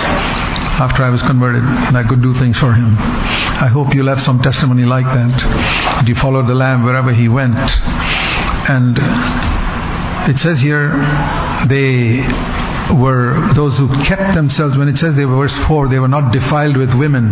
after 0.80 1.04
I 1.04 1.10
was 1.10 1.22
converted 1.22 1.64
and 1.64 1.98
I 1.98 2.04
could 2.04 2.22
do 2.22 2.34
things 2.34 2.58
for 2.58 2.74
him. 2.74 2.98
I 2.98 3.68
hope 3.68 3.94
you'll 3.94 4.08
have 4.08 4.24
some 4.24 4.42
testimony 4.42 4.84
like 4.84 5.06
that. 5.06 5.40
That 5.40 6.08
you 6.08 6.16
followed 6.16 6.48
the 6.48 6.56
Lamb 6.56 6.84
wherever 6.84 7.14
he 7.14 7.30
went. 7.30 7.56
And 7.56 8.98
it 10.30 10.40
says 10.40 10.60
here, 10.60 10.90
they 11.68 12.22
were 12.94 13.54
those 13.54 13.78
who 13.78 13.88
kept 14.04 14.34
themselves, 14.36 14.78
when 14.78 14.88
it 14.88 14.98
says 14.98 15.16
they 15.16 15.26
were 15.26 15.48
verse 15.48 15.58
4, 15.68 15.90
they 15.90 16.00
were 16.00 16.08
not 16.08 16.34
defiled 16.34 16.78
with 16.78 16.94
women. 16.94 17.32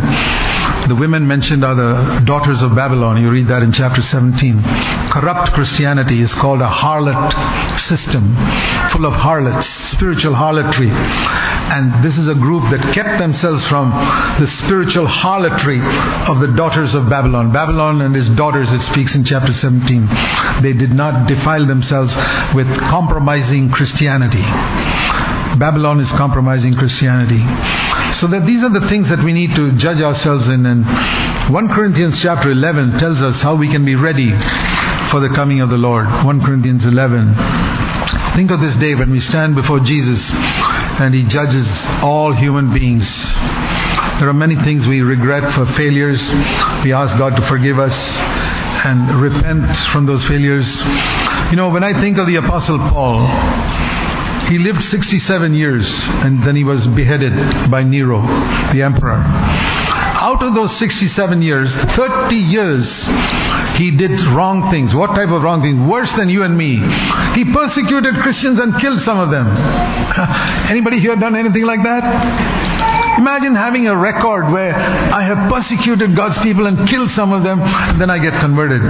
The 0.88 0.96
women 0.96 1.28
mentioned 1.28 1.64
are 1.64 1.76
the 1.76 2.22
daughters 2.26 2.62
of 2.62 2.76
Babylon. 2.76 3.22
You 3.22 3.30
read 3.30 3.48
that 3.48 3.62
in 3.62 3.72
chapter 3.72 4.02
17. 4.02 4.62
Corrupt 5.12 5.54
Christianity 5.54 6.22
is 6.22 6.34
called 6.34 6.60
a 6.62 6.68
harlot 6.68 7.80
system, 7.82 8.36
full 8.92 9.06
of 9.06 9.14
harlots, 9.14 9.68
spiritual 9.92 10.34
harlotry. 10.34 10.90
And 10.90 12.04
this 12.04 12.18
is 12.18 12.28
a 12.28 12.34
group 12.34 12.70
that 12.72 12.94
kept 12.94 13.20
themselves 13.20 13.66
from 13.68 13.92
the 14.40 14.48
spiritual 14.48 15.08
harlotry 15.08 15.80
of 16.28 16.40
the 16.42 16.54
daughters 16.58 16.94
of 16.96 17.08
Babylon. 17.10 17.54
Babylon 17.54 18.02
and 18.02 18.16
his 18.16 18.30
daughters, 18.30 18.72
it 18.72 18.82
speaks 18.82 19.16
in 19.16 19.24
chapter 19.24 19.54
17. 19.54 20.08
They 20.62 20.74
did 20.74 20.94
not 20.94 21.28
defile 21.28 21.66
themselves 21.66 22.14
with 22.54 22.68
compromising 22.80 23.70
Christianity. 23.72 24.44
Babylon 25.58 26.00
is 26.00 26.10
compromising 26.12 26.74
Christianity. 26.74 27.42
So 28.20 28.28
that 28.28 28.46
these 28.46 28.62
are 28.64 28.70
the 28.70 28.88
things 28.88 29.10
that 29.10 29.24
we 29.24 29.34
need 29.34 29.56
to 29.56 29.72
judge 29.78 30.02
ourselves 30.02 30.48
in. 30.48 30.66
And 30.66 30.86
1 31.52 31.68
Corinthians 31.70 32.22
chapter 32.22 32.52
11 32.52 33.00
tells 33.00 33.22
us 33.22 33.42
how 33.42 33.56
we 33.56 33.70
can 33.70 33.86
be 33.86 33.96
ready 33.96 34.30
for 35.10 35.20
the 35.20 35.32
coming 35.34 35.62
of 35.62 35.70
the 35.70 35.78
Lord. 35.78 36.06
1 36.08 36.42
Corinthians 36.42 36.86
11. 36.86 37.36
Think 38.36 38.52
of 38.52 38.62
this 38.62 38.78
day 38.78 38.96
when 38.96 39.12
we 39.12 39.20
stand 39.20 39.56
before 39.56 39.80
Jesus 39.80 40.30
and 40.32 41.14
He 41.14 41.24
judges 41.24 41.68
all 42.02 42.34
human 42.34 42.74
beings. 42.74 43.08
There 44.20 44.30
are 44.30 44.34
many 44.34 44.56
things 44.56 44.86
we 44.86 45.02
regret 45.02 45.54
for 45.54 45.66
failures. 45.74 46.22
We 46.84 46.94
ask 46.94 47.18
God 47.18 47.36
to 47.36 47.42
forgive 47.48 47.80
us 47.80 47.96
and 48.86 49.22
repent 49.22 49.76
from 49.92 50.06
those 50.06 50.24
failures. 50.28 50.68
You 51.50 51.58
know, 51.58 51.70
when 51.70 51.84
I 51.84 52.00
think 52.00 52.18
of 52.18 52.28
the 52.28 52.36
Apostle 52.36 52.78
Paul, 52.78 53.28
he 54.52 54.58
lived 54.58 54.84
67 54.84 55.54
years 55.54 55.90
and 56.26 56.44
then 56.44 56.58
he 56.58 56.66
was 56.66 56.86
beheaded 56.88 57.72
by 57.72 57.84
Nero, 57.84 58.22
the 58.74 58.82
emperor. 58.82 59.16
Out 59.16 60.44
of 60.44 60.54
those 60.54 60.78
67 60.78 61.42
years, 61.42 61.74
30 61.74 62.36
years 62.36 63.06
he 63.78 63.92
did 63.92 64.20
wrong 64.36 64.70
things. 64.70 64.94
What 64.94 65.16
type 65.16 65.30
of 65.30 65.42
wrong 65.42 65.62
things? 65.62 65.80
Worse 65.90 66.12
than 66.14 66.28
you 66.28 66.44
and 66.44 66.58
me. 66.58 66.76
He 67.34 67.46
persecuted 67.54 68.16
Christians 68.16 68.60
and 68.60 68.78
killed 68.82 69.00
some 69.00 69.20
of 69.20 69.32
them. 69.32 69.48
Anybody 70.70 71.00
here 71.00 71.16
done 71.16 71.36
anything 71.36 71.64
like 71.64 71.82
that? 71.84 73.18
Imagine 73.20 73.56
having 73.56 73.88
a 73.88 73.96
record 73.96 74.52
where 74.52 74.76
I 74.76 75.24
have 75.24 75.50
persecuted 75.50 76.14
God's 76.14 76.38
people 76.40 76.68
and 76.68 76.88
killed 76.90 77.12
some 77.12 77.32
of 77.32 77.44
them, 77.44 77.60
then 77.98 78.10
I 78.10 78.20
get 78.20 78.38
converted. 78.42 78.82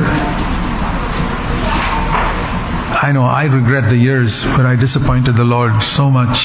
I 3.03 3.11
know 3.13 3.23
I 3.23 3.45
regret 3.45 3.89
the 3.89 3.97
years 3.97 4.45
where 4.45 4.67
I 4.67 4.75
disappointed 4.75 5.35
the 5.35 5.43
Lord 5.43 5.73
so 5.97 6.11
much. 6.11 6.37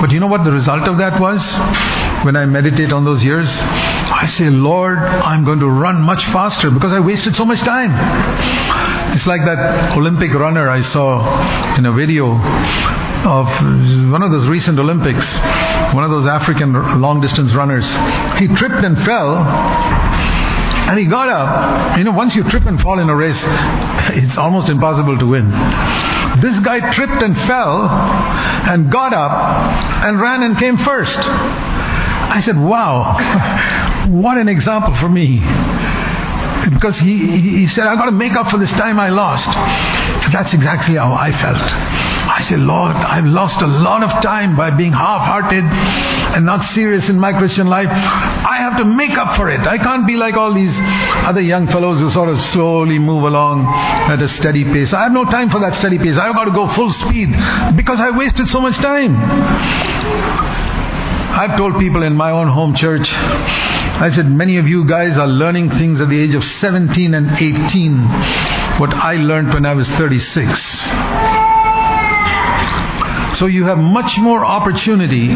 But 0.00 0.10
you 0.10 0.18
know 0.18 0.26
what 0.26 0.42
the 0.42 0.50
result 0.50 0.88
of 0.88 0.98
that 0.98 1.20
was? 1.20 1.40
When 2.24 2.34
I 2.34 2.46
meditate 2.46 2.92
on 2.92 3.04
those 3.04 3.22
years, 3.22 3.46
I 3.48 4.26
say, 4.26 4.50
Lord, 4.50 4.98
I'm 4.98 5.44
going 5.44 5.60
to 5.60 5.68
run 5.68 6.02
much 6.02 6.24
faster 6.34 6.72
because 6.72 6.92
I 6.92 6.98
wasted 6.98 7.36
so 7.36 7.44
much 7.44 7.60
time. 7.60 7.92
It's 9.14 9.24
like 9.28 9.44
that 9.44 9.96
Olympic 9.96 10.32
runner 10.34 10.68
I 10.68 10.80
saw 10.80 11.76
in 11.76 11.86
a 11.86 11.92
video 11.92 12.32
of 13.22 13.46
one 14.10 14.24
of 14.24 14.32
those 14.32 14.48
recent 14.48 14.80
Olympics, 14.80 15.32
one 15.94 16.02
of 16.02 16.10
those 16.10 16.26
African 16.26 16.72
long 17.00 17.20
distance 17.20 17.52
runners. 17.54 17.86
He 18.40 18.48
tripped 18.48 18.82
and 18.82 18.98
fell 19.04 19.36
and 20.88 20.98
he 20.98 21.04
got 21.04 21.28
up. 21.28 21.98
You 21.98 22.04
know, 22.04 22.12
once 22.12 22.34
you 22.34 22.42
trip 22.44 22.64
and 22.64 22.80
fall 22.80 22.98
in 22.98 23.10
a 23.10 23.14
race, 23.14 23.38
it's 24.16 24.38
almost 24.38 24.70
impossible 24.70 25.18
to 25.18 25.26
win. 25.26 25.50
This 26.40 26.58
guy 26.64 26.94
tripped 26.94 27.22
and 27.22 27.36
fell 27.46 27.88
and 27.88 28.90
got 28.90 29.12
up 29.12 29.30
and 30.04 30.18
ran 30.18 30.42
and 30.42 30.56
came 30.56 30.78
first. 30.78 31.18
I 31.18 32.40
said, 32.40 32.58
wow, 32.58 34.08
what 34.08 34.38
an 34.38 34.48
example 34.48 34.94
for 34.96 35.08
me. 35.10 35.40
Because 36.70 36.98
he, 36.98 37.40
he 37.40 37.68
said, 37.68 37.84
I've 37.84 37.98
got 37.98 38.06
to 38.06 38.12
make 38.12 38.32
up 38.32 38.50
for 38.50 38.58
this 38.58 38.70
time 38.72 38.98
I 38.98 39.08
lost. 39.08 39.46
That's 40.32 40.52
exactly 40.52 40.96
how 40.96 41.12
I 41.12 41.32
felt. 41.32 41.58
I 41.58 42.42
said, 42.42 42.60
Lord, 42.60 42.94
I've 42.94 43.24
lost 43.24 43.62
a 43.62 43.66
lot 43.66 44.02
of 44.02 44.10
time 44.22 44.56
by 44.56 44.70
being 44.70 44.92
half 44.92 45.22
hearted 45.22 45.64
and 45.64 46.44
not 46.44 46.64
serious 46.74 47.08
in 47.08 47.18
my 47.18 47.32
Christian 47.32 47.66
life. 47.66 47.88
I 47.88 48.58
have 48.58 48.78
to 48.78 48.84
make 48.84 49.12
up 49.12 49.36
for 49.36 49.50
it. 49.50 49.60
I 49.60 49.78
can't 49.78 50.06
be 50.06 50.16
like 50.16 50.34
all 50.34 50.54
these 50.54 50.72
other 51.26 51.40
young 51.40 51.66
fellows 51.66 52.00
who 52.00 52.10
sort 52.10 52.28
of 52.28 52.40
slowly 52.42 52.98
move 52.98 53.24
along 53.24 53.66
at 53.66 54.20
a 54.20 54.28
steady 54.28 54.64
pace. 54.64 54.92
I 54.92 55.04
have 55.04 55.12
no 55.12 55.24
time 55.24 55.50
for 55.50 55.60
that 55.60 55.74
steady 55.76 55.98
pace. 55.98 56.16
I've 56.16 56.34
got 56.34 56.44
to 56.44 56.52
go 56.52 56.68
full 56.74 56.90
speed 56.90 57.30
because 57.76 57.98
I 57.98 58.16
wasted 58.16 58.48
so 58.48 58.60
much 58.60 58.76
time. 58.76 60.77
I've 61.30 61.56
told 61.56 61.78
people 61.78 62.02
in 62.02 62.14
my 62.14 62.30
own 62.30 62.48
home 62.48 62.74
church, 62.74 63.12
I 63.12 64.10
said, 64.14 64.30
many 64.30 64.56
of 64.56 64.66
you 64.66 64.86
guys 64.86 65.16
are 65.18 65.26
learning 65.26 65.70
things 65.70 66.00
at 66.00 66.08
the 66.08 66.20
age 66.20 66.34
of 66.34 66.44
17 66.44 67.14
and 67.14 67.30
18, 67.30 67.98
what 68.80 68.94
I 68.94 69.14
learned 69.14 69.54
when 69.54 69.66
I 69.66 69.74
was 69.74 69.88
36. 69.88 70.58
So 73.38 73.46
you 73.46 73.64
have 73.64 73.78
much 73.78 74.18
more 74.18 74.44
opportunity 74.44 75.28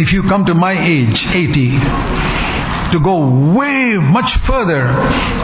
if 0.00 0.12
you 0.12 0.22
come 0.24 0.44
to 0.46 0.54
my 0.54 0.72
age, 0.72 1.26
80, 1.26 1.70
to 2.92 3.00
go 3.02 3.54
way 3.56 3.98
much 3.98 4.36
further 4.46 4.86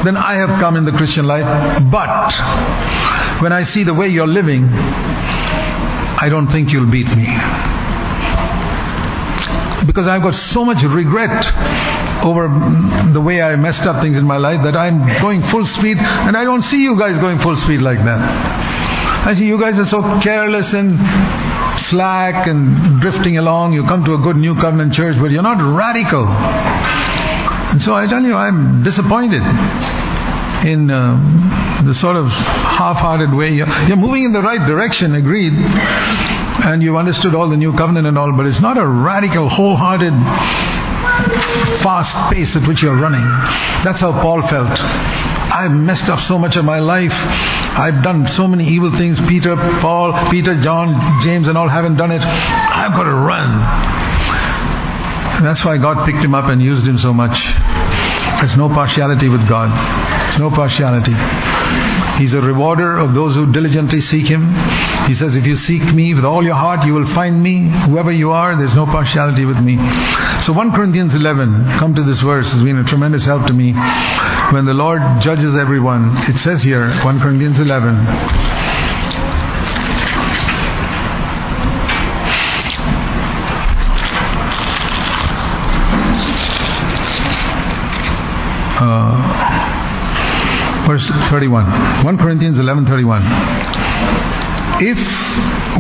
than 0.05 0.17
I 0.17 0.35
have 0.35 0.61
come 0.61 0.77
in 0.77 0.85
the 0.85 0.93
Christian 0.93 1.25
life. 1.25 1.45
But 1.91 2.33
when 3.43 3.53
I 3.53 3.65
see 3.65 3.85
the 3.85 3.95
way 3.95 4.09
you're 4.09 4.29
living, 4.29 4.65
I 4.65 6.29
don't 6.29 6.49
think 6.51 6.73
you'll 6.73 6.91
beat 6.91 7.09
me. 7.17 7.27
Because 9.87 10.07
I've 10.07 10.23
got 10.23 10.35
so 10.35 10.65
much 10.65 10.83
regret 10.83 11.45
over 12.25 12.49
the 13.13 13.21
way 13.21 13.41
I 13.41 13.57
messed 13.57 13.83
up 13.83 14.03
things 14.03 14.17
in 14.17 14.25
my 14.25 14.37
life 14.37 14.63
that 14.63 14.77
I'm 14.77 15.21
going 15.23 15.43
full 15.45 15.67
speed 15.67 15.99
and 15.99 16.37
I 16.37 16.45
don't 16.45 16.63
see 16.63 16.83
you 16.83 16.99
guys 16.99 17.19
going 17.19 17.39
full 17.39 17.57
speed 17.57 17.81
like 17.81 17.99
that. 17.99 19.27
I 19.27 19.35
see 19.35 19.47
you 19.47 19.61
guys 19.61 19.79
are 19.79 19.87
so 19.87 20.01
careless 20.21 20.73
and 20.73 20.99
slack 21.89 22.47
and 22.47 23.01
drifting 23.01 23.39
along. 23.39 23.73
You 23.73 23.83
come 23.85 24.05
to 24.05 24.15
a 24.15 24.19
good 24.19 24.37
new 24.37 24.55
covenant 24.55 24.93
church, 24.93 25.17
but 25.21 25.31
you're 25.31 25.43
not 25.43 25.61
radical. 25.77 26.27
And 26.27 27.83
so 27.83 27.95
I 27.95 28.07
tell 28.07 28.23
you, 28.23 28.35
I'm 28.35 28.83
disappointed 28.83 29.43
in 30.65 30.91
uh, 30.91 31.83
the 31.85 31.95
sort 31.95 32.17
of 32.17 32.29
half-hearted 32.29 33.33
way. 33.35 33.51
You're, 33.51 33.69
you're 33.89 33.97
moving 33.97 34.25
in 34.25 34.33
the 34.33 34.43
right 34.43 34.67
direction, 34.67 35.15
agreed, 35.15 35.53
and 35.53 36.83
you've 36.83 36.97
understood 36.97 37.35
all 37.35 37.49
the 37.49 37.57
new 37.57 37.73
covenant 37.73 38.07
and 38.07 38.19
all, 38.19 38.33
but 38.37 38.47
it's 38.47 38.61
not 38.61 38.77
a 38.79 38.87
radical, 38.87 39.49
wholehearted, 39.49 40.13
fast 41.83 42.33
pace 42.33 42.57
at 42.57 42.67
which 42.67 42.83
you're 42.83 42.97
running. 42.97 43.25
That's 43.85 44.01
how 44.01 44.13
Paul 44.13 44.43
felt. 44.49 44.79
I've 45.51 45.73
messed 45.73 46.09
up 46.09 46.21
so 46.21 46.39
much 46.39 46.57
of 46.57 46.65
my 46.65 46.79
life. 46.79 47.13
I've 47.13 48.03
done 48.03 48.29
so 48.29 48.47
many 48.47 48.69
evil 48.69 48.97
things. 48.97 49.19
Peter, 49.21 49.57
Paul, 49.81 50.31
Peter, 50.31 50.61
John, 50.61 51.23
James, 51.23 51.49
and 51.49 51.59
all 51.59 51.69
haven't 51.69 51.97
done 51.97 52.13
it. 52.13 52.23
I've 52.23 52.93
got 52.93 53.05
to 53.05 53.15
run. 53.15 53.51
And 55.39 55.47
that's 55.47 55.65
why 55.65 55.79
God 55.79 56.05
picked 56.07 56.23
him 56.23 56.35
up 56.35 56.45
and 56.51 56.61
used 56.63 56.87
him 56.87 56.99
so 56.99 57.13
much. 57.15 57.37
There's 58.41 58.57
no 58.57 58.69
partiality 58.69 59.29
with 59.29 59.47
God. 59.49 59.69
There's 60.29 60.39
no 60.39 60.51
partiality. 60.51 61.15
He's 62.21 62.35
a 62.35 62.41
rewarder 62.41 62.99
of 62.99 63.15
those 63.15 63.35
who 63.35 63.51
diligently 63.51 64.01
seek 64.01 64.29
Him. 64.29 64.53
He 65.07 65.15
says, 65.15 65.37
if 65.37 65.47
you 65.47 65.57
seek 65.57 65.83
me 65.95 66.15
with 66.15 66.25
all 66.25 66.43
your 66.45 66.55
heart, 66.55 66.85
you 66.85 66.93
will 66.95 67.07
find 67.15 67.43
me. 67.43 67.69
Whoever 67.87 68.13
you 68.13 68.31
are, 68.31 68.57
there's 68.57 68.75
no 68.75 68.85
partiality 68.87 69.45
with 69.45 69.59
me. 69.59 69.77
So 70.43 70.53
1 70.53 70.73
Corinthians 70.73 71.15
11, 71.15 71.79
come 71.79 71.95
to 71.95 72.03
this 72.03 72.21
verse, 72.21 72.51
has 72.53 72.63
been 72.63 72.77
a 72.77 72.85
tremendous 72.85 73.25
help 73.25 73.47
to 73.47 73.53
me. 73.53 73.73
When 74.53 74.67
the 74.67 74.75
Lord 74.75 75.01
judges 75.21 75.55
everyone, 75.55 76.17
it 76.29 76.37
says 76.39 76.63
here, 76.63 76.91
1 77.05 77.21
Corinthians 77.21 77.59
11, 77.59 77.97
31 91.31 92.05
1 92.05 92.19
corinthians 92.19 92.59
11:31 92.59 93.23
if 94.81 94.99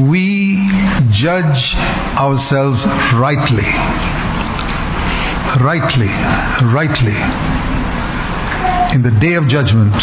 we 0.09 0.69
judge 1.11 1.75
ourselves 2.17 2.85
rightly 3.15 3.71
rightly 5.61 6.09
rightly 6.79 7.17
in 8.95 9.03
the 9.03 9.17
day 9.21 9.35
of 9.35 9.47
judgment 9.47 9.95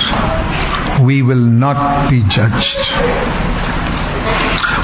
we 1.05 1.21
will 1.21 1.45
not 1.65 2.09
be 2.09 2.23
judged 2.23 2.78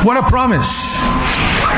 what 0.05 0.17
a 0.17 0.23
promise 0.29 0.69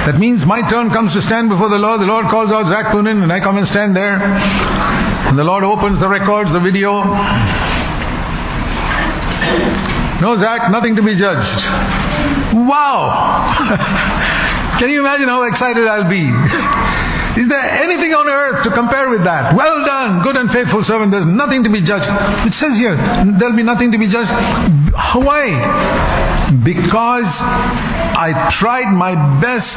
that 0.05 0.17
means 0.19 0.45
my 0.45 0.61
turn 0.69 0.89
comes 0.89 1.13
to 1.13 1.21
stand 1.21 1.49
before 1.49 1.69
the 1.69 1.79
Lord. 1.79 1.99
The 1.99 2.05
Lord 2.05 2.25
calls 2.27 2.51
out 2.51 2.67
Zac 2.67 2.93
Poonen 2.93 3.23
and 3.23 3.33
I 3.33 3.39
come 3.39 3.57
and 3.57 3.67
stand 3.67 3.95
there. 3.95 4.21
And 4.21 5.37
the 5.37 5.43
Lord 5.43 5.63
opens 5.63 5.99
the 5.99 6.07
records, 6.07 6.51
the 6.51 6.59
video. 6.59 7.01
No, 10.21 10.35
Zac, 10.37 10.71
nothing 10.71 10.95
to 10.95 11.03
be 11.03 11.15
judged. 11.15 11.65
Wow! 12.55 14.77
Can 14.79 14.89
you 14.89 14.99
imagine 14.99 15.27
how 15.27 15.43
excited 15.43 15.87
I'll 15.87 16.09
be? 16.09 16.25
Is 17.35 17.49
there 17.49 17.59
anything 17.59 18.13
on 18.13 18.29
earth 18.29 18.63
to 18.63 18.71
compare 18.71 19.09
with 19.09 19.25
that? 19.25 19.55
Well 19.55 19.83
done, 19.85 20.23
good 20.23 20.37
and 20.37 20.49
faithful 20.51 20.83
servant. 20.85 21.11
There's 21.11 21.25
nothing 21.25 21.63
to 21.63 21.69
be 21.69 21.81
judged. 21.81 22.07
It 22.47 22.53
says 22.53 22.77
here, 22.77 22.95
there'll 22.95 23.57
be 23.57 23.63
nothing 23.63 23.91
to 23.91 23.97
be 23.97 24.07
judged. 24.07 24.31
Why? 25.15 25.51
Because 26.63 27.25
I 27.27 28.49
tried 28.53 28.93
my 28.93 29.41
best 29.41 29.75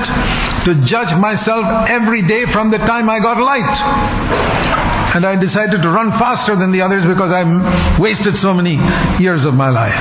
to 0.66 0.84
judge 0.84 1.12
myself 1.18 1.90
every 1.90 2.22
day 2.22 2.46
from 2.46 2.70
the 2.70 2.78
time 2.78 3.10
I 3.10 3.18
got 3.18 3.38
light. 3.42 4.97
And 5.14 5.24
I 5.24 5.36
decided 5.36 5.82
to 5.82 5.88
run 5.90 6.12
faster 6.12 6.54
than 6.54 6.70
the 6.70 6.82
others 6.82 7.04
because 7.04 7.32
I 7.32 7.98
wasted 7.98 8.36
so 8.36 8.52
many 8.52 8.74
years 9.20 9.44
of 9.44 9.54
my 9.54 9.70
life. 9.70 9.98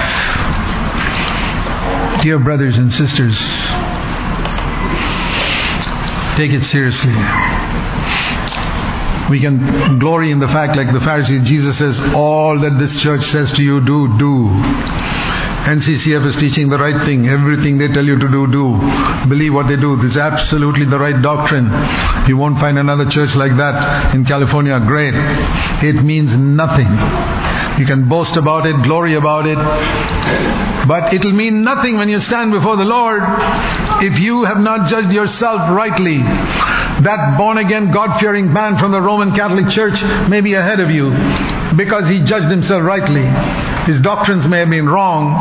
Dear 2.21 2.39
brothers 2.39 2.77
and 2.77 2.91
sisters, 2.91 3.37
take 6.35 6.51
it 6.51 6.65
seriously. 6.65 7.15
We 9.29 9.39
can 9.39 9.99
glory 9.99 10.31
in 10.31 10.39
the 10.39 10.47
fact, 10.47 10.75
like 10.75 10.91
the 10.93 11.01
Pharisees, 11.01 11.47
Jesus 11.47 11.77
says, 11.77 11.99
all 12.13 12.59
that 12.59 12.77
this 12.79 13.01
church 13.01 13.23
says 13.25 13.51
to 13.53 13.63
you, 13.63 13.79
do, 13.81 14.17
do. 14.17 15.16
NCCF 15.67 16.25
is 16.25 16.37
teaching 16.37 16.69
the 16.69 16.77
right 16.77 17.05
thing. 17.05 17.27
Everything 17.27 17.77
they 17.77 17.89
tell 17.89 18.05
you 18.05 18.17
to 18.17 18.27
do, 18.31 18.47
do. 18.47 18.79
Believe 19.27 19.53
what 19.53 19.67
they 19.67 19.75
do. 19.75 19.97
This 19.97 20.11
is 20.11 20.17
absolutely 20.17 20.85
the 20.85 20.97
right 20.97 21.21
doctrine. 21.21 21.67
You 22.25 22.37
won't 22.37 22.57
find 22.57 22.77
another 22.77 23.09
church 23.09 23.35
like 23.35 23.51
that 23.57 24.15
in 24.15 24.23
California. 24.23 24.79
Great. 24.87 25.13
It 25.83 26.01
means 26.03 26.33
nothing. 26.33 26.87
You 27.77 27.85
can 27.85 28.09
boast 28.09 28.37
about 28.37 28.65
it, 28.65 28.75
glory 28.83 29.15
about 29.15 29.45
it, 29.45 29.57
but 30.87 31.13
it'll 31.13 31.31
mean 31.31 31.63
nothing 31.63 31.97
when 31.97 32.09
you 32.09 32.19
stand 32.19 32.51
before 32.51 32.75
the 32.75 32.83
Lord 32.83 33.21
if 34.01 34.19
you 34.19 34.45
have 34.45 34.59
not 34.59 34.89
judged 34.89 35.11
yourself 35.11 35.69
rightly. 35.69 36.17
That 36.17 37.35
born 37.37 37.59
again, 37.59 37.91
God 37.91 38.19
fearing 38.19 38.51
man 38.51 38.79
from 38.79 38.91
the 38.91 39.01
Roman 39.01 39.35
Catholic 39.35 39.69
Church 39.69 40.01
may 40.27 40.41
be 40.41 40.55
ahead 40.55 40.79
of 40.79 40.89
you 40.89 41.11
because 41.75 42.09
he 42.09 42.23
judged 42.23 42.49
himself 42.49 42.81
rightly. 42.81 43.25
His 43.85 44.01
doctrines 44.01 44.47
may 44.47 44.59
have 44.59 44.69
been 44.69 44.89
wrong, 44.89 45.35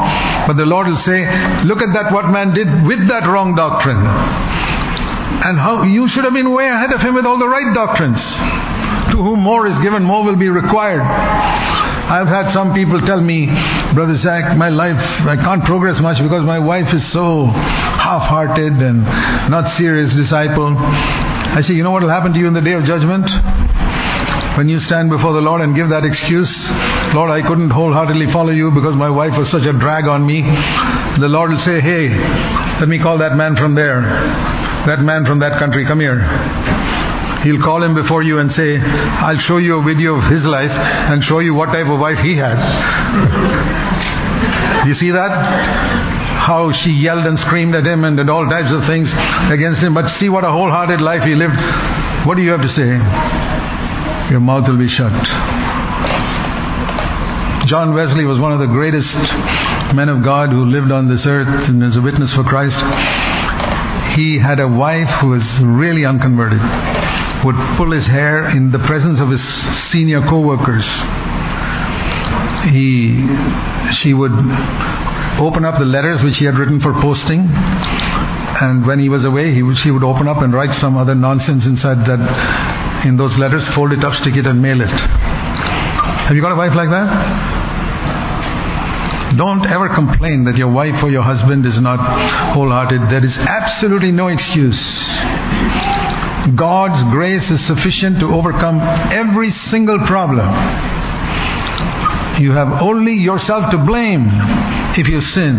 but 0.47 0.59
the 0.59 0.67
Lord 0.67 0.89
will 0.89 0.99
say, 0.99 1.25
Look 1.65 1.81
at 1.81 1.95
that, 1.95 2.13
what 2.13 2.29
man 2.29 2.53
did 2.53 2.69
with 2.87 3.09
that 3.09 3.27
wrong 3.27 3.55
doctrine. 3.55 3.97
And 3.97 5.59
how 5.59 5.85
you 5.85 6.07
should 6.09 6.25
have 6.25 6.35
been 6.35 6.53
way 6.53 6.69
ahead 6.69 6.93
of 6.93 7.01
him 7.01 7.15
with 7.15 7.25
all 7.25 7.39
the 7.39 7.49
right 7.49 7.73
doctrines. 7.75 8.21
To 9.13 9.23
whom 9.23 9.41
more 9.41 9.67
is 9.67 9.79
given, 9.79 10.03
more 10.05 10.25
will 10.25 10.37
be 10.37 10.49
required. 10.49 11.01
I've 12.09 12.29
had 12.29 12.53
some 12.53 12.73
people 12.73 13.01
tell 13.01 13.21
me, 13.21 13.47
Brother 13.93 14.15
Zac, 14.15 14.57
my 14.57 14.69
life, 14.69 14.97
I 15.27 15.35
can't 15.35 15.65
progress 15.65 16.01
much 16.01 16.23
because 16.23 16.45
my 16.45 16.61
wife 16.61 16.95
is 16.95 17.05
so 17.11 17.47
half-hearted 17.47 18.75
and 18.75 19.03
not 19.51 19.75
serious 19.75 20.15
disciple. 20.15 20.77
I 20.79 21.63
say, 21.63 21.75
you 21.75 21.83
know 21.83 21.91
what 21.91 22.03
will 22.03 22.09
happen 22.09 22.33
to 22.33 22.39
you 22.39 22.47
in 22.47 22.55
the 22.55 22.61
day 22.61 22.75
of 22.75 22.85
judgment? 22.85 23.29
When 24.57 24.69
you 24.69 24.79
stand 24.79 25.11
before 25.11 25.33
the 25.33 25.41
Lord 25.41 25.63
and 25.63 25.75
give 25.75 25.89
that 25.89 26.05
excuse, 26.05 26.71
Lord, 27.13 27.31
I 27.31 27.43
couldn't 27.43 27.71
wholeheartedly 27.71 28.31
follow 28.33 28.53
you 28.53 28.71
because 28.71 28.95
my 28.95 29.11
wife 29.11 29.37
was 29.37 29.51
such 29.51 29.67
a 29.67 29.73
drag 29.73 30.07
on 30.07 30.25
me. 30.25 30.43
The 31.19 31.29
Lord 31.29 31.51
will 31.51 31.59
say, 31.59 31.81
hey, 31.81 32.09
let 32.79 32.89
me 32.89 33.01
call 33.01 33.19
that 33.19 33.37
man 33.37 33.57
from 33.57 33.75
there. 33.75 34.03
That 34.87 35.01
man 35.01 35.27
from 35.27 35.41
that 35.41 35.59
country, 35.59 35.85
come 35.85 35.99
here. 35.99 36.23
He'll 37.47 37.63
call 37.63 37.81
him 37.81 37.95
before 37.95 38.25
you 38.25 38.41
and 38.41 38.51
say, 38.51 38.77
I'll 38.77 39.39
show 39.39 39.59
you 39.59 39.79
a 39.79 39.83
video 39.85 40.17
of 40.17 40.25
his 40.25 40.45
life 40.45 40.73
and 40.73 41.23
show 41.23 41.39
you 41.39 41.55
what 41.55 41.67
type 41.67 41.87
of 41.87 42.01
wife 42.01 42.19
he 42.19 42.35
had. 42.35 42.59
you 44.85 44.95
see 44.97 45.13
that? 45.13 45.31
How 45.31 46.73
she 46.73 46.91
yelled 46.91 47.25
and 47.25 47.39
screamed 47.39 47.77
at 47.77 47.87
him 47.87 48.03
and 48.03 48.17
did 48.17 48.29
all 48.29 48.45
types 48.47 48.73
of 48.73 48.85
things 48.87 49.13
against 49.49 49.81
him. 49.81 49.95
But 49.95 50.09
see 50.19 50.29
what 50.29 50.43
a 50.43 50.51
wholehearted 50.51 51.01
life 51.01 51.23
he 51.23 51.37
lived. 51.37 51.61
What 52.27 52.37
do 52.37 52.43
you 52.43 52.51
have 52.51 52.63
to 52.63 52.69
say? 52.69 52.89
Your 54.33 54.41
mouth 54.41 54.67
will 54.69 54.79
be 54.79 54.89
shut. 54.89 55.13
John 57.69 57.95
Wesley 57.95 58.25
was 58.25 58.41
one 58.41 58.55
of 58.55 58.59
the 58.59 58.67
greatest 58.67 59.15
men 59.95 60.09
of 60.09 60.25
God 60.25 60.51
who 60.51 60.65
lived 60.65 60.91
on 60.91 61.09
this 61.09 61.25
earth 61.27 61.69
and 61.69 61.81
is 61.85 61.95
a 61.95 62.01
witness 62.01 62.33
for 62.35 62.43
Christ. 62.43 62.75
He 64.17 64.37
had 64.37 64.59
a 64.59 64.67
wife 64.67 65.11
who 65.21 65.29
was 65.29 65.61
really 65.61 66.05
unconverted 66.05 66.61
would 67.47 67.57
pull 67.77 67.93
his 67.93 68.07
hair 68.09 68.49
in 68.49 68.73
the 68.73 68.79
presence 68.81 69.21
of 69.21 69.31
his 69.31 69.41
senior 69.93 70.21
co-workers. 70.23 70.85
He, 72.73 73.23
she 73.95 74.13
would 74.13 74.33
open 75.39 75.65
up 75.65 75.79
the 75.79 75.85
letters 75.85 76.25
which 76.25 76.39
he 76.39 76.45
had 76.45 76.59
written 76.59 76.81
for 76.81 76.93
posting, 76.95 77.39
and 77.49 78.85
when 78.85 78.99
he 78.99 79.09
was 79.09 79.25
away, 79.25 79.55
he 79.55 79.63
would, 79.63 79.79
she 79.79 79.93
would 79.93 80.03
open 80.03 80.27
up 80.27 80.39
and 80.43 80.53
write 80.53 80.75
some 80.75 80.97
other 80.97 81.15
nonsense 81.15 81.67
inside 81.67 82.05
that, 82.07 83.07
in 83.07 83.17
those 83.17 83.39
letters, 83.39 83.65
fold 83.69 83.93
it 83.93 84.03
up, 84.03 84.15
stick 84.15 84.35
it, 84.35 84.49
and 84.49 84.61
mail 84.61 84.81
it. 84.81 84.91
Have 84.91 86.35
you 86.35 86.43
got 86.43 86.51
a 86.51 86.57
wife 86.57 86.75
like 86.75 86.91
that? 86.91 87.77
Don't 89.37 89.65
ever 89.67 89.89
complain 89.89 90.45
that 90.45 90.57
your 90.57 90.73
wife 90.73 91.01
or 91.05 91.11
your 91.11 91.23
husband 91.23 91.65
is 91.65 91.81
not 91.81 91.99
wholehearted. 92.55 93.03
There 93.11 93.25
is 93.25 93.39
absolutely 93.39 94.11
no 94.11 94.29
excuse. 94.29 94.81
God's 96.55 97.03
grace 97.11 97.51
is 97.51 97.65
sufficient 97.67 98.21
to 98.21 98.33
overcome 98.33 98.81
every 98.81 99.51
single 99.51 99.99
problem. 100.01 100.47
You 102.41 102.53
have 102.53 102.83
only 102.83 103.15
yourself 103.15 103.71
to 103.71 103.79
blame 103.79 104.29
if 104.97 105.09
you 105.09 105.21
sin. 105.21 105.57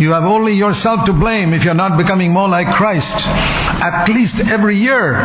You 0.00 0.12
have 0.12 0.24
only 0.24 0.52
yourself 0.54 1.06
to 1.06 1.12
blame 1.12 1.52
if 1.54 1.64
you're 1.64 1.74
not 1.74 1.98
becoming 1.98 2.32
more 2.32 2.48
like 2.48 2.68
Christ 2.74 3.10
at 3.80 4.08
least 4.08 4.38
every 4.40 4.78
year. 4.78 5.16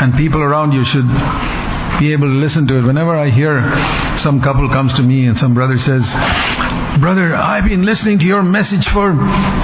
And 0.00 0.14
people 0.14 0.40
around 0.40 0.72
you 0.72 0.84
should 0.84 1.08
be 1.98 2.12
able 2.12 2.28
to 2.28 2.34
listen 2.34 2.66
to 2.68 2.78
it. 2.78 2.82
Whenever 2.82 3.16
I 3.16 3.30
hear 3.30 3.60
some 4.18 4.40
couple 4.40 4.68
comes 4.68 4.94
to 4.94 5.02
me 5.02 5.26
and 5.26 5.38
some 5.38 5.54
brother 5.54 5.78
says, 5.78 6.04
Brother, 7.00 7.34
I've 7.34 7.64
been 7.64 7.84
listening 7.84 8.18
to 8.20 8.24
your 8.24 8.42
message 8.42 8.86
for 8.88 9.12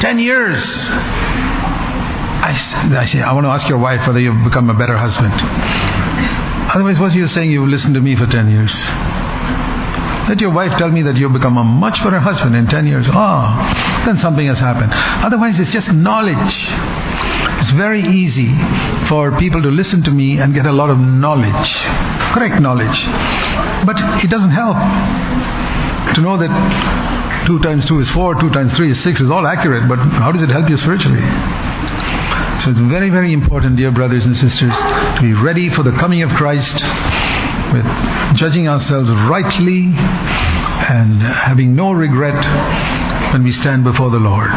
10 0.00 0.18
years. 0.18 0.60
I, 2.41 2.99
I 3.01 3.05
say, 3.05 3.20
I 3.20 3.32
want 3.32 3.45
to 3.45 3.51
ask 3.51 3.68
your 3.68 3.78
wife 3.78 4.07
whether 4.07 4.20
you've 4.20 4.45
become 4.45 4.70
a 4.70 4.74
better 4.74 4.97
husband. 4.97 5.34
Otherwise, 6.70 7.01
what 7.01 7.12
are 7.12 7.16
you 7.16 7.26
saying 7.26 7.51
you've 7.51 7.68
listened 7.68 7.95
to 7.95 8.01
me 8.01 8.14
for 8.14 8.26
10 8.26 8.51
years? 8.51 8.72
Let 10.28 10.42
your 10.42 10.50
wife 10.50 10.76
tell 10.76 10.90
me 10.90 11.02
that 11.02 11.16
you've 11.16 11.32
become 11.32 11.56
a 11.56 11.64
much 11.64 12.04
better 12.04 12.20
husband 12.20 12.54
in 12.54 12.66
10 12.66 12.86
years. 12.86 13.06
Ah, 13.08 14.02
oh, 14.02 14.04
then 14.04 14.18
something 14.18 14.46
has 14.46 14.58
happened. 14.58 14.92
Otherwise, 15.24 15.58
it's 15.58 15.72
just 15.72 15.90
knowledge. 15.90 16.54
It's 17.58 17.70
very 17.70 18.02
easy 18.02 18.54
for 19.08 19.32
people 19.38 19.62
to 19.62 19.68
listen 19.68 20.02
to 20.02 20.10
me 20.10 20.38
and 20.38 20.52
get 20.52 20.66
a 20.66 20.72
lot 20.72 20.90
of 20.90 20.98
knowledge, 20.98 21.74
correct 22.34 22.60
knowledge. 22.60 23.06
But 23.86 23.96
it 24.22 24.28
doesn't 24.28 24.50
help 24.50 24.76
to 26.14 26.20
know 26.20 26.36
that 26.36 27.46
2 27.46 27.58
times 27.60 27.86
2 27.86 28.00
is 28.00 28.10
4, 28.10 28.34
2 28.34 28.50
times 28.50 28.74
3 28.74 28.90
is 28.90 29.02
6 29.02 29.20
is 29.22 29.30
all 29.30 29.46
accurate, 29.46 29.88
but 29.88 29.98
how 29.98 30.30
does 30.30 30.42
it 30.42 30.50
help 30.50 30.68
you 30.68 30.76
spiritually? 30.76 31.24
So 32.60 32.70
it's 32.70 32.80
very, 32.80 33.08
very 33.08 33.32
important, 33.32 33.78
dear 33.78 33.92
brothers 33.92 34.26
and 34.26 34.36
sisters, 34.36 34.76
to 34.76 35.18
be 35.22 35.32
ready 35.32 35.70
for 35.70 35.82
the 35.82 35.92
coming 35.92 36.22
of 36.22 36.28
Christ 36.30 36.82
with 37.72 37.84
judging 38.36 38.68
ourselves 38.68 39.10
rightly 39.10 39.84
and 39.86 41.20
having 41.22 41.74
no 41.74 41.92
regret 41.92 42.44
when 43.32 43.42
we 43.42 43.50
stand 43.50 43.84
before 43.84 44.10
the 44.10 44.18
Lord. 44.18 44.50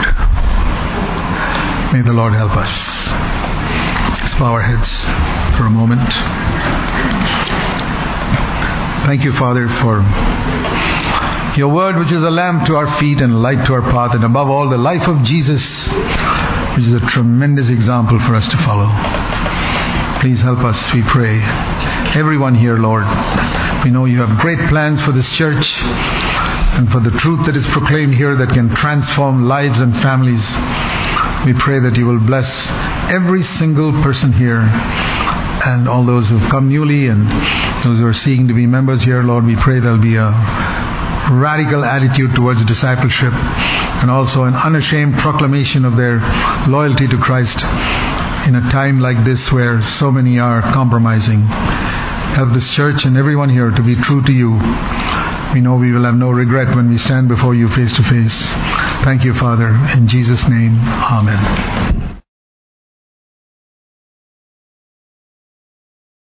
May 1.94 2.02
the 2.02 2.14
Lord 2.14 2.34
help 2.34 2.52
us. 2.56 2.72
Let's 4.22 4.36
bow 4.36 4.54
our 4.54 4.62
heads 4.62 4.90
for 5.58 5.66
a 5.66 5.70
moment. 5.70 6.08
Thank 9.06 9.24
you, 9.24 9.34
Father, 9.34 9.68
for 9.68 10.02
your 11.58 11.74
word, 11.74 11.98
which 11.98 12.12
is 12.12 12.24
a 12.24 12.30
lamp 12.30 12.68
to 12.68 12.76
our 12.76 13.00
feet 13.00 13.20
and 13.22 13.42
light 13.42 13.66
to 13.66 13.74
our 13.74 13.82
path, 13.82 14.16
and 14.16 14.24
above 14.24 14.50
all, 14.50 14.70
the 14.70 14.78
life 14.78 15.08
of 15.08 15.24
Jesus 15.24 15.90
which 16.76 16.86
is 16.86 16.94
a 16.94 17.06
tremendous 17.08 17.70
example 17.70 18.18
for 18.20 18.36
us 18.36 18.48
to 18.48 18.58
follow. 18.58 18.88
Please 20.22 20.40
help 20.40 20.60
us, 20.60 20.94
we 20.94 21.02
pray. 21.02 22.01
Everyone 22.14 22.56
here, 22.56 22.78
Lord, 22.78 23.06
we 23.86 23.90
know 23.90 24.04
you 24.04 24.20
have 24.20 24.38
great 24.40 24.60
plans 24.68 25.02
for 25.02 25.14
this 25.14 25.30
church 25.30 25.66
and 25.80 26.92
for 26.92 27.00
the 27.00 27.12
truth 27.12 27.46
that 27.46 27.56
is 27.56 27.66
proclaimed 27.68 28.16
here 28.16 28.36
that 28.36 28.50
can 28.50 28.76
transform 28.76 29.48
lives 29.48 29.80
and 29.80 29.94
families. 30.02 30.44
We 31.46 31.54
pray 31.58 31.80
that 31.80 31.96
you 31.96 32.06
will 32.06 32.20
bless 32.20 32.52
every 33.10 33.44
single 33.44 33.94
person 34.04 34.34
here 34.34 34.60
and 34.60 35.88
all 35.88 36.06
those 36.06 36.28
who 36.28 36.38
have 36.38 36.52
come 36.52 36.68
newly 36.68 37.08
and 37.08 37.30
those 37.82 37.98
who 37.98 38.06
are 38.06 38.14
seeking 38.14 38.50
to 38.50 38.54
be 38.54 38.68
members 38.68 39.02
here, 39.04 39.24
Lord, 39.24 39.46
we 39.46 39.56
pray 39.56 39.80
there'll 39.80 39.98
be 39.98 40.18
a 40.18 40.32
radical 41.32 41.86
attitude 41.86 42.36
towards 42.36 42.66
discipleship 42.66 43.32
and 43.32 44.12
also 44.12 44.44
an 44.44 44.56
unashamed 44.56 45.16
proclamation 45.20 45.86
of 45.86 45.96
their 45.96 46.20
loyalty 46.68 47.08
to 47.08 47.18
Christ 47.18 47.56
in 48.48 48.56
a 48.56 48.70
time 48.70 49.00
like 49.00 49.24
this 49.24 49.50
where 49.50 49.82
so 49.82 50.12
many 50.12 50.40
are 50.40 50.62
compromising. 50.62 51.48
Help 52.36 52.54
this 52.54 52.70
church 52.74 53.06
and 53.06 53.18
everyone 53.18 53.50
here 53.50 53.72
to 53.72 53.84
be 53.84 53.96
true 53.96 54.24
to 54.24 54.32
you. 54.32 54.52
We 55.54 55.60
know 55.60 55.76
we 55.76 55.92
will 55.92 56.06
have 56.06 56.16
no 56.16 56.30
regret 56.30 56.74
when 56.76 56.90
we 56.90 56.98
stand 56.98 57.28
before 57.28 57.54
you 57.54 57.68
face 57.70 57.94
to 57.98 58.04
face. 58.04 58.36
Thank 59.04 59.26
you, 59.26 59.34
Father. 59.34 59.68
In 59.94 60.08
Jesus' 60.08 60.48
name, 60.48 60.80
Amen. 60.80 62.22